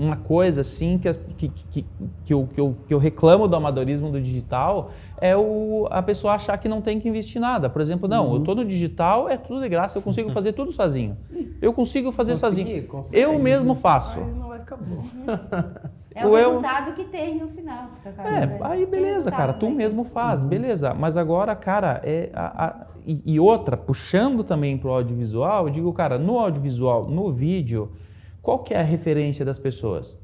[0.00, 1.86] uma coisa assim que, que, que,
[2.24, 6.34] que, eu, que, eu, que eu reclamo do amadorismo do digital é o, a pessoa
[6.34, 7.68] achar que não tem que investir nada.
[7.68, 8.34] Por exemplo, não, uhum.
[8.34, 11.16] eu estou no digital, é tudo de graça, eu consigo fazer tudo sozinho.
[11.60, 12.86] Eu consigo fazer Consegui, sozinho.
[12.86, 14.18] Consegue, eu mesmo faço.
[14.18, 15.02] Mas não vai ficar bom.
[16.14, 16.94] É o, o resultado eu...
[16.94, 17.90] que tem no final.
[18.02, 20.48] Tá é, aí beleza, cara, tu mesmo faz, uhum.
[20.48, 20.92] beleza.
[20.92, 25.72] Mas agora, cara, é a, a, e, e outra, puxando também para o audiovisual, eu
[25.72, 27.92] digo, cara, no audiovisual, no vídeo,
[28.42, 30.16] qual que é a referência das pessoas?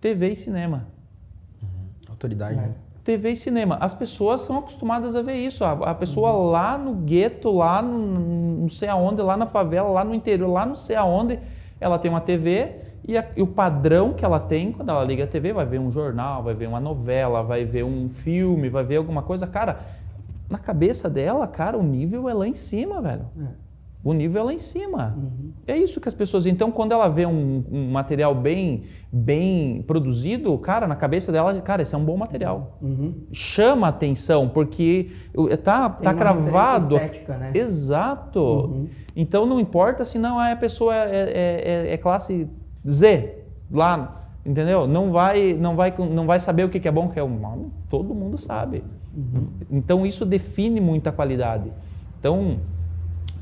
[0.00, 0.86] TV e cinema.
[1.62, 1.68] Uhum.
[2.08, 2.62] Autoridade, é.
[2.62, 2.74] né?
[3.04, 3.78] TV e cinema.
[3.80, 5.64] As pessoas são acostumadas a ver isso.
[5.64, 6.50] A, a pessoa uhum.
[6.50, 10.66] lá no gueto, lá no, não sei aonde, lá na favela, lá no interior, lá
[10.66, 11.38] não sei aonde,
[11.80, 15.24] ela tem uma TV e, a, e, o padrão que ela tem quando ela liga
[15.24, 18.84] a TV, vai ver um jornal, vai ver uma novela, vai ver um filme, vai
[18.84, 19.46] ver alguma coisa.
[19.46, 19.80] Cara,
[20.48, 23.24] na cabeça dela, cara, o nível é lá em cima, velho.
[23.40, 23.69] É.
[24.02, 25.14] O nível é lá em cima.
[25.16, 25.52] Uhum.
[25.66, 26.46] É isso que as pessoas.
[26.46, 31.82] Então, quando ela vê um, um, material bem, bem produzido, cara, na cabeça dela, cara,
[31.82, 32.78] esse é um bom material.
[32.80, 33.14] Uhum.
[33.30, 35.10] Chama atenção, porque
[35.62, 36.96] tá, tá cravado.
[36.96, 37.52] Estética, né?
[37.54, 38.40] Exato.
[38.40, 38.88] Uhum.
[39.14, 42.48] Então não importa se não é a pessoa é, é, é, é classe
[42.88, 43.34] Z
[43.70, 44.86] lá, entendeu?
[44.86, 47.66] Não vai, não vai, não vai saber o que é bom, o que é mal.
[47.90, 48.82] Todo mundo sabe.
[49.14, 49.50] Uhum.
[49.70, 51.70] Então isso define muita qualidade.
[52.18, 52.58] Então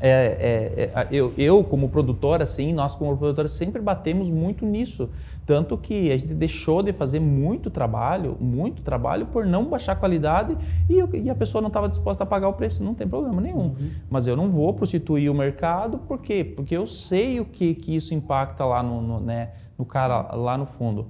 [0.00, 5.08] é, é, é, eu, eu, como produtor, assim, nós como produtores sempre batemos muito nisso.
[5.44, 9.96] Tanto que a gente deixou de fazer muito trabalho, muito trabalho, por não baixar a
[9.96, 10.56] qualidade
[10.90, 12.84] e, e a pessoa não estava disposta a pagar o preço.
[12.84, 13.68] Não tem problema nenhum.
[13.68, 13.90] Uhum.
[14.10, 16.44] Mas eu não vou prostituir o mercado, por quê?
[16.44, 20.58] Porque eu sei o que, que isso impacta lá no, no, né, no cara lá
[20.58, 21.06] no fundo.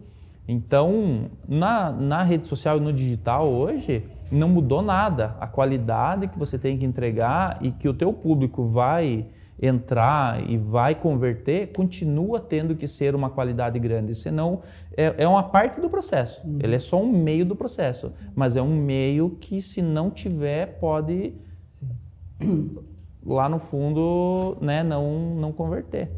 [0.47, 5.37] Então, na, na rede social e no digital hoje, não mudou nada.
[5.41, 9.27] A qualidade que você tem que entregar e que o teu público vai
[9.61, 14.15] entrar e vai converter, continua tendo que ser uma qualidade grande.
[14.15, 14.63] Senão,
[14.97, 16.47] é, é uma parte do processo.
[16.47, 16.59] Uhum.
[16.63, 18.13] Ele é só um meio do processo.
[18.35, 21.35] Mas é um meio que, se não tiver, pode,
[21.73, 22.77] Sim.
[23.25, 26.09] lá no fundo, né, não, não converter.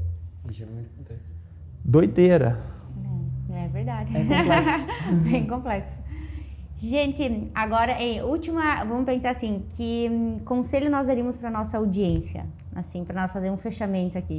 [0.48, 1.32] Geralmente acontece.
[1.82, 2.58] Doideira.
[3.50, 4.16] É, é verdade.
[4.16, 4.86] É complexo.
[5.24, 5.99] Bem complexo.
[6.82, 13.04] Gente, agora, última, vamos pensar assim, que hum, conselho nós daríamos para nossa audiência, assim,
[13.04, 14.38] para nós fazer um fechamento aqui,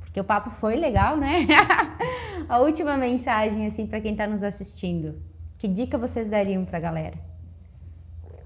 [0.00, 1.46] porque o papo foi legal, né?
[2.48, 5.16] a última mensagem, assim, para quem está nos assistindo,
[5.58, 7.16] que dica vocês dariam para a galera?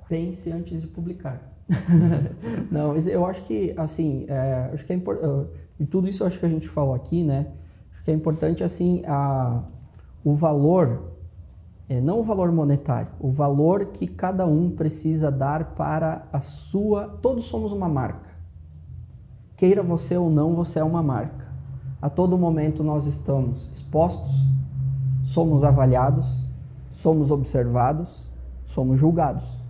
[0.09, 1.40] Pense antes de publicar.
[2.68, 6.40] Não, eu acho que, assim, é, acho que é importante, e tudo isso eu acho
[6.40, 7.47] que a gente falou aqui, né?
[7.93, 9.62] Acho que é importante, assim, a,
[10.24, 11.15] o valor
[11.88, 17.06] é, não o valor monetário, o valor que cada um precisa dar para a sua.
[17.22, 18.34] Todos somos uma marca.
[19.56, 21.46] Queira você ou não, você é uma marca.
[22.02, 24.52] A todo momento nós estamos expostos,
[25.22, 26.48] somos avaliados,
[26.90, 28.32] somos observados,
[28.64, 29.64] somos julgados.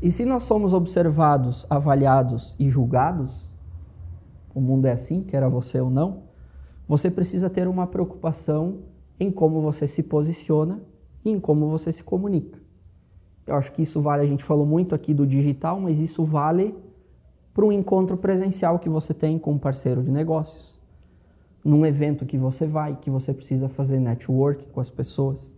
[0.00, 3.50] E se nós somos observados, avaliados e julgados,
[4.54, 6.24] o mundo é assim, queira você ou não,
[6.88, 8.80] você precisa ter uma preocupação
[9.20, 10.80] em como você se posiciona
[11.24, 12.58] e em como você se comunica.
[13.46, 16.74] Eu acho que isso vale, a gente falou muito aqui do digital, mas isso vale
[17.52, 20.80] para um encontro presencial que você tem com um parceiro de negócios,
[21.64, 25.54] num evento que você vai, que você precisa fazer network com as pessoas,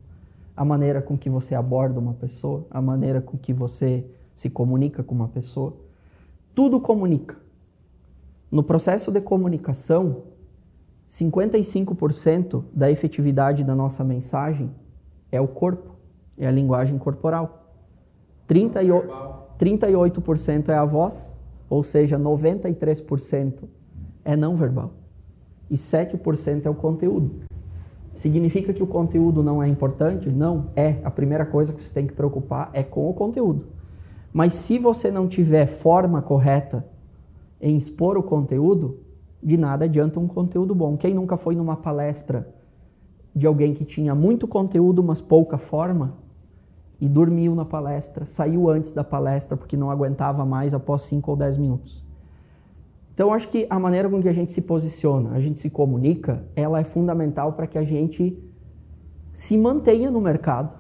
[0.56, 5.02] a maneira com que você aborda uma pessoa, a maneira com que você se comunica
[5.02, 5.74] com uma pessoa.
[6.54, 7.36] Tudo comunica.
[8.50, 10.22] No processo de comunicação,
[11.08, 14.70] 55% da efetividade da nossa mensagem
[15.30, 15.96] é o corpo,
[16.36, 17.72] é a linguagem corporal.
[18.46, 18.88] 30 e,
[19.58, 21.38] 38% é a voz,
[21.68, 23.64] ou seja, 93%
[24.24, 24.92] é não verbal.
[25.70, 27.40] E 7% é o conteúdo.
[28.14, 30.30] Significa que o conteúdo não é importante?
[30.30, 31.00] Não, é.
[31.04, 33.66] A primeira coisa que você tem que preocupar é com o conteúdo.
[34.32, 36.86] Mas se você não tiver forma correta
[37.60, 39.00] em expor o conteúdo,
[39.42, 40.96] de nada adianta um conteúdo bom.
[40.96, 42.48] Quem nunca foi numa palestra
[43.36, 46.14] de alguém que tinha muito conteúdo, mas pouca forma,
[46.98, 51.36] e dormiu na palestra, saiu antes da palestra porque não aguentava mais após 5 ou
[51.36, 52.02] 10 minutos.
[53.12, 56.44] Então, acho que a maneira com que a gente se posiciona, a gente se comunica,
[56.56, 58.42] ela é fundamental para que a gente
[59.34, 60.74] se mantenha no mercado.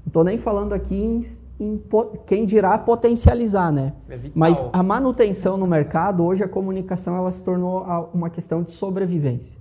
[0.00, 1.20] Não estou nem falando aqui em,
[1.60, 1.82] em,
[2.26, 3.92] quem dirá potencializar, né?
[4.08, 8.72] É Mas a manutenção no mercado, hoje a comunicação ela se tornou uma questão de
[8.72, 9.59] sobrevivência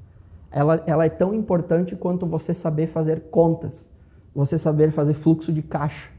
[0.51, 3.91] ela, ela é tão importante quanto você saber fazer contas,
[4.33, 6.11] você saber fazer fluxo de caixa,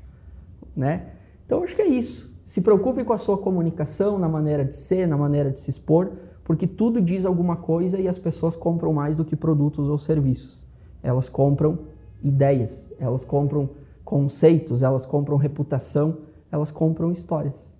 [0.74, 1.10] né?
[1.44, 2.30] Então acho que é isso.
[2.46, 6.12] Se preocupe com a sua comunicação, na maneira de ser, na maneira de se expor,
[6.44, 10.66] porque tudo diz alguma coisa e as pessoas compram mais do que produtos ou serviços.
[11.02, 11.78] Elas compram
[12.22, 13.70] ideias, elas compram
[14.04, 16.18] conceitos, elas compram reputação,
[16.50, 17.76] elas compram histórias.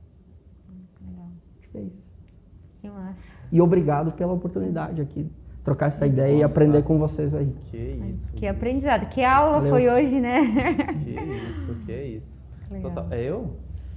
[1.04, 1.28] Legal.
[1.58, 2.08] Acho que é isso.
[2.80, 3.32] Que massa.
[3.50, 5.30] E obrigado pela oportunidade aqui
[5.64, 6.40] trocar essa ideia Nossa.
[6.40, 7.52] e aprender com vocês aí.
[7.70, 7.76] Que
[8.10, 8.32] isso.
[8.32, 9.06] Que aprendizado.
[9.08, 9.70] Que aula Valeu.
[9.70, 10.74] foi hoje, né?
[11.04, 11.10] Que
[11.48, 12.40] isso, que isso.
[12.82, 13.06] Total.
[13.10, 13.50] É eu?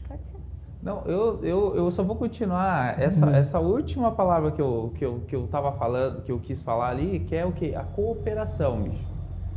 [0.07, 0.37] Pode ser.
[0.81, 3.35] Não, eu, eu, eu só vou continuar essa, uhum.
[3.35, 6.89] essa última palavra que eu, que, eu, que eu tava falando, que eu quis falar
[6.89, 7.73] ali, que é o que?
[7.73, 9.13] A cooperação, bicho.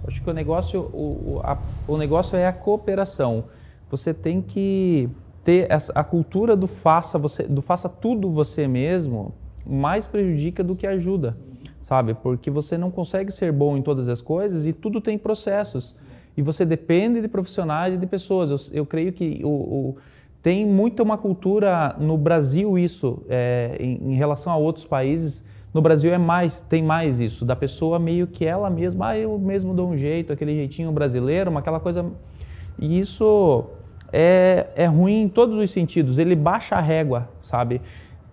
[0.06, 1.58] Acho que o negócio, o, o, a,
[1.88, 3.44] o negócio é a cooperação.
[3.90, 5.08] Você tem que
[5.42, 9.34] ter essa, a cultura do faça, você, do faça tudo você mesmo,
[9.64, 11.36] mais prejudica do que ajuda
[11.86, 12.14] sabe?
[12.14, 15.94] Porque você não consegue ser bom em todas as coisas e tudo tem processos.
[16.36, 18.50] E você depende de profissionais e de pessoas.
[18.50, 19.96] Eu, eu creio que o, o
[20.42, 25.44] tem muito uma cultura no Brasil isso, é, em, em, relação a outros países.
[25.72, 29.38] No Brasil é mais, tem mais isso, da pessoa meio que ela mesma, ah, eu
[29.38, 32.04] mesmo dou um jeito, aquele jeitinho brasileiro, uma aquela coisa.
[32.78, 33.64] E isso
[34.12, 36.18] é, é ruim em todos os sentidos.
[36.18, 37.80] Ele baixa a régua, sabe?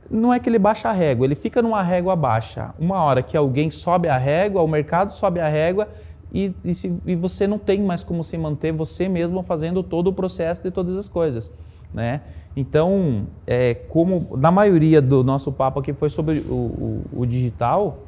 [0.10, 2.74] Não é que ele baixa a régua, ele fica numa régua baixa.
[2.78, 5.88] Uma hora que alguém sobe a régua, o mercado sobe a régua
[6.34, 10.08] e, e, se, e você não tem mais como se manter você mesmo fazendo todo
[10.08, 11.52] o processo de todas as coisas.
[11.94, 12.22] Né?
[12.56, 18.00] Então, é, como na maioria do nosso papo aqui foi sobre o, o, o digital,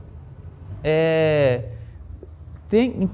[0.84, 1.64] é,
[2.70, 3.10] tem,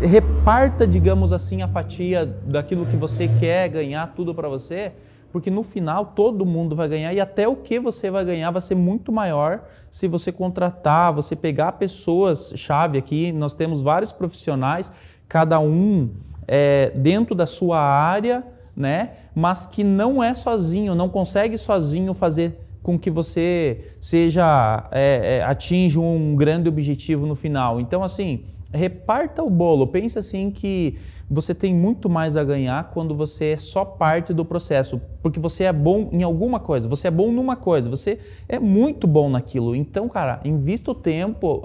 [0.00, 4.92] reparta, digamos assim, a fatia daquilo que você quer ganhar, tudo para você,
[5.36, 8.62] porque no final todo mundo vai ganhar e até o que você vai ganhar vai
[8.62, 13.32] ser muito maior se você contratar, você pegar pessoas chave aqui.
[13.32, 14.90] Nós temos vários profissionais,
[15.28, 16.08] cada um
[16.48, 18.42] é, dentro da sua área
[18.74, 19.10] né?
[19.34, 25.42] Mas que não é sozinho, não consegue sozinho fazer com que você seja é, é,
[25.42, 27.78] atinja um grande objetivo no final.
[27.78, 29.86] Então, assim, reparta o bolo.
[29.86, 30.98] Pensa assim que
[31.28, 35.64] você tem muito mais a ganhar quando você é só parte do processo, porque você
[35.64, 39.74] é bom em alguma coisa, você é bom numa coisa, você é muito bom naquilo.
[39.74, 41.64] Então, cara, invista o tempo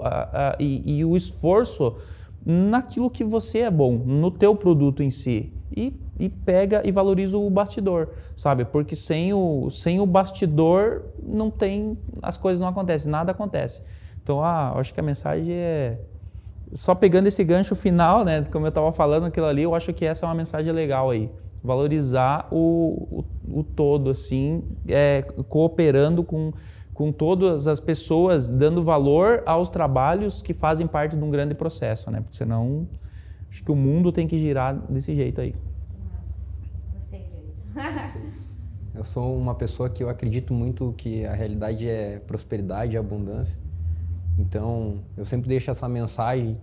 [0.58, 1.96] e, e o esforço
[2.44, 5.52] naquilo que você é bom, no teu produto em si.
[5.74, 8.64] E e pega e valoriza o bastidor, sabe?
[8.64, 13.82] Porque sem o, sem o bastidor não tem, as coisas não acontecem, nada acontece.
[14.22, 15.98] Então, ah, acho que a mensagem é
[16.74, 18.42] só pegando esse gancho final, né?
[18.50, 21.30] Como eu estava falando aquilo ali, eu acho que essa é uma mensagem legal aí.
[21.62, 26.52] Valorizar o, o, o todo, assim, é, cooperando com,
[26.94, 32.10] com todas as pessoas, dando valor aos trabalhos que fazem parte de um grande processo,
[32.10, 32.20] né?
[32.20, 32.88] Porque senão,
[33.50, 35.54] acho que o mundo tem que girar desse jeito aí.
[38.94, 43.58] Eu sou uma pessoa que eu acredito muito que a realidade é prosperidade e abundância.
[44.38, 46.58] Então, eu sempre deixo essa mensagem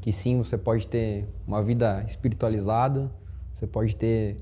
[0.00, 3.10] que sim, você pode ter uma vida espiritualizada,
[3.52, 4.36] você pode ter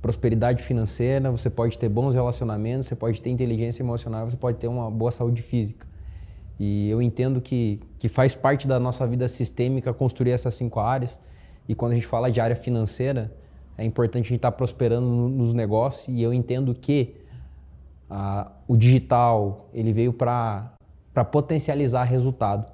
[0.00, 4.68] prosperidade financeira, você pode ter bons relacionamentos, você pode ter inteligência emocional, você pode ter
[4.68, 5.86] uma boa saúde física.
[6.58, 11.20] E eu entendo que, que faz parte da nossa vida sistêmica construir essas cinco áreas.
[11.68, 13.32] E quando a gente fala de área financeira,
[13.76, 17.16] é importante a gente estar tá prosperando nos negócios e eu entendo que
[18.08, 20.75] ah, o digital ele veio para
[21.24, 22.72] potencializar resultado.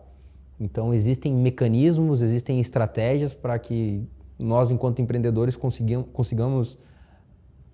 [0.58, 4.06] Então existem mecanismos, existem estratégias para que
[4.38, 6.78] nós, enquanto empreendedores, consigamos, consigamos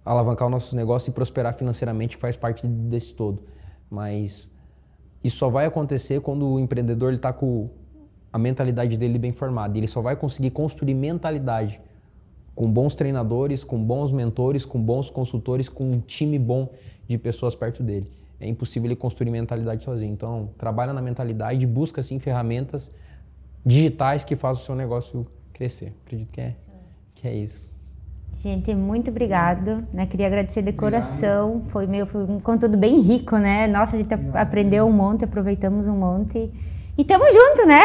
[0.05, 3.43] alavancar o nosso negócio e prosperar financeiramente, que faz parte desse todo.
[3.91, 4.51] Mas
[5.23, 7.69] isso só vai acontecer quando o empreendedor está com
[8.33, 9.77] a mentalidade dele bem formada.
[9.77, 11.81] Ele só vai conseguir construir mentalidade
[12.55, 16.71] com bons treinadores, com bons mentores, com bons consultores, com um time bom
[17.07, 18.11] de pessoas perto dele.
[18.41, 20.13] É impossível ele construir mentalidade sozinho.
[20.13, 22.91] Então, trabalha na mentalidade, busca assim ferramentas
[23.65, 25.93] digitais que façam o seu negócio crescer.
[26.05, 26.55] Acredito que é,
[27.15, 27.71] que é isso.
[28.43, 29.85] Gente, muito obrigado.
[29.93, 30.07] Né?
[30.07, 31.65] Queria agradecer de coração.
[31.71, 33.67] Foi, meio, foi um conteúdo bem rico, né?
[33.67, 36.51] Nossa, a gente aprendeu um monte, aproveitamos um monte.
[36.97, 37.81] E tamo junto, né?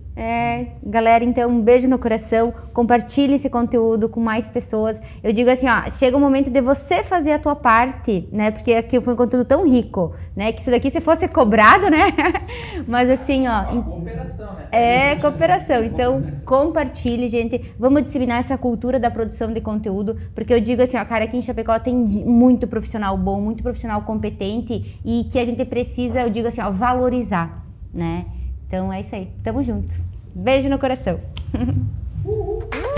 [0.20, 5.00] É, galera, então um beijo no coração, compartilhe esse conteúdo com mais pessoas.
[5.22, 8.50] Eu digo assim, ó, chega o momento de você fazer a tua parte, né?
[8.50, 10.50] Porque aqui foi um conteúdo tão rico, né?
[10.50, 12.12] Que isso daqui se fosse cobrado, né?
[12.88, 14.68] Mas assim, ó, é cooperação, né?
[14.72, 15.84] É cooperação.
[15.84, 17.72] Então, compartilhe, gente.
[17.78, 21.36] Vamos disseminar essa cultura da produção de conteúdo, porque eu digo assim, ó, cara, aqui
[21.36, 26.28] em Chapecó tem muito profissional bom, muito profissional competente e que a gente precisa, eu
[26.28, 27.64] digo assim, ó, valorizar,
[27.94, 28.26] né?
[28.66, 29.30] Então é isso aí.
[29.44, 30.07] Tamo junto.
[30.38, 31.20] Beijo no coração.